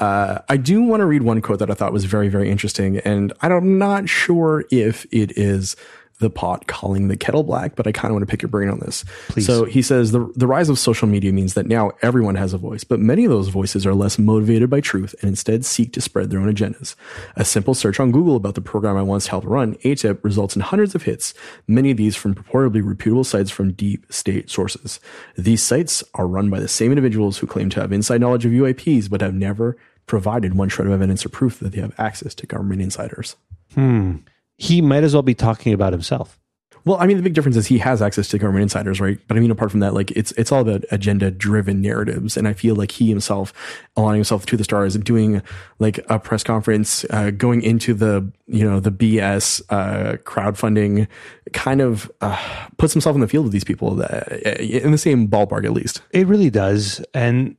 Uh, 0.00 0.40
I 0.48 0.56
do 0.56 0.82
want 0.82 1.00
to 1.00 1.06
read 1.06 1.22
one 1.22 1.40
quote 1.40 1.60
that 1.60 1.70
I 1.70 1.74
thought 1.74 1.92
was 1.92 2.04
very, 2.04 2.28
very 2.28 2.50
interesting. 2.50 2.98
And 2.98 3.32
I'm 3.40 3.78
not 3.78 4.08
sure 4.08 4.64
if 4.72 5.06
it 5.12 5.38
is 5.38 5.76
the 6.18 6.30
pot 6.30 6.66
calling 6.66 7.08
the 7.08 7.16
kettle 7.16 7.44
black, 7.44 7.76
but 7.76 7.86
I 7.86 7.92
kind 7.92 8.10
of 8.10 8.14
want 8.14 8.22
to 8.22 8.30
pick 8.30 8.42
your 8.42 8.48
brain 8.48 8.68
on 8.68 8.80
this. 8.80 9.04
Please. 9.28 9.46
So 9.46 9.64
he 9.64 9.82
says 9.82 10.10
the, 10.10 10.30
the 10.34 10.46
rise 10.46 10.68
of 10.68 10.78
social 10.78 11.06
media 11.06 11.32
means 11.32 11.54
that 11.54 11.66
now 11.66 11.92
everyone 12.02 12.34
has 12.34 12.52
a 12.52 12.58
voice, 12.58 12.82
but 12.82 12.98
many 12.98 13.24
of 13.24 13.30
those 13.30 13.48
voices 13.48 13.86
are 13.86 13.94
less 13.94 14.18
motivated 14.18 14.68
by 14.68 14.80
truth 14.80 15.14
and 15.20 15.28
instead 15.28 15.64
seek 15.64 15.92
to 15.92 16.00
spread 16.00 16.30
their 16.30 16.40
own 16.40 16.52
agendas. 16.52 16.96
A 17.36 17.44
simple 17.44 17.74
search 17.74 18.00
on 18.00 18.10
Google 18.10 18.36
about 18.36 18.56
the 18.56 18.60
program 18.60 18.96
I 18.96 19.02
once 19.02 19.28
helped 19.28 19.46
run, 19.46 19.76
ATIP, 19.76 20.24
results 20.24 20.56
in 20.56 20.62
hundreds 20.62 20.94
of 20.94 21.04
hits, 21.04 21.34
many 21.68 21.92
of 21.92 21.96
these 21.96 22.16
from 22.16 22.34
purportedly 22.34 22.84
reputable 22.84 23.24
sites 23.24 23.50
from 23.50 23.72
deep 23.72 24.04
state 24.12 24.50
sources. 24.50 24.98
These 25.36 25.62
sites 25.62 26.02
are 26.14 26.26
run 26.26 26.50
by 26.50 26.58
the 26.58 26.68
same 26.68 26.90
individuals 26.90 27.38
who 27.38 27.46
claim 27.46 27.70
to 27.70 27.80
have 27.80 27.92
inside 27.92 28.20
knowledge 28.20 28.44
of 28.44 28.52
UAPs, 28.52 29.08
but 29.08 29.20
have 29.20 29.34
never 29.34 29.76
provided 30.06 30.54
one 30.54 30.68
shred 30.68 30.86
of 30.86 30.92
evidence 30.92 31.24
or 31.24 31.28
proof 31.28 31.60
that 31.60 31.72
they 31.72 31.80
have 31.80 31.94
access 31.98 32.34
to 32.34 32.46
government 32.46 32.82
insiders. 32.82 33.36
Hmm. 33.74 34.16
He 34.58 34.82
might 34.82 35.04
as 35.04 35.14
well 35.14 35.22
be 35.22 35.34
talking 35.34 35.72
about 35.72 35.92
himself. 35.92 36.38
Well, 36.84 36.96
I 36.98 37.06
mean, 37.06 37.18
the 37.18 37.22
big 37.22 37.34
difference 37.34 37.56
is 37.56 37.66
he 37.66 37.78
has 37.78 38.00
access 38.00 38.28
to 38.28 38.38
government 38.38 38.62
insiders, 38.62 39.00
right? 39.00 39.18
But 39.28 39.36
I 39.36 39.40
mean, 39.40 39.50
apart 39.50 39.70
from 39.70 39.80
that, 39.80 39.92
like 39.92 40.10
it's 40.12 40.32
it's 40.32 40.50
all 40.50 40.62
about 40.62 40.84
agenda 40.90 41.30
driven 41.30 41.82
narratives, 41.82 42.36
and 42.36 42.48
I 42.48 42.54
feel 42.54 42.76
like 42.76 42.92
he 42.92 43.08
himself 43.08 43.52
aligning 43.96 44.20
himself 44.20 44.46
to 44.46 44.56
the 44.56 44.64
stars 44.64 44.94
and 44.94 45.04
doing 45.04 45.42
like 45.78 46.00
a 46.08 46.18
press 46.18 46.42
conference, 46.42 47.04
uh, 47.10 47.30
going 47.30 47.62
into 47.62 47.92
the 47.92 48.32
you 48.46 48.64
know 48.64 48.80
the 48.80 48.90
BS 48.90 49.60
uh, 49.68 50.16
crowdfunding, 50.18 51.08
kind 51.52 51.82
of 51.82 52.10
uh, 52.22 52.42
puts 52.78 52.94
himself 52.94 53.14
in 53.14 53.20
the 53.20 53.28
field 53.28 53.44
of 53.44 53.52
these 53.52 53.64
people 53.64 53.94
that, 53.96 54.40
in 54.58 54.90
the 54.90 54.98
same 54.98 55.28
ballpark 55.28 55.66
at 55.66 55.72
least. 55.72 56.00
It 56.12 56.26
really 56.26 56.48
does, 56.48 57.04
and 57.12 57.56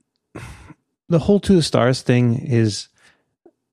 the 1.08 1.20
whole 1.20 1.40
to 1.42 1.54
the 1.54 1.62
stars 1.62 2.02
thing 2.02 2.36
is 2.48 2.88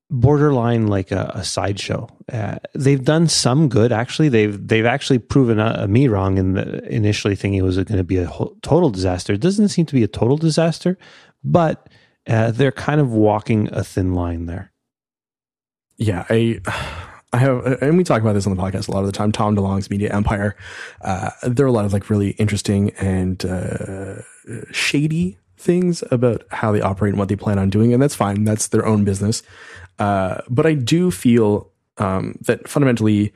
borderline 0.09 0.87
like 0.87 1.11
a, 1.11 1.31
a 1.35 1.43
sideshow. 1.43 2.07
Uh, 2.31 2.57
they've 2.73 3.03
done 3.03 3.27
some 3.27 3.69
good 3.69 3.91
actually. 3.91 4.29
They've 4.29 4.67
they've 4.67 4.85
actually 4.85 5.19
proven 5.19 5.59
uh, 5.59 5.85
me 5.89 6.07
wrong 6.07 6.37
in 6.37 6.53
the 6.53 6.83
initially 6.93 7.35
thinking 7.35 7.59
it 7.59 7.63
was 7.63 7.77
going 7.77 7.97
to 7.97 8.03
be 8.03 8.17
a 8.17 8.27
whole, 8.27 8.55
total 8.61 8.89
disaster. 8.89 9.33
It 9.33 9.41
doesn't 9.41 9.69
seem 9.69 9.85
to 9.85 9.95
be 9.95 10.03
a 10.03 10.07
total 10.07 10.37
disaster, 10.37 10.97
but 11.43 11.89
uh, 12.27 12.51
they're 12.51 12.71
kind 12.71 13.01
of 13.01 13.11
walking 13.11 13.69
a 13.71 13.83
thin 13.83 14.13
line 14.13 14.45
there. 14.45 14.71
Yeah, 15.97 16.25
I. 16.29 16.61
I 17.33 17.39
have, 17.39 17.65
and 17.81 17.97
we 17.97 18.05
talk 18.05 18.21
about 18.21 18.33
this 18.33 18.47
on 18.47 18.55
the 18.55 18.61
podcast 18.61 18.87
a 18.87 18.91
lot 18.91 19.01
of 19.01 19.05
the 19.05 19.11
time. 19.11 19.33
Tom 19.33 19.53
DeLonge's 19.53 19.89
Media 19.89 20.09
Empire. 20.13 20.55
Uh, 21.01 21.31
there 21.43 21.65
are 21.65 21.69
a 21.69 21.73
lot 21.73 21.83
of 21.83 21.91
like 21.91 22.09
really 22.09 22.29
interesting 22.31 22.91
and 22.91 23.43
uh, 23.43 24.21
shady 24.71 25.37
things 25.57 26.03
about 26.09 26.45
how 26.51 26.71
they 26.71 26.79
operate 26.79 27.11
and 27.11 27.19
what 27.19 27.27
they 27.27 27.35
plan 27.35 27.59
on 27.59 27.69
doing, 27.69 27.91
and 27.93 28.01
that's 28.01 28.15
fine. 28.15 28.45
That's 28.45 28.69
their 28.69 28.85
own 28.85 29.03
business. 29.03 29.43
Uh, 29.99 30.41
but 30.49 30.65
I 30.65 30.73
do 30.73 31.11
feel 31.11 31.69
um, 31.97 32.37
that 32.41 32.67
fundamentally, 32.67 33.33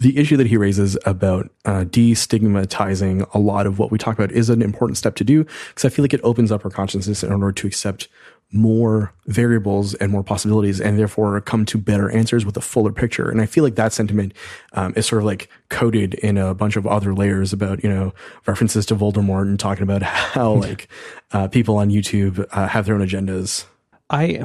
the 0.00 0.18
issue 0.18 0.36
that 0.36 0.46
he 0.46 0.56
raises 0.56 0.98
about 1.06 1.50
uh, 1.64 1.84
destigmatizing 1.84 3.26
a 3.32 3.38
lot 3.38 3.66
of 3.66 3.78
what 3.78 3.90
we 3.90 3.98
talk 3.98 4.18
about 4.18 4.32
is 4.32 4.50
an 4.50 4.60
important 4.60 4.98
step 4.98 5.14
to 5.16 5.24
do 5.24 5.44
because 5.44 5.84
I 5.84 5.88
feel 5.88 6.02
like 6.02 6.12
it 6.12 6.20
opens 6.24 6.52
up 6.52 6.64
our 6.64 6.70
consciousness 6.70 7.22
in 7.22 7.32
order 7.32 7.52
to 7.52 7.66
accept 7.66 8.08
more 8.52 9.12
variables 9.26 9.94
and 9.94 10.12
more 10.12 10.22
possibilities 10.22 10.80
and 10.80 10.98
therefore 10.98 11.40
come 11.40 11.64
to 11.64 11.78
better 11.78 12.10
answers 12.10 12.44
with 12.44 12.56
a 12.56 12.60
fuller 12.60 12.92
picture. 12.92 13.28
And 13.28 13.40
I 13.40 13.46
feel 13.46 13.64
like 13.64 13.74
that 13.76 13.92
sentiment 13.92 14.32
um, 14.74 14.92
is 14.96 15.06
sort 15.06 15.22
of 15.22 15.26
like 15.26 15.48
coded 15.70 16.14
in 16.14 16.38
a 16.38 16.54
bunch 16.54 16.76
of 16.76 16.86
other 16.86 17.14
layers 17.14 17.52
about, 17.52 17.82
you 17.82 17.90
know, 17.90 18.12
references 18.46 18.86
to 18.86 18.96
Voldemort 18.96 19.42
and 19.42 19.58
talking 19.58 19.82
about 19.82 20.02
how 20.02 20.52
like 20.52 20.88
uh, 21.32 21.48
people 21.48 21.76
on 21.78 21.90
YouTube 21.90 22.46
uh, 22.52 22.68
have 22.68 22.86
their 22.86 22.94
own 22.94 23.06
agendas. 23.06 23.64
I 24.10 24.44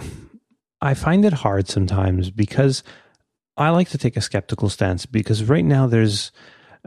I 0.82 0.94
find 0.94 1.26
it 1.26 1.34
hard 1.34 1.68
sometimes 1.68 2.30
because 2.32 2.84
I 3.58 3.70
like 3.70 3.89
to 3.89 3.98
take 3.98 4.15
a 4.15 4.22
skeptical 4.22 4.70
stance 4.70 5.06
because 5.06 5.44
right 5.44 5.65
now 5.65 5.88
there's 5.88 6.32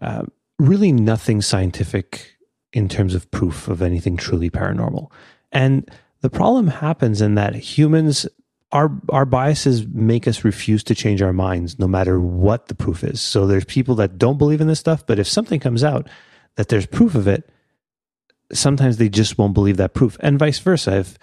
uh, 0.01 0.23
really 0.59 0.93
nothing 0.93 1.43
scientific 1.43 2.37
in 2.73 2.89
terms 2.89 3.15
of 3.15 3.31
proof 3.31 3.69
of 3.69 3.83
anything 3.83 4.17
truly 4.17 4.49
paranormal. 4.49 5.11
And 5.51 5.91
the 6.23 6.31
problem 6.31 6.69
happens 6.69 7.21
in 7.21 7.35
that 7.35 7.55
humans 7.55 8.27
our 8.73 8.91
our 9.11 9.27
biases 9.27 9.87
make 9.87 10.27
us 10.27 10.45
refuse 10.45 10.83
to 10.85 10.95
change 10.95 11.21
our 11.21 11.33
minds 11.33 11.79
no 11.79 11.87
matter 11.87 12.19
what 12.19 12.69
the 12.69 12.75
proof 12.75 13.05
is. 13.05 13.21
So 13.21 13.47
there's 13.47 13.67
people 13.67 13.95
that 13.97 14.17
don't 14.17 14.39
believe 14.39 14.61
in 14.61 14.67
this 14.67 14.81
stuff, 14.81 15.07
but 15.07 15.19
if 15.19 15.29
something 15.29 15.61
comes 15.61 15.85
out 15.85 16.09
that 16.57 16.69
there's 16.69 16.87
proof 16.87 17.15
of 17.15 17.29
it, 17.29 17.51
sometimes 18.53 18.97
they 18.97 19.09
just 19.09 19.37
won't 19.39 19.55
believe 19.55 19.77
that 19.77 19.95
proof. 19.95 20.17
And 20.21 20.39
vice 20.39 20.59
versa. 20.59 20.99
If 20.99 21.19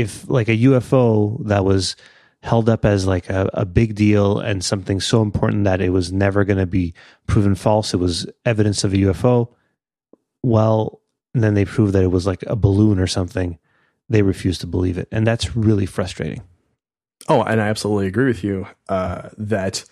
if 0.00 0.28
like 0.28 0.48
a 0.48 0.56
UFO 0.56 1.44
that 1.46 1.64
was 1.64 1.96
held 2.42 2.68
up 2.68 2.84
as 2.84 3.06
like 3.06 3.28
a, 3.28 3.50
a 3.52 3.64
big 3.64 3.94
deal 3.94 4.38
and 4.38 4.64
something 4.64 5.00
so 5.00 5.22
important 5.22 5.64
that 5.64 5.80
it 5.80 5.90
was 5.90 6.12
never 6.12 6.44
going 6.44 6.58
to 6.58 6.66
be 6.66 6.94
proven 7.26 7.54
false, 7.54 7.92
it 7.92 7.98
was 7.98 8.26
evidence 8.44 8.84
of 8.84 8.92
a 8.92 8.96
UFO. 8.98 9.52
Well, 10.42 11.00
and 11.34 11.42
then 11.42 11.54
they 11.54 11.64
prove 11.64 11.92
that 11.92 12.04
it 12.04 12.12
was 12.12 12.26
like 12.26 12.44
a 12.46 12.56
balloon 12.56 13.00
or 13.00 13.06
something. 13.08 13.58
They 14.08 14.22
refuse 14.22 14.58
to 14.58 14.66
believe 14.66 14.98
it. 14.98 15.08
And 15.10 15.26
that's 15.26 15.56
really 15.56 15.86
frustrating. 15.86 16.42
Oh, 17.28 17.42
and 17.42 17.60
I 17.60 17.68
absolutely 17.68 18.06
agree 18.06 18.26
with 18.26 18.44
you 18.44 18.66
uh, 18.88 19.30
that 19.36 19.84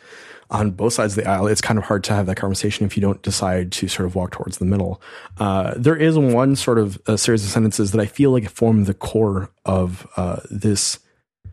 on 0.51 0.70
both 0.70 0.92
sides 0.92 1.16
of 1.16 1.24
the 1.24 1.30
aisle, 1.30 1.47
it's 1.47 1.61
kind 1.61 1.78
of 1.78 1.84
hard 1.84 2.05
to 2.05 2.12
have 2.14 2.26
that 2.26 2.36
conversation 2.36 2.86
if 2.86 2.97
you 2.97 3.01
don't 3.01 3.22
decide 3.22 3.72
to 3.72 3.88
sort 3.88 4.07
of 4.07 4.14
walk 4.14 4.30
towards 4.32 4.59
the 4.59 4.64
middle. 4.64 5.01
Uh, 5.38 5.74
there 5.76 5.97
is 5.97 6.16
one 6.16 6.57
sort 6.57 6.78
of 6.78 7.01
a 7.07 7.18
series 7.18 7.44
of 7.44 7.51
sentences 7.51 7.90
that 7.92 8.01
I 8.01 8.07
feel 8.07 8.30
like 8.30 8.49
form 8.49 8.84
the 8.84 8.94
core 8.94 9.51
of 9.64 10.07
uh, 10.16 10.40
this 10.51 10.99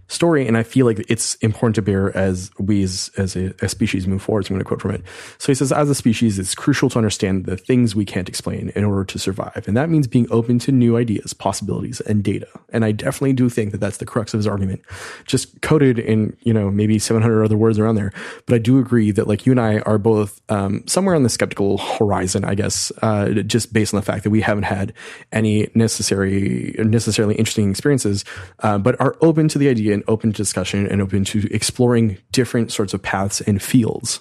story, 0.07 0.47
and 0.47 0.57
I 0.57 0.63
feel 0.63 0.85
like 0.85 1.03
it's 1.09 1.35
important 1.35 1.75
to 1.75 1.81
bear 1.81 2.15
as 2.15 2.51
we 2.59 2.83
as, 2.83 3.09
as 3.17 3.35
a, 3.35 3.69
species 3.69 4.07
move 4.07 4.21
forward. 4.21 4.45
So 4.45 4.49
I'm 4.49 4.55
going 4.55 4.63
to 4.63 4.67
quote 4.67 4.81
from 4.81 4.91
it. 4.91 5.01
So 5.37 5.47
he 5.47 5.55
says, 5.55 5.71
as 5.71 5.89
a 5.89 5.95
species, 5.95 6.37
it's 6.39 6.55
crucial 6.55 6.89
to 6.89 6.97
understand 6.97 7.45
the 7.45 7.57
things 7.57 7.95
we 7.95 8.05
can't 8.05 8.29
explain 8.29 8.71
in 8.75 8.83
order 8.83 9.05
to 9.05 9.19
survive. 9.19 9.63
And 9.67 9.75
that 9.77 9.89
means 9.89 10.07
being 10.07 10.27
open 10.29 10.59
to 10.59 10.71
new 10.71 10.97
ideas, 10.97 11.33
possibilities, 11.33 12.01
and 12.01 12.23
data. 12.23 12.47
And 12.69 12.85
I 12.85 12.91
definitely 12.91 13.33
do 13.33 13.49
think 13.49 13.71
that 13.71 13.79
that's 13.79 13.97
the 13.97 14.05
crux 14.05 14.33
of 14.33 14.39
his 14.39 14.47
argument, 14.47 14.81
just 15.25 15.61
coded 15.61 15.99
in, 15.99 16.35
you 16.41 16.53
know, 16.53 16.69
maybe 16.69 16.99
700 16.99 17.43
other 17.43 17.57
words 17.57 17.79
around 17.79 17.95
there. 17.95 18.11
But 18.45 18.55
I 18.55 18.57
do 18.59 18.79
agree 18.79 19.11
that 19.11 19.27
like 19.27 19.45
you 19.45 19.51
and 19.51 19.61
I 19.61 19.79
are 19.79 19.97
both 19.97 20.41
um, 20.49 20.83
somewhere 20.87 21.15
on 21.15 21.23
the 21.23 21.29
skeptical 21.29 21.77
horizon, 21.77 22.45
I 22.45 22.55
guess, 22.55 22.91
uh, 23.01 23.29
just 23.29 23.73
based 23.73 23.93
on 23.93 23.99
the 23.99 24.05
fact 24.05 24.23
that 24.23 24.29
we 24.29 24.41
haven't 24.41 24.63
had 24.63 24.93
any 25.31 25.69
necessary, 25.73 26.75
necessarily 26.79 27.35
interesting 27.35 27.69
experiences, 27.69 28.25
uh, 28.59 28.77
but 28.77 28.99
are 28.99 29.15
open 29.21 29.47
to 29.47 29.57
the 29.57 29.69
idea 29.69 29.92
and 29.93 30.03
open 30.07 30.31
to 30.31 30.37
discussion 30.37 30.87
and 30.87 31.01
open 31.01 31.23
to 31.25 31.47
exploring 31.53 32.17
different 32.31 32.71
sorts 32.71 32.93
of 32.93 33.01
paths 33.01 33.41
and 33.41 33.61
fields. 33.61 34.19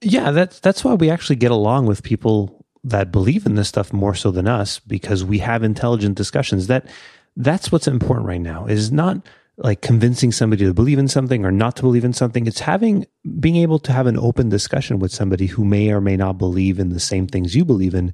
Yeah, 0.00 0.30
that's 0.30 0.60
that's 0.60 0.84
why 0.84 0.94
we 0.94 1.10
actually 1.10 1.36
get 1.36 1.50
along 1.50 1.86
with 1.86 2.02
people 2.02 2.64
that 2.84 3.10
believe 3.10 3.46
in 3.46 3.54
this 3.54 3.68
stuff 3.68 3.92
more 3.92 4.14
so 4.14 4.30
than 4.30 4.46
us 4.46 4.78
because 4.78 5.24
we 5.24 5.38
have 5.38 5.62
intelligent 5.62 6.16
discussions. 6.16 6.66
That 6.66 6.86
that's 7.36 7.72
what's 7.72 7.88
important 7.88 8.26
right 8.26 8.40
now. 8.40 8.66
Is 8.66 8.92
not 8.92 9.26
like 9.56 9.80
convincing 9.80 10.32
somebody 10.32 10.64
to 10.64 10.74
believe 10.74 10.98
in 10.98 11.08
something 11.08 11.44
or 11.44 11.52
not 11.52 11.76
to 11.76 11.82
believe 11.82 12.04
in 12.04 12.12
something. 12.12 12.46
It's 12.46 12.60
having 12.60 13.06
being 13.38 13.56
able 13.56 13.78
to 13.80 13.92
have 13.92 14.06
an 14.06 14.18
open 14.18 14.48
discussion 14.48 14.98
with 14.98 15.12
somebody 15.12 15.46
who 15.46 15.64
may 15.64 15.92
or 15.92 16.00
may 16.00 16.16
not 16.16 16.38
believe 16.38 16.78
in 16.78 16.90
the 16.90 17.00
same 17.00 17.26
things 17.26 17.54
you 17.54 17.64
believe 17.64 17.94
in, 17.94 18.12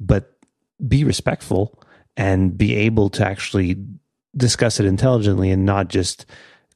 but 0.00 0.32
be 0.86 1.04
respectful 1.04 1.82
and 2.16 2.56
be 2.56 2.74
able 2.74 3.10
to 3.10 3.26
actually 3.26 3.76
discuss 4.38 4.80
it 4.80 4.86
intelligently 4.86 5.50
and 5.50 5.66
not 5.66 5.88
just 5.88 6.24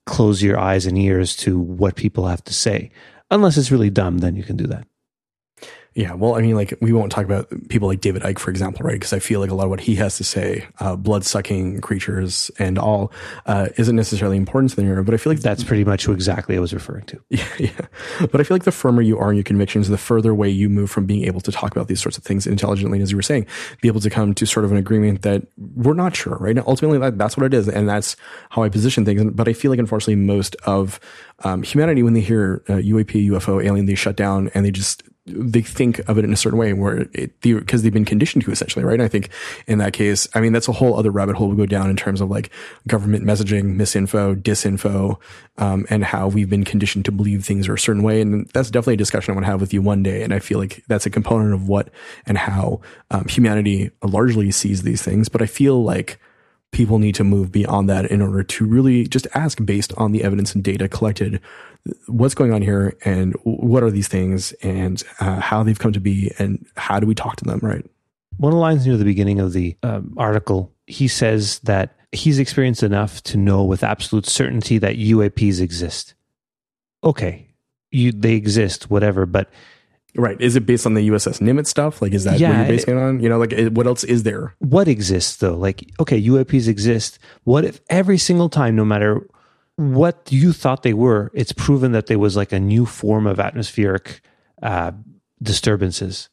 close 0.04 0.42
your 0.42 0.58
eyes 0.58 0.86
and 0.86 0.98
ears 0.98 1.36
to 1.36 1.58
what 1.58 1.96
people 1.96 2.26
have 2.26 2.44
to 2.44 2.52
say. 2.52 2.90
Unless 3.30 3.56
it's 3.56 3.70
really 3.70 3.90
dumb, 3.90 4.18
then 4.18 4.36
you 4.36 4.42
can 4.42 4.56
do 4.56 4.66
that. 4.66 4.86
Yeah, 5.94 6.14
well, 6.14 6.36
I 6.36 6.40
mean, 6.40 6.54
like 6.54 6.72
we 6.80 6.92
won't 6.92 7.12
talk 7.12 7.24
about 7.26 7.50
people 7.68 7.86
like 7.86 8.00
David 8.00 8.22
Icke, 8.22 8.38
for 8.38 8.50
example, 8.50 8.84
right? 8.84 8.94
Because 8.94 9.12
I 9.12 9.18
feel 9.18 9.40
like 9.40 9.50
a 9.50 9.54
lot 9.54 9.64
of 9.64 9.70
what 9.70 9.80
he 9.80 9.94
has 9.96 10.16
to 10.16 10.24
say, 10.24 10.66
uh, 10.80 10.96
blood 10.96 11.24
sucking 11.24 11.82
creatures 11.82 12.50
and 12.58 12.78
all, 12.78 13.12
uh, 13.44 13.68
isn't 13.76 13.94
necessarily 13.94 14.38
important 14.38 14.70
to 14.70 14.76
the 14.76 14.82
narrative. 14.84 15.04
But 15.04 15.14
I 15.14 15.18
feel 15.18 15.32
like 15.32 15.42
that's 15.42 15.62
pretty 15.62 15.84
much 15.84 16.04
who 16.06 16.12
exactly 16.12 16.56
I 16.56 16.60
was 16.60 16.72
referring 16.72 17.04
to. 17.06 17.20
Yeah, 17.32 17.48
yeah. 17.58 18.26
But 18.30 18.40
I 18.40 18.44
feel 18.44 18.54
like 18.54 18.64
the 18.64 18.72
firmer 18.72 19.02
you 19.02 19.18
are 19.18 19.30
in 19.30 19.36
your 19.36 19.44
convictions, 19.44 19.88
the 19.88 19.98
further 19.98 20.30
away 20.30 20.48
you 20.48 20.68
move 20.68 20.90
from 20.90 21.06
being 21.06 21.24
able 21.24 21.40
to 21.40 21.50
talk 21.50 21.72
about 21.72 21.88
these 21.88 22.00
sorts 22.00 22.16
of 22.16 22.24
things 22.24 22.46
intelligently, 22.46 23.00
as 23.00 23.10
you 23.10 23.16
were 23.16 23.22
saying, 23.22 23.46
be 23.80 23.88
able 23.88 24.00
to 24.00 24.10
come 24.10 24.34
to 24.34 24.46
sort 24.46 24.64
of 24.64 24.70
an 24.70 24.76
agreement 24.78 25.22
that 25.22 25.42
we're 25.74 25.94
not 25.94 26.14
sure, 26.14 26.36
right? 26.36 26.56
And 26.56 26.66
ultimately, 26.66 26.98
that, 26.98 27.18
that's 27.18 27.36
what 27.36 27.46
it 27.46 27.54
is, 27.54 27.68
and 27.68 27.88
that's 27.88 28.16
how 28.50 28.62
I 28.62 28.68
position 28.68 29.04
things. 29.04 29.24
But 29.32 29.48
I 29.48 29.54
feel 29.54 29.70
like, 29.70 29.80
unfortunately, 29.80 30.16
most 30.16 30.54
of 30.64 31.00
um, 31.44 31.62
humanity, 31.62 32.02
when 32.02 32.12
they 32.12 32.20
hear 32.20 32.62
uh, 32.68 32.74
UAP, 32.74 33.28
UFO, 33.30 33.64
alien, 33.64 33.86
they 33.86 33.94
shut 33.94 34.16
down 34.16 34.50
and 34.54 34.64
they 34.64 34.70
just 34.70 35.02
they 35.24 35.62
think 35.62 36.00
of 36.08 36.18
it 36.18 36.24
in 36.24 36.32
a 36.32 36.36
certain 36.36 36.58
way 36.58 36.72
where 36.72 37.06
it 37.12 37.40
because 37.40 37.82
they've 37.82 37.92
been 37.92 38.04
conditioned 38.04 38.44
to 38.44 38.50
essentially 38.50 38.84
right? 38.84 38.94
And 38.94 39.02
i 39.02 39.08
think 39.08 39.30
in 39.66 39.78
that 39.78 39.92
case 39.92 40.26
i 40.34 40.40
mean 40.40 40.52
that's 40.52 40.68
a 40.68 40.72
whole 40.72 40.98
other 40.98 41.10
rabbit 41.10 41.36
hole 41.36 41.48
we 41.48 41.56
go 41.56 41.66
down 41.66 41.90
in 41.90 41.96
terms 41.96 42.20
of 42.20 42.28
like 42.28 42.50
government 42.88 43.24
messaging 43.24 43.76
misinfo 43.76 44.34
disinfo 44.34 45.18
um, 45.58 45.86
and 45.90 46.04
how 46.04 46.28
we've 46.28 46.50
been 46.50 46.64
conditioned 46.64 47.04
to 47.04 47.12
believe 47.12 47.44
things 47.44 47.68
are 47.68 47.74
a 47.74 47.78
certain 47.78 48.02
way. 48.02 48.20
And 48.20 48.48
that's 48.54 48.70
definitely 48.70 48.94
a 48.94 48.98
discussion 48.98 49.32
i 49.32 49.34
want 49.34 49.44
to 49.44 49.50
have 49.50 49.60
with 49.60 49.72
you 49.72 49.82
one 49.82 50.02
day. 50.02 50.22
And 50.22 50.34
i 50.34 50.38
feel 50.38 50.58
like 50.58 50.82
that's 50.88 51.06
a 51.06 51.10
component 51.10 51.54
of 51.54 51.68
what 51.68 51.90
and 52.26 52.38
how 52.38 52.80
um, 53.10 53.26
humanity 53.28 53.90
largely 54.02 54.50
sees 54.50 54.82
these 54.82 55.02
things. 55.02 55.28
But 55.28 55.42
i 55.42 55.46
feel 55.46 55.82
like 55.82 56.18
people 56.72 56.98
need 56.98 57.14
to 57.14 57.24
move 57.24 57.52
beyond 57.52 57.88
that 57.90 58.06
in 58.06 58.22
order 58.22 58.42
to 58.42 58.64
really 58.64 59.06
just 59.06 59.26
ask 59.34 59.64
based 59.64 59.92
on 59.98 60.10
the 60.10 60.24
evidence 60.24 60.54
and 60.54 60.64
data 60.64 60.88
collected 60.88 61.40
what's 62.06 62.34
going 62.34 62.52
on 62.52 62.62
here 62.62 62.96
and 63.04 63.34
what 63.44 63.82
are 63.82 63.90
these 63.90 64.08
things 64.08 64.52
and 64.62 65.02
uh, 65.20 65.40
how 65.40 65.62
they've 65.62 65.78
come 65.78 65.92
to 65.92 66.00
be 66.00 66.32
and 66.38 66.64
how 66.76 67.00
do 67.00 67.06
we 67.06 67.14
talk 67.14 67.36
to 67.36 67.44
them 67.44 67.58
right 67.62 67.84
one 68.38 68.52
of 68.52 68.56
the 68.56 68.60
lines 68.60 68.86
near 68.86 68.96
the 68.96 69.04
beginning 69.04 69.40
of 69.40 69.52
the 69.52 69.76
um, 69.82 70.14
article 70.16 70.72
he 70.86 71.08
says 71.08 71.58
that 71.60 71.96
he's 72.12 72.38
experienced 72.38 72.82
enough 72.82 73.22
to 73.24 73.36
know 73.36 73.64
with 73.64 73.82
absolute 73.82 74.26
certainty 74.26 74.78
that 74.78 74.96
uaps 74.96 75.60
exist 75.60 76.14
okay 77.02 77.48
you 77.90 78.12
they 78.12 78.34
exist 78.34 78.90
whatever 78.90 79.26
but 79.26 79.50
Right. 80.14 80.38
Is 80.42 80.56
it 80.56 80.66
based 80.66 80.84
on 80.84 80.92
the 80.92 81.08
USS 81.08 81.40
Nimitz 81.40 81.68
stuff? 81.68 82.02
Like, 82.02 82.12
is 82.12 82.24
that 82.24 82.38
Yeah, 82.38 82.50
what 82.50 82.56
you're 82.58 82.76
basing 82.76 82.98
it 82.98 83.00
on? 83.00 83.20
You 83.20 83.30
know, 83.30 83.38
like, 83.38 83.50
it- 83.54 83.72
what 83.72 83.86
else 83.86 84.04
is 84.04 84.24
there? 84.24 84.54
what 84.58 84.86
exists 84.86 85.36
though 85.36 85.56
like 85.56 85.90
okay 86.00 86.20
uaps 86.22 86.68
exist 86.68 87.18
what 87.44 87.64
if 87.64 87.80
every 87.88 88.18
single 88.18 88.50
time 88.50 88.76
no 88.76 88.84
matter 88.84 89.26
what 89.90 90.28
you 90.30 90.52
thought 90.52 90.82
they 90.82 90.94
were 90.94 91.30
it's 91.34 91.52
proven 91.52 91.92
that 91.92 92.06
there 92.06 92.18
was 92.18 92.36
like 92.36 92.52
a 92.52 92.60
new 92.60 92.86
form 92.86 93.26
of 93.26 93.40
atmospheric 93.40 94.20
uh, 94.62 94.92
disturbances. 95.42 96.28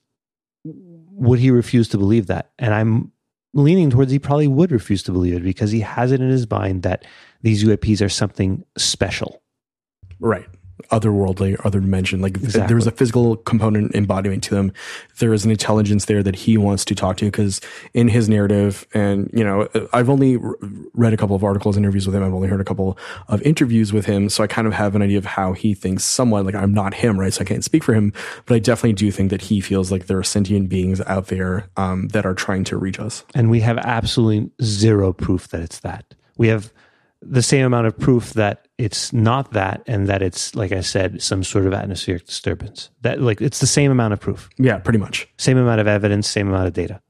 Would 0.64 1.40
he 1.40 1.52
refuse 1.52 1.90
to 1.90 1.98
believe 1.98 2.28
that? 2.28 2.52
And 2.60 2.74
i'm 2.74 3.12
leaning 3.54 3.90
towards 3.90 4.12
he 4.12 4.20
probably 4.20 4.48
would 4.48 4.72
refuse 4.72 5.04
to 5.04 5.12
believe 5.12 5.34
it 5.34 5.44
because 5.44 5.72
he 5.72 5.80
has 5.80 6.12
it 6.12 6.22
in 6.22 6.30
his 6.30 6.50
mind 6.50 6.84
that 6.84 7.06
these 7.42 7.64
uaps 7.64 8.04
are 8.04 8.10
something 8.10 8.64
special. 8.78 9.42
Right. 10.20 10.48
Otherworldly, 10.92 11.60
other 11.66 11.80
dimension. 11.80 12.22
Like, 12.22 12.38
Exactly. 12.38 12.68
there's 12.68 12.88
a 12.88 12.92
physical 12.92 13.36
component 13.38 13.94
embodiment 13.96 14.44
to 14.44 14.56
them. 14.56 14.72
There 15.20 15.34
is 15.34 15.46
an 15.46 15.52
intelligence 15.52 16.06
there 16.06 16.24
that 16.24 16.36
he 16.36 16.58
wants 16.58 16.86
to 16.86 16.96
talk 16.96 17.18
to 17.18 17.26
because 17.26 17.62
in 17.94 18.08
his 18.08 18.28
narrative, 18.30 18.88
and, 18.94 19.30
you 19.34 19.44
know, 19.44 19.68
I've 19.94 20.10
only 20.10 20.38
r- 20.38 20.56
read 20.94 21.14
a 21.14 21.18
couple 21.18 21.36
of 21.36 21.44
articles, 21.44 21.78
interviews 21.78 22.06
with 22.08 22.16
him. 22.16 22.24
I've 22.24 22.34
only 22.34 22.48
heard 22.48 22.62
a 22.62 22.66
couple 22.66 22.98
of 23.28 23.42
interviews 23.44 23.94
with 23.94 24.06
him. 24.06 24.30
So 24.30 24.44
I 24.44 24.48
kind 24.48 24.68
of 24.68 24.74
have 24.74 24.96
an 24.96 25.02
idea 25.02 25.18
of 25.18 25.26
how 25.26 25.54
he 25.54 25.74
thinks 25.74 26.04
somewhat. 26.04 26.46
Like, 26.46 26.56
I'm 26.56 26.74
not 26.74 26.94
him, 26.94 27.20
right? 27.20 27.34
So 27.34 27.42
I 27.42 27.46
can't 27.46 27.64
speak 27.64 27.84
for 27.84 27.94
him, 27.94 28.14
but 28.46 28.56
I 28.56 28.60
definitely 28.60 28.94
do 28.94 29.12
think 29.12 29.30
that 29.32 29.42
he 29.42 29.62
feels 29.62 29.92
like 29.92 30.08
there 30.08 30.18
are 30.18 30.24
sentient 30.24 30.70
beings 30.70 31.02
out 31.02 31.28
there 31.28 31.68
um, 31.78 32.08
that 32.10 32.26
are 32.26 32.34
trying 32.34 32.64
to 32.66 32.78
reach 32.78 33.00
us. 33.00 33.24
and 33.36 33.50
we 33.50 33.60
have 33.60 33.78
absolutely 33.80 34.50
zero 34.64 35.14
proof 35.14 35.48
that 35.50 35.62
it's 35.62 35.80
that. 35.80 36.06
We 36.38 36.48
have 36.48 36.72
the 37.22 37.42
same 37.42 37.66
amount 37.66 37.86
of 37.88 37.98
proof 37.98 38.34
that 38.34 38.68
it's 38.78 39.12
not 39.12 39.52
that, 39.54 39.82
and 39.88 40.08
that 40.08 40.22
it's 40.22 40.56
like 40.56 40.72
I 40.72 40.82
said, 40.82 41.22
some 41.22 41.44
sort 41.44 41.66
of 41.66 41.74
atmospheric 41.74 42.26
disturbance. 42.26 42.90
That 43.02 43.22
like 43.22 43.42
it's 43.42 43.60
the 43.60 43.68
same 43.68 43.92
amount 43.92 44.14
of 44.14 44.20
proof, 44.22 44.50
Yeah, 44.58 44.78
pretty 44.78 45.00
much. 45.00 45.28
same 45.38 45.58
amount 45.58 45.82
of 45.82 45.88
evidence, 45.88 46.28
same 46.30 46.48
amount 46.48 46.68
of 46.68 46.74
data. 46.74 47.02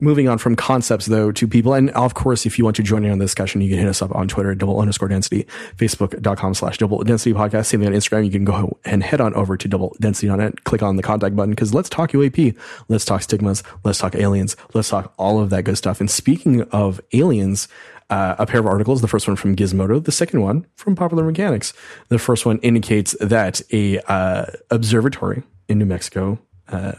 Moving 0.00 0.28
on 0.28 0.38
from 0.38 0.56
concepts 0.56 1.06
though 1.06 1.30
to 1.30 1.46
people. 1.46 1.72
And 1.72 1.88
of 1.90 2.14
course, 2.14 2.44
if 2.46 2.58
you 2.58 2.64
want 2.64 2.74
to 2.76 2.82
join 2.82 3.04
in 3.04 3.12
on 3.12 3.18
the 3.18 3.24
discussion, 3.24 3.60
you 3.60 3.70
can 3.70 3.78
hit 3.78 3.86
us 3.88 4.02
up 4.02 4.12
on 4.14 4.26
Twitter 4.26 4.50
at 4.50 4.58
double 4.58 4.80
underscore 4.80 5.06
density, 5.06 5.46
facebook.com 5.76 6.52
slash 6.54 6.78
double 6.78 7.02
density 7.04 7.32
podcast. 7.32 7.66
Same 7.66 7.80
thing 7.80 7.88
on 7.90 7.94
Instagram. 7.94 8.24
You 8.24 8.32
can 8.32 8.44
go 8.44 8.76
and 8.84 9.04
head 9.04 9.20
on 9.20 9.32
over 9.34 9.56
to 9.56 9.68
double 9.68 9.96
density.net, 10.00 10.64
click 10.64 10.82
on 10.82 10.96
the 10.96 11.02
contact 11.02 11.36
button 11.36 11.50
because 11.50 11.72
let's 11.72 11.88
talk 11.88 12.10
UAP. 12.10 12.56
Let's 12.88 13.04
talk 13.04 13.22
stigmas. 13.22 13.62
Let's 13.84 14.00
talk 14.00 14.16
aliens. 14.16 14.56
Let's 14.74 14.88
talk 14.88 15.14
all 15.16 15.38
of 15.38 15.50
that 15.50 15.62
good 15.62 15.78
stuff. 15.78 16.00
And 16.00 16.10
speaking 16.10 16.62
of 16.72 17.00
aliens, 17.12 17.68
uh, 18.10 18.36
a 18.38 18.46
pair 18.46 18.60
of 18.60 18.66
articles. 18.66 19.00
The 19.00 19.08
first 19.08 19.26
one 19.26 19.36
from 19.36 19.56
Gizmodo, 19.56 20.02
the 20.02 20.12
second 20.12 20.40
one 20.40 20.66
from 20.76 20.94
Popular 20.94 21.24
Mechanics. 21.24 21.72
The 22.08 22.18
first 22.18 22.46
one 22.46 22.58
indicates 22.58 23.16
that 23.20 23.60
a 23.72 23.98
uh, 24.00 24.46
observatory 24.70 25.42
in 25.68 25.78
New 25.78 25.86
Mexico 25.86 26.38
uh, 26.68 26.92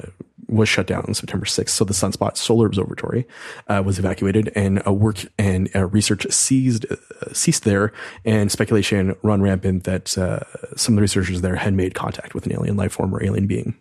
was 0.48 0.70
shut 0.70 0.88
down 0.88 1.04
on 1.08 1.14
September 1.14 1.46
6th. 1.46 1.70
So 1.70 1.86
the 1.86 1.94
Sunspot 1.94 2.38
Solar 2.38 2.68
Observatory 2.68 3.28
uh, 3.68 3.82
was 3.86 3.98
evacuated, 3.98 4.52
and 4.56 4.86
uh, 4.86 4.94
work 4.94 5.26
and 5.38 5.70
uh, 5.76 5.88
research 5.88 6.28
ceased 6.32 6.86
uh, 6.90 6.96
ceased 7.34 7.64
there. 7.64 7.92
And 8.24 8.52
speculation 8.52 9.16
run 9.24 9.42
rampant 9.42 9.86
that 9.86 10.08
some 10.08 10.94
of 10.94 10.96
the 10.96 11.02
researchers 11.02 11.42
there 11.42 11.56
had 11.56 11.74
made 11.74 11.96
contact 11.96 12.34
with 12.34 12.46
an 12.46 12.54
alien 12.54 12.78
life 12.78 12.94
form 12.94 13.14
or 13.14 13.24
alien 13.24 13.48
being. 13.48 13.76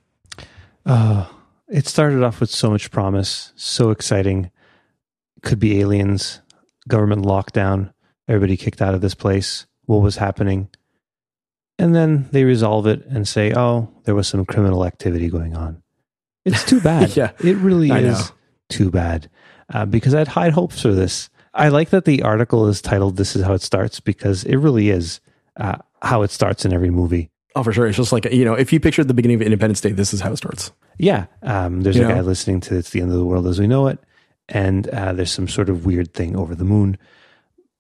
It 1.67 1.87
started 1.87 2.23
off 2.23 2.41
with 2.41 2.51
so 2.51 2.71
much 2.71 2.91
promise, 2.91 3.53
so 3.57 3.91
exciting. 3.91 4.51
Could 5.43 5.59
be 5.59 5.81
aliens, 5.81 6.41
government 6.89 7.25
lockdown, 7.25 7.93
everybody 8.29 8.57
kicked 8.57 8.83
out 8.83 8.95
of 8.95 9.01
this 9.01 9.15
place. 9.15 9.67
What 9.87 10.03
was 10.03 10.17
happening? 10.17 10.69
And 11.79 11.95
then 11.95 12.29
they 12.31 12.45
resolve 12.45 12.87
it 12.87 13.05
and 13.07 13.27
say, 13.27 13.53
oh, 13.55 13.91
there 14.05 14.15
was 14.15 14.29
some 14.29 14.45
criminal 14.45 14.85
activity 14.85 15.29
going 15.29 15.57
on. 15.57 15.83
It's 16.45 16.65
too 16.65 16.81
bad. 16.83 17.17
Yeah, 17.17 17.33
it 17.41 17.57
really 17.57 17.91
I 17.91 17.99
is 17.99 18.19
know. 18.31 18.35
too 18.69 18.91
bad 18.91 19.29
uh, 19.73 19.85
because 19.87 20.15
I 20.15 20.19
had 20.19 20.29
high 20.29 20.51
hopes 20.51 20.81
for 20.81 20.93
this. 20.93 21.31
I 21.53 21.69
like 21.69 21.91
that 21.91 22.05
the 22.05 22.23
article 22.23 22.67
is 22.69 22.81
titled 22.83 23.17
"This 23.17 23.37
is 23.37 23.43
how 23.45 23.55
it 23.55 23.63
starts" 23.63 24.01
because 24.01 24.45
it 24.45 24.57
really 24.57 24.91
is 24.91 25.21
uh, 25.57 25.77
how 26.03 26.23
it 26.23 26.31
starts 26.31 26.65
in 26.65 26.73
every 26.73 26.91
movie. 26.91 27.31
Oh, 27.57 27.63
for 27.63 27.73
sure. 27.73 27.87
It's 27.87 27.97
just 27.97 28.13
like, 28.13 28.25
you 28.33 28.45
know, 28.45 28.55
if 28.55 28.73
you 28.73 28.81
picture 28.81 29.05
the 29.05 29.15
beginning 29.15 29.37
of 29.37 29.43
Independence 29.43 29.81
Day, 29.81 29.93
this 29.93 30.13
is 30.13 30.21
how 30.21 30.33
it 30.33 30.37
starts. 30.37 30.73
Yeah, 30.99 31.27
um, 31.43 31.83
there's 31.83 31.97
You 31.97 32.05
a 32.05 32.09
know? 32.09 32.15
guy 32.17 32.21
listening 32.23 32.61
to 32.63 32.77
"It's 32.77 32.91
the 32.91 33.01
End 33.01 33.11
of 33.13 33.17
the 33.17 33.25
World 33.25 33.47
as 33.47 33.59
We 33.61 33.67
Know 33.69 33.87
It," 33.87 33.99
and 34.49 34.87
uh, 34.89 35.13
there's 35.13 35.33
some 35.33 35.49
sort 35.49 35.69
of 35.69 35.87
weird 35.87 36.15
thing 36.15 36.37
over 36.37 36.55
the 36.55 36.65
moon. 36.65 36.99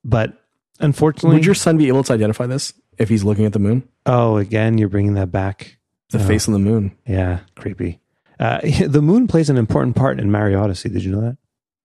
But 0.05 0.33
unfortunately, 0.81 1.37
Would 1.37 1.47
your 1.47 1.55
son 1.55 1.77
be 1.79 1.89
able 1.89 2.05
to 2.05 2.13
identify 2.13 2.47
this 2.47 2.73
if 2.99 3.09
he's 3.09 3.25
looking 3.25 3.45
at 3.47 3.53
the 3.53 3.59
moon? 3.59 3.89
oh, 4.07 4.37
again, 4.37 4.77
you're 4.77 4.89
bringing 4.91 5.15
that 5.15 5.33
back. 5.33 5.79
The 6.11 6.19
Oh. 6.19 6.27
face 6.27 6.47
on 6.47 6.53
the 6.53 6.59
moon. 6.61 6.93
Yeah, 7.07 7.41
creepy. 7.57 8.01
Uh, 8.39 8.61
the 8.87 9.01
moon 9.03 9.27
plays 9.27 9.49
an 9.51 9.57
important 9.57 9.97
part 9.97 10.21
in 10.21 10.31
Mario 10.31 10.63
Odyssey. 10.63 10.91
Did 10.91 11.03
you 11.05 11.11
know 11.13 11.21
that? 11.23 11.37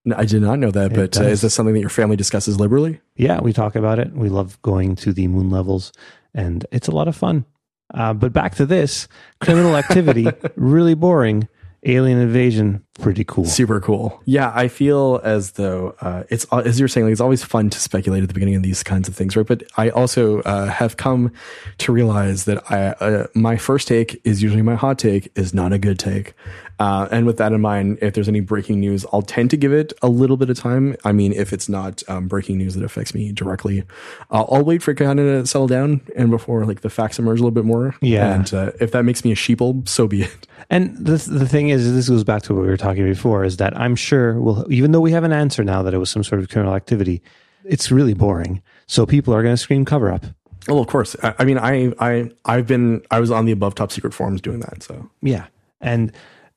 No, 0.06 0.16
I 0.18 0.26
did 0.26 0.42
not 0.42 0.60
know 0.60 0.72
that, 0.72 0.92
It 0.92 0.96
but 0.96 1.18
uh, 1.20 1.24
is 1.24 1.42
this 1.42 1.54
something 1.54 1.74
that 1.74 1.80
your 1.80 1.90
family 1.90 2.16
discusses 2.16 2.60
liberally? 2.60 3.00
Yeah, 3.16 3.40
we 3.42 3.54
talk 3.54 3.76
about 3.76 4.00
it. 4.00 4.12
We 4.14 4.30
love 4.30 4.62
going 4.62 4.96
to 4.98 5.14
the 5.14 5.28
moon 5.28 5.50
levels, 5.50 5.92
and 6.34 6.66
it's 6.72 6.88
a 6.88 6.92
lot 6.92 7.08
of 7.08 7.16
fun. 7.16 7.46
Uh, 7.94 8.14
but 8.14 8.34
back 8.34 8.56
to 8.56 8.66
this 8.66 9.08
criminal 9.42 9.76
activity, 9.76 10.28
really 10.56 10.94
boring. 10.94 11.48
Alien 11.84 12.20
invasion, 12.20 12.84
pretty 13.00 13.24
cool. 13.24 13.46
Super 13.46 13.80
cool. 13.80 14.22
Yeah, 14.26 14.52
I 14.54 14.68
feel 14.68 15.22
as 15.24 15.52
though 15.52 15.96
uh, 16.02 16.24
it's 16.30 16.46
as 16.52 16.78
you're 16.80 16.90
saying, 16.90 17.06
like 17.06 17.14
it's 17.14 17.22
always 17.22 17.44
fun 17.44 17.70
to 17.70 17.80
speculate 17.80 18.22
at 18.22 18.28
the 18.28 18.34
beginning 18.34 18.56
of 18.56 18.64
these 18.64 18.84
kinds 18.84 19.08
of 19.08 19.16
things, 19.16 19.38
right? 19.38 19.46
But 19.46 19.64
I 19.78 19.90
also 19.90 20.42
uh, 20.42 20.68
have 20.68 20.98
come 20.98 21.32
to 21.80 21.92
realize 21.92 22.46
that 22.46 22.70
I 22.70 22.88
uh, 22.88 23.28
my 23.34 23.56
first 23.56 23.88
take 23.88 24.20
is 24.26 24.44
usually 24.44 24.62
my 24.62 24.76
hot 24.76 25.00
take 25.00 25.32
is 25.36 25.54
not 25.54 25.72
a 25.72 25.78
good 25.78 26.00
take. 26.00 26.34
Uh, 26.80 27.10
and 27.12 27.26
with 27.26 27.38
that 27.38 27.52
in 27.52 27.60
mind, 27.60 27.98
if 28.02 28.14
there's 28.14 28.30
any 28.30 28.40
breaking 28.40 28.80
news, 28.80 29.06
I'll 29.12 29.22
tend 29.22 29.50
to 29.52 29.58
give 29.58 29.74
it 29.74 29.92
a 30.02 30.08
little 30.08 30.38
bit 30.38 30.50
of 30.50 30.58
time. 30.58 30.96
I 31.04 31.12
mean, 31.12 31.34
if 31.34 31.52
it's 31.52 31.68
not 31.68 32.04
um, 32.08 32.30
breaking 32.30 32.58
news 32.58 32.76
that 32.76 32.86
affects 32.86 33.14
me 33.14 33.34
directly, 33.34 33.84
I'll, 34.32 34.48
I'll 34.50 34.64
wait 34.64 34.82
for 34.82 34.92
it 34.92 34.96
kind 34.96 35.20
of 35.20 35.26
to 35.26 35.46
settle 35.46 35.68
down 35.68 36.02
and 36.16 36.30
before 36.30 36.66
like 36.66 36.80
the 36.80 36.90
facts 36.90 37.20
emerge 37.20 37.40
a 37.40 37.44
little 37.44 37.52
bit 37.52 37.66
more. 37.66 37.96
Yeah. 38.02 38.34
And 38.34 38.54
uh, 38.54 38.72
if 38.80 38.94
that 38.94 39.04
makes 39.04 39.26
me 39.26 39.34
a 39.34 39.36
sheeple, 39.36 39.88
so 39.90 40.08
be 40.08 40.24
it. 40.24 40.48
And 40.70 40.96
the 40.98 41.18
the 41.18 41.48
thing 41.48 41.69
is, 41.70 41.94
this 41.94 42.10
goes 42.10 42.24
back 42.24 42.44
to 42.44 42.54
what 42.54 42.62
we 42.62 42.68
were 42.68 42.78
talking 42.78 43.06
before, 43.06 43.44
is 43.44 43.58
that 43.58 43.78
I'm 43.80 43.96
sure 43.96 44.40
we'll, 44.40 44.72
even 44.72 44.92
though 44.92 45.00
we 45.00 45.12
have 45.12 45.24
an 45.24 45.34
answer 45.34 45.64
now 45.64 45.82
that 45.84 45.94
it 45.94 45.98
was 45.98 46.10
some 46.10 46.24
sort 46.24 46.42
of 46.42 46.50
criminal 46.50 46.76
activity, 46.76 47.22
it's 47.64 47.92
really 47.92 48.14
boring. 48.14 48.62
So 48.88 49.06
people 49.06 49.34
are 49.34 49.44
going 49.44 49.54
to 49.54 49.58
scream 49.58 49.86
cover 49.86 50.12
up. 50.12 50.26
Well, 50.68 50.80
of 50.80 50.88
course. 50.88 51.16
I, 51.24 51.36
I 51.40 51.46
mean, 51.46 51.58
I, 51.58 51.94
I, 52.00 52.32
I've 52.46 52.68
been, 52.68 53.02
I 53.12 53.20
was 53.20 53.32
on 53.32 53.46
the 53.46 53.52
above 53.52 53.76
top 53.76 53.92
secret 53.92 54.14
forums 54.14 54.42
doing 54.42 54.60
that. 54.62 54.84
So 54.84 55.10
Yeah. 55.22 55.48
And 55.82 56.12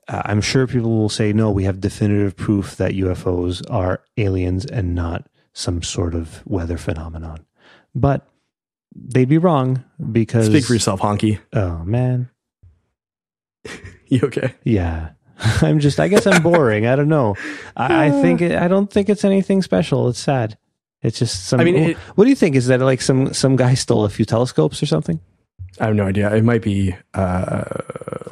uh, 0.08 0.22
I'm 0.24 0.40
sure 0.40 0.66
people 0.66 0.90
will 0.90 1.08
say, 1.08 1.32
no, 1.32 1.50
we 1.50 1.64
have 1.64 1.80
definitive 1.80 2.36
proof 2.36 2.76
that 2.76 2.92
UFOs 2.92 3.62
are 3.70 4.02
aliens 4.16 4.66
and 4.66 4.94
not 4.94 5.28
some 5.52 5.82
sort 5.82 6.14
of 6.14 6.42
weather 6.46 6.76
phenomenon. 6.76 7.44
But 7.94 8.26
they'd 8.94 9.28
be 9.28 9.38
wrong 9.38 9.84
because. 10.10 10.46
speak 10.46 10.64
for 10.64 10.72
yourself, 10.72 11.00
honky. 11.00 11.38
Oh, 11.52 11.78
man. 11.84 12.30
You 14.20 14.20
okay? 14.24 14.54
Yeah. 14.64 15.10
I'm 15.62 15.78
just, 15.80 15.98
I 15.98 16.08
guess 16.08 16.26
I'm 16.26 16.42
boring. 16.42 16.86
I 16.86 16.96
don't 16.96 17.08
know. 17.08 17.34
I, 17.76 18.06
I 18.06 18.10
think, 18.22 18.42
it, 18.42 18.52
I 18.52 18.68
don't 18.68 18.90
think 18.92 19.08
it's 19.08 19.24
anything 19.24 19.62
special. 19.62 20.08
It's 20.08 20.18
sad. 20.18 20.58
It's 21.02 21.18
just 21.18 21.46
some. 21.46 21.60
I 21.60 21.64
mean, 21.64 21.76
it- 21.76 21.96
what 22.14 22.24
do 22.24 22.30
you 22.30 22.36
think? 22.36 22.54
Is 22.54 22.66
that 22.66 22.80
like 22.80 23.00
some 23.00 23.32
some 23.32 23.56
guy 23.56 23.74
stole 23.74 24.04
a 24.04 24.08
few 24.10 24.24
telescopes 24.24 24.82
or 24.82 24.86
something, 24.86 25.18
I 25.80 25.86
have 25.86 25.96
no 25.96 26.06
idea. 26.06 26.32
It 26.34 26.44
might 26.44 26.62
be, 26.62 26.94
uh, 27.14 27.64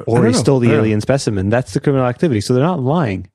or 0.07 0.25
he 0.25 0.31
know. 0.31 0.37
stole 0.37 0.59
the 0.59 0.67
don't 0.67 0.77
know. 0.77 0.81
alien 0.83 1.01
specimen? 1.01 1.49
That's 1.49 1.73
the 1.73 1.79
criminal 1.81 2.05
activity. 2.05 2.39
So 2.41 2.53
they're 2.53 2.63
not 2.63 2.79
lying. 2.79 3.29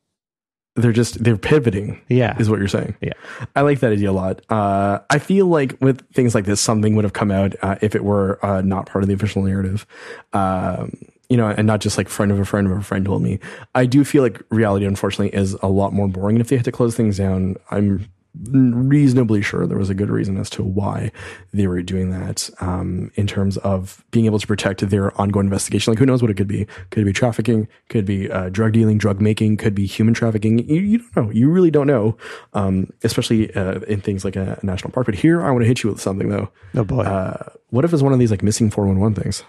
They're 0.77 0.93
just, 0.93 1.23
they're 1.25 1.37
pivoting. 1.39 2.01
Yeah. 2.09 2.37
is 2.39 2.49
what 2.51 2.59
you're 2.59 2.69
saying. 2.69 2.97
Yeah. 3.01 3.15
I 3.57 3.63
like 3.63 3.81
that 3.81 3.93
idea 3.93 4.11
a 4.11 4.13
lot. 4.13 4.41
Uh, 4.51 4.99
I 5.11 5.19
feel 5.19 5.47
like 5.47 5.77
with 5.81 6.07
things 6.13 6.35
like 6.35 6.45
this, 6.45 6.61
something 6.61 6.95
would 6.95 7.05
have 7.05 7.15
come 7.15 7.31
out 7.31 7.55
uh, 7.63 7.77
if 7.83 7.95
it 7.95 8.05
were 8.05 8.39
uh, 8.45 8.61
not 8.63 8.87
part 8.87 9.03
of 9.03 9.09
the 9.09 9.15
official 9.15 9.43
narrative. 9.43 9.87
Um, 10.35 10.93
you 11.29 11.37
know, 11.37 11.49
and 11.49 11.67
not 11.67 11.81
just 11.81 11.99
like 11.99 12.09
friend 12.09 12.31
of 12.31 12.39
a 12.39 12.45
friend 12.45 12.67
of 12.67 12.77
a 12.77 12.83
friend 12.83 13.05
told 13.05 13.23
me. 13.23 13.39
I 13.75 13.87
do 13.87 14.05
feel 14.05 14.23
like 14.23 14.43
reality, 14.51 14.87
unfortunately, 14.87 15.37
is 15.37 15.55
a 15.55 15.69
lot 15.69 15.93
more 15.93 16.09
boring. 16.09 16.37
And 16.37 16.41
if 16.41 16.49
they 16.49 16.57
had 16.57 16.65
to 16.67 16.73
close 16.73 16.95
things 16.97 17.19
down, 17.19 17.57
I'm 17.71 18.09
reasonably 18.53 19.43
sure 19.43 19.67
there 19.67 19.79
was 19.79 19.91
a 19.91 19.95
good 19.95 20.11
reason 20.11 20.37
as 20.37 20.51
to 20.51 20.63
why 20.63 21.11
they 21.53 21.67
were 21.67 21.83
doing 21.83 22.11
that 22.11 22.51
um, 22.61 23.11
in 23.15 23.27
terms 23.27 23.57
of 23.59 24.05
being 24.11 24.27
able 24.27 24.39
to 24.39 24.47
protect 24.47 24.89
their 24.89 25.19
ongoing 25.21 25.47
investigation. 25.47 25.93
Like, 25.93 25.99
who 25.99 26.07
knows 26.07 26.23
what 26.23 26.31
it 26.31 26.37
could 26.37 26.49
be? 26.49 26.67
Could 26.91 27.03
it 27.03 27.07
be 27.07 27.13
trafficking? 27.13 27.69
Could 27.89 28.01
it 28.01 28.07
be 28.07 28.31
uh, 28.31 28.51
drug 28.51 28.73
dealing, 28.73 28.99
drug 28.99 29.21
making? 29.21 29.57
Could 29.57 29.75
be 29.75 29.87
human 29.87 30.15
trafficking? 30.15 30.59
You, 30.69 30.81
you 30.81 30.99
don't 30.99 31.17
know. 31.17 31.31
You 31.33 31.51
really 31.51 31.71
don't 31.71 31.87
know, 31.87 32.17
um, 32.53 32.91
especially 33.03 33.55
uh, 33.55 33.81
in 33.81 34.01
things 34.01 34.25
like 34.25 34.37
a, 34.37 34.59
national 34.63 34.91
park. 34.91 35.07
But 35.07 35.15
here, 35.15 35.43
I 35.43 35.51
want 35.51 35.63
to 35.63 35.69
hit 35.69 35.83
you 35.83 35.91
with 35.91 36.01
something 36.01 36.29
though. 36.29 36.51
Oh 36.75 36.85
boy. 36.85 37.03
Uh, 37.03 37.51
what 37.71 37.85
if 37.85 37.93
it's 37.93 38.03
one 38.03 38.13
of 38.13 38.19
these 38.19 38.31
like 38.31 38.43
missing 38.43 38.71
411 38.71 39.23
things? 39.23 39.45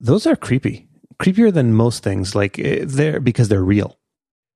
Those 0.00 0.26
are 0.26 0.36
creepy. 0.36 0.88
Creepier 1.22 1.52
than 1.52 1.74
most 1.74 2.02
things. 2.02 2.34
Like 2.34 2.58
eh, 2.58 2.84
they're 2.86 3.20
because 3.20 3.48
they're 3.48 3.64
real. 3.64 3.98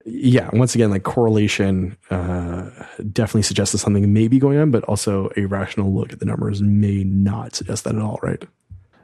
yeah, 0.05 0.51
once 0.53 0.75
again, 0.75 0.91
like 0.91 1.03
correlation 1.03 1.97
uh, 2.11 2.71
definitely 3.13 3.43
suggests 3.43 3.73
that 3.73 3.79
something 3.79 4.13
may 4.13 4.29
be 4.29 4.39
going 4.39 4.59
on, 4.59 4.71
but 4.71 4.85
also 4.85 5.31
a 5.37 5.47
rational 5.47 5.93
look 5.93 6.13
at 6.13 6.21
the 6.21 6.27
numbers 6.27 6.63
may 6.63 7.03
not 7.05 7.55
suggest 7.57 7.85
that 7.85 7.97
at 7.97 8.01
all, 8.01 8.19
right? 8.23 8.45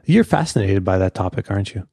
You're 0.05 0.23
fascinated 0.23 0.83
by 0.83 0.97
that 0.97 1.13
topic, 1.13 1.51
aren't 1.51 1.73
you? 1.75 1.87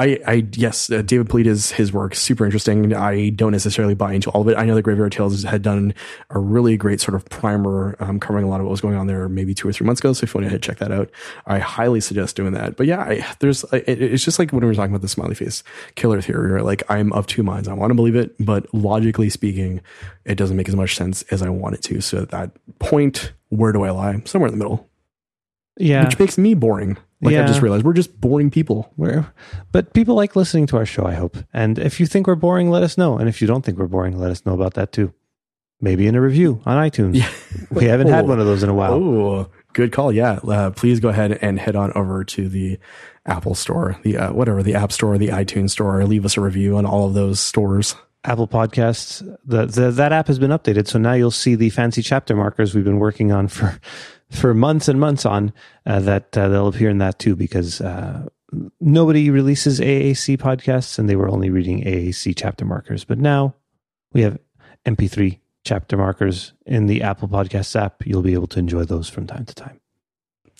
I, 0.00 0.18
I 0.26 0.46
yes, 0.54 0.90
uh, 0.90 1.02
David 1.02 1.28
Paulides 1.28 1.72
his 1.72 1.92
work 1.92 2.14
super 2.14 2.46
interesting. 2.46 2.94
I 2.94 3.28
don't 3.28 3.52
necessarily 3.52 3.94
buy 3.94 4.14
into 4.14 4.30
all 4.30 4.40
of 4.40 4.48
it. 4.48 4.56
I 4.56 4.64
know 4.64 4.74
that 4.74 4.80
Graveyard 4.80 5.12
Tales 5.12 5.42
had 5.42 5.60
done 5.60 5.92
a 6.30 6.38
really 6.38 6.78
great 6.78 7.02
sort 7.02 7.14
of 7.14 7.26
primer 7.26 7.96
um, 8.00 8.18
covering 8.18 8.46
a 8.46 8.48
lot 8.48 8.60
of 8.60 8.66
what 8.66 8.70
was 8.70 8.80
going 8.80 8.96
on 8.96 9.08
there 9.08 9.28
maybe 9.28 9.52
two 9.52 9.68
or 9.68 9.74
three 9.74 9.86
months 9.86 10.00
ago. 10.00 10.14
So 10.14 10.24
if 10.24 10.34
you 10.34 10.40
want 10.40 10.50
to 10.50 10.58
check 10.58 10.78
that 10.78 10.90
out, 10.90 11.10
I 11.44 11.58
highly 11.58 12.00
suggest 12.00 12.34
doing 12.34 12.54
that. 12.54 12.76
But 12.76 12.86
yeah, 12.86 13.00
I, 13.00 13.26
there's 13.40 13.62
it, 13.74 14.00
it's 14.00 14.24
just 14.24 14.38
like 14.38 14.52
when 14.52 14.62
we 14.62 14.68
were 14.68 14.74
talking 14.74 14.90
about 14.90 15.02
the 15.02 15.08
smiley 15.08 15.34
face 15.34 15.62
killer 15.96 16.22
theory. 16.22 16.50
Right? 16.50 16.64
Like 16.64 16.82
I'm 16.88 17.12
of 17.12 17.26
two 17.26 17.42
minds. 17.42 17.68
I 17.68 17.74
want 17.74 17.90
to 17.90 17.94
believe 17.94 18.16
it, 18.16 18.34
but 18.40 18.72
logically 18.72 19.28
speaking, 19.28 19.82
it 20.24 20.36
doesn't 20.36 20.56
make 20.56 20.70
as 20.70 20.76
much 20.76 20.96
sense 20.96 21.24
as 21.24 21.42
I 21.42 21.50
want 21.50 21.74
it 21.74 21.82
to. 21.82 22.00
So 22.00 22.22
at 22.22 22.30
that 22.30 22.52
point, 22.78 23.34
where 23.50 23.72
do 23.72 23.82
I 23.82 23.90
lie? 23.90 24.22
Somewhere 24.24 24.48
in 24.48 24.54
the 24.54 24.64
middle, 24.64 24.89
Yeah. 25.78 26.04
which 26.04 26.18
makes 26.18 26.36
me 26.38 26.54
boring. 26.54 26.98
Like 27.22 27.36
I 27.36 27.46
just 27.46 27.60
realized 27.60 27.84
we're 27.84 27.92
just 27.92 28.18
boring 28.18 28.50
people. 28.50 28.90
We're, 28.96 29.30
but 29.72 29.92
people 29.92 30.14
like 30.14 30.36
listening 30.36 30.66
to 30.68 30.78
our 30.78 30.86
show, 30.86 31.04
I 31.04 31.12
hope. 31.14 31.36
And 31.52 31.78
if 31.78 32.00
you 32.00 32.06
think 32.06 32.26
we're 32.26 32.34
boring, 32.34 32.70
let 32.70 32.82
us 32.82 32.96
know. 32.96 33.18
And 33.18 33.28
if 33.28 33.42
you 33.42 33.46
don't 33.46 33.62
think 33.62 33.78
we're 33.78 33.86
boring, 33.88 34.18
let 34.18 34.30
us 34.30 34.46
know 34.46 34.54
about 34.54 34.72
that 34.74 34.90
too. 34.92 35.12
Maybe 35.82 36.06
in 36.06 36.14
a 36.14 36.20
review 36.20 36.62
on 36.66 36.76
iTunes. 36.78 37.16
Yeah. 37.16 37.30
We 37.70 37.84
haven't 37.84 38.08
had 38.08 38.24
Oh. 38.24 38.28
one 38.28 38.40
of 38.40 38.46
those 38.46 38.62
in 38.62 38.68
a 38.70 38.74
while. 38.74 38.94
Oh, 38.94 39.50
good 39.74 39.92
call. 39.92 40.12
Yeah. 40.12 40.40
Uh, 40.46 40.70
please 40.70 40.98
go 40.98 41.08
ahead 41.10 41.38
and 41.42 41.58
head 41.58 41.76
on 41.76 41.92
over 41.94 42.24
to 42.24 42.48
the 42.48 42.78
Apple 43.26 43.54
store, 43.54 43.96
the 44.02 44.16
uh, 44.16 44.32
whatever, 44.32 44.62
the 44.62 44.74
App 44.74 44.90
Store, 44.92 45.18
the 45.18 45.28
iTunes 45.28 45.70
Store. 45.70 46.04
Leave 46.06 46.24
us 46.24 46.36
a 46.36 46.40
review 46.40 46.76
on 46.78 46.86
all 46.86 47.06
of 47.06 47.14
those 47.14 47.38
stores. 47.38 47.94
Apple 48.24 48.48
Podcasts, 48.48 49.20
the, 49.44 49.66
the, 49.66 49.90
that 49.92 50.12
app 50.12 50.26
has 50.28 50.38
been 50.38 50.50
updated. 50.50 50.86
So 50.88 50.98
now 50.98 51.12
you'll 51.14 51.30
see 51.30 51.54
the 51.54 51.70
fancy 51.70 52.02
chapter 52.02 52.34
markers 52.36 52.74
we've 52.74 52.84
been 52.84 52.98
working 52.98 53.30
on 53.32 53.48
for, 53.48 53.78
for 54.30 54.54
months 54.54 54.88
and 54.88 55.00
months 55.00 55.26
on 55.26 55.52
uh, 55.86 56.00
that 56.00 56.36
uh, 56.38 56.48
they'll 56.48 56.68
appear 56.68 56.88
in 56.88 56.98
that 56.98 57.18
too 57.18 57.36
because 57.36 57.80
uh, 57.80 58.26
nobody 58.80 59.30
releases 59.30 59.80
AAC 59.80 60.38
podcasts 60.38 60.98
and 60.98 61.08
they 61.08 61.16
were 61.16 61.28
only 61.28 61.50
reading 61.50 61.84
AAC 61.84 62.34
chapter 62.36 62.64
markers. 62.64 63.04
But 63.04 63.18
now 63.18 63.54
we 64.12 64.22
have 64.22 64.38
MP3 64.86 65.38
chapter 65.64 65.96
markers 65.96 66.52
in 66.66 66.86
the 66.86 67.02
Apple 67.02 67.28
Podcasts 67.28 67.78
app. 67.78 68.06
You'll 68.06 68.22
be 68.22 68.34
able 68.34 68.46
to 68.48 68.58
enjoy 68.58 68.84
those 68.84 69.08
from 69.08 69.26
time 69.26 69.44
to 69.44 69.54
time. 69.54 69.80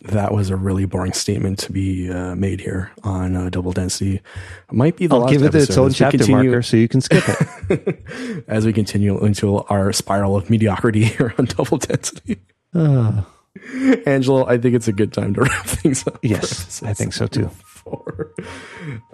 That 0.03 0.33
was 0.33 0.49
a 0.49 0.57
really 0.57 0.87
boring 0.87 1.13
statement 1.13 1.59
to 1.61 1.73
be 1.73 2.11
uh, 2.11 2.35
made 2.35 2.61
here 2.61 2.91
on 3.03 3.37
uh, 3.37 3.51
Double 3.51 3.73
Density. 3.73 4.23
Might 4.71 4.97
be 4.97 5.07
the 5.07 5.15
I'll 5.15 5.21
last 5.23 5.33
give 5.33 5.43
it 5.43 5.55
its 5.55 5.77
own 5.77 5.93
chapter 5.93 6.17
continue- 6.17 6.51
marker 6.51 6.63
so 6.63 6.79
you 6.79 6.89
can 6.89 7.03
skip 7.03 7.23
it. 7.69 8.45
as 8.49 8.65
we 8.65 8.73
continue 8.73 9.23
into 9.23 9.59
our 9.65 9.93
spiral 9.93 10.37
of 10.37 10.49
mediocrity 10.49 11.05
here 11.17 11.35
on 11.39 11.45
Double 11.45 11.77
Density. 11.77 12.39
Angelo, 14.07 14.47
I 14.47 14.59
think 14.59 14.75
it's 14.75 14.89
a 14.89 14.93
good 14.93 15.13
time 15.13 15.35
to 15.35 15.43
wrap 15.43 15.67
things 15.67 16.07
up. 16.07 16.19
yes, 16.23 16.83
I 16.83 16.95
think 16.95 17.13
so 17.13 17.27
too. 17.27 17.51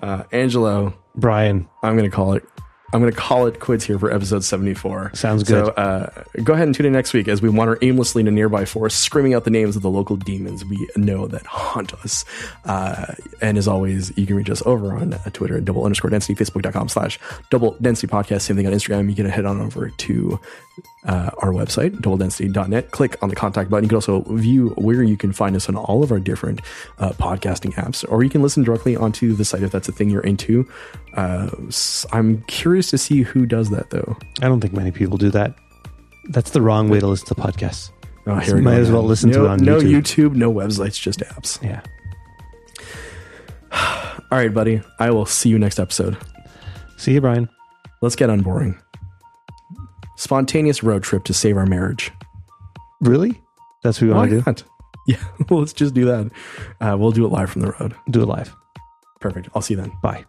Uh, 0.00 0.22
Angelo, 0.32 0.92
Brian, 1.14 1.68
I'm 1.82 1.96
going 1.96 2.08
to 2.08 2.14
call 2.14 2.34
it. 2.34 2.44
I'm 2.92 3.00
going 3.00 3.12
to 3.12 3.18
call 3.18 3.46
it 3.46 3.58
quits 3.58 3.84
here 3.84 3.98
for 3.98 4.12
episode 4.12 4.44
74. 4.44 5.12
Sounds 5.14 5.42
good. 5.42 5.66
So 5.66 5.72
uh, 5.72 6.22
go 6.44 6.52
ahead 6.52 6.66
and 6.68 6.74
tune 6.74 6.86
in 6.86 6.92
next 6.92 7.12
week 7.12 7.26
as 7.26 7.42
we 7.42 7.48
wander 7.48 7.76
aimlessly 7.82 8.20
in 8.20 8.28
a 8.28 8.30
nearby 8.30 8.64
forest, 8.64 9.00
screaming 9.00 9.34
out 9.34 9.44
the 9.44 9.50
names 9.50 9.74
of 9.74 9.82
the 9.82 9.90
local 9.90 10.16
demons 10.16 10.64
we 10.64 10.88
know 10.96 11.26
that 11.26 11.44
haunt 11.46 11.92
us. 11.94 12.24
Uh, 12.64 13.14
and 13.42 13.58
as 13.58 13.66
always, 13.66 14.16
you 14.16 14.24
can 14.24 14.36
reach 14.36 14.50
us 14.50 14.62
over 14.66 14.94
on 14.94 15.14
uh, 15.14 15.18
Twitter 15.32 15.56
at 15.56 15.64
double 15.64 15.84
underscore 15.84 16.10
density, 16.10 16.34
facebook.com 16.34 16.88
slash 16.88 17.18
double 17.50 17.76
density 17.82 18.06
podcast. 18.06 18.42
Same 18.42 18.56
thing 18.56 18.66
on 18.66 18.72
Instagram. 18.72 19.08
You 19.08 19.16
can 19.16 19.26
head 19.26 19.46
on 19.46 19.60
over 19.60 19.90
to 19.90 20.40
uh, 21.06 21.30
our 21.38 21.52
website, 21.52 21.90
doubledensity.net. 22.00 22.90
Click 22.90 23.16
on 23.22 23.28
the 23.28 23.36
contact 23.36 23.70
button. 23.70 23.84
You 23.84 23.88
can 23.88 23.96
also 23.96 24.20
view 24.34 24.70
where 24.70 25.02
you 25.02 25.16
can 25.16 25.32
find 25.32 25.56
us 25.56 25.68
on 25.68 25.76
all 25.76 26.02
of 26.02 26.12
our 26.12 26.18
different 26.18 26.60
uh, 26.98 27.10
podcasting 27.12 27.74
apps, 27.74 28.04
or 28.08 28.22
you 28.22 28.30
can 28.30 28.42
listen 28.42 28.62
directly 28.62 28.96
onto 28.96 29.32
the 29.34 29.44
site 29.44 29.62
if 29.62 29.72
that's 29.72 29.88
a 29.88 29.92
thing 29.92 30.10
you're 30.10 30.20
into. 30.20 30.68
Uh, 31.16 31.50
I'm 32.12 32.42
curious 32.42 32.90
to 32.90 32.98
see 32.98 33.22
who 33.22 33.46
does 33.46 33.70
that 33.70 33.90
though. 33.90 34.16
I 34.42 34.48
don't 34.48 34.60
think 34.60 34.74
many 34.74 34.90
people 34.90 35.16
do 35.16 35.30
that. 35.30 35.54
That's 36.28 36.50
the 36.50 36.60
wrong 36.60 36.88
way 36.88 37.00
to 37.00 37.06
listen 37.06 37.26
to 37.28 37.34
podcasts. 37.34 37.90
Oh, 38.26 38.36
here 38.36 38.56
we 38.56 38.60
Might 38.60 38.74
go 38.74 38.80
as 38.80 38.90
well 38.90 39.02
listen 39.02 39.30
to 39.30 39.38
no, 39.38 39.44
it 39.44 39.48
on 39.48 39.58
no 39.64 39.78
YouTube. 39.78 40.32
YouTube, 40.32 40.34
no 40.34 40.52
websites, 40.52 41.00
just 41.00 41.20
apps. 41.20 41.62
Yeah. 41.62 41.80
All 44.30 44.38
right, 44.38 44.52
buddy. 44.52 44.82
I 44.98 45.10
will 45.10 45.26
see 45.26 45.48
you 45.48 45.58
next 45.58 45.78
episode. 45.78 46.16
See 46.96 47.14
you, 47.14 47.20
Brian. 47.20 47.48
Let's 48.02 48.16
get 48.16 48.28
unboring. 48.28 48.78
Spontaneous 50.16 50.82
road 50.82 51.02
trip 51.02 51.24
to 51.24 51.34
save 51.34 51.56
our 51.56 51.66
marriage. 51.66 52.10
Really? 53.00 53.40
That's 53.82 54.00
what 54.00 54.08
we 54.08 54.14
want 54.14 54.30
to 54.30 54.42
do? 54.42 54.64
Yeah, 55.08 55.22
well, 55.48 55.60
let's 55.60 55.72
just 55.72 55.94
do 55.94 56.04
that. 56.06 56.32
Uh, 56.80 56.96
we'll 56.98 57.12
do 57.12 57.24
it 57.24 57.28
live 57.28 57.48
from 57.48 57.62
the 57.62 57.70
road. 57.78 57.94
Do 58.10 58.24
it 58.24 58.26
live. 58.26 58.52
Perfect. 59.20 59.48
I'll 59.54 59.62
see 59.62 59.74
you 59.74 59.80
then. 59.80 59.92
Bye. 60.02 60.24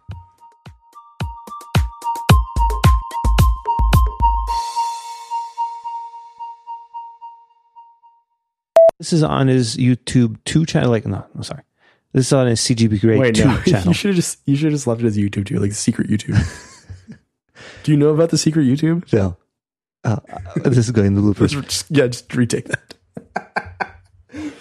This 8.98 9.12
is 9.12 9.22
on 9.22 9.46
his 9.48 9.76
YouTube 9.76 10.38
two 10.44 10.66
channel. 10.66 10.90
Like, 10.90 11.06
no, 11.06 11.24
I'm 11.34 11.42
sorry. 11.42 11.62
This 12.12 12.26
is 12.26 12.32
on 12.32 12.46
his 12.46 12.60
CGP 12.60 13.00
Grey 13.00 13.18
Wait, 13.18 13.34
two 13.34 13.44
no. 13.44 13.60
channel. 13.66 13.88
you 13.88 13.94
should 13.94 14.08
have 14.08 14.16
just 14.16 14.38
you 14.46 14.56
should 14.56 14.66
have 14.66 14.72
just 14.74 14.86
left 14.86 15.00
it 15.02 15.06
as 15.06 15.16
YouTube 15.16 15.46
too, 15.46 15.58
like 15.58 15.72
secret 15.72 16.08
YouTube. 16.08 16.36
Do 17.82 17.92
you 17.92 17.98
know 17.98 18.10
about 18.10 18.30
the 18.30 18.38
secret 18.38 18.64
YouTube? 18.64 19.08
Phil, 19.08 19.38
uh, 20.04 20.16
uh, 20.30 20.38
this 20.68 20.78
is 20.78 20.90
going 20.90 21.14
to 21.14 21.20
bloopers. 21.20 21.50
Just, 21.64 21.86
yeah, 21.90 22.06
just 22.06 22.32
retake 22.34 22.68
that. 22.68 22.94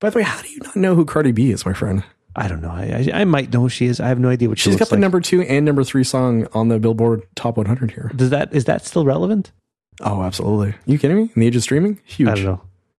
By 0.00 0.10
the 0.10 0.18
way, 0.18 0.22
how 0.22 0.40
do 0.40 0.48
you 0.48 0.58
not 0.62 0.76
know 0.76 0.94
who 0.94 1.04
Cardi 1.04 1.32
B 1.32 1.50
is, 1.50 1.66
my 1.66 1.72
friend? 1.72 2.04
I 2.36 2.46
don't 2.46 2.60
know. 2.62 2.70
I, 2.70 3.10
I 3.12 3.20
I 3.20 3.24
might 3.24 3.52
know 3.52 3.62
who 3.62 3.68
she 3.68 3.86
is. 3.86 3.98
I 3.98 4.06
have 4.08 4.20
no 4.20 4.28
idea 4.28 4.48
what 4.48 4.58
she 4.58 4.64
She's 4.64 4.74
looks 4.74 4.80
got 4.80 4.88
the 4.90 4.94
like. 4.96 5.00
number 5.00 5.20
two 5.20 5.42
and 5.42 5.64
number 5.64 5.82
three 5.82 6.04
song 6.04 6.46
on 6.52 6.68
the 6.68 6.78
Billboard 6.78 7.22
Top 7.34 7.56
100 7.56 7.90
here. 7.90 8.12
Does 8.14 8.30
that 8.30 8.54
is 8.54 8.66
that 8.66 8.84
still 8.84 9.04
relevant? 9.04 9.50
Oh, 10.00 10.22
absolutely. 10.22 10.74
you 10.86 10.98
kidding 10.98 11.16
me? 11.16 11.22
In 11.34 11.40
the 11.40 11.46
age 11.48 11.56
of 11.56 11.62
streaming? 11.64 11.98
Huge. 12.04 12.28
I 12.28 12.34
don't 12.36 12.44
know. 12.44 12.60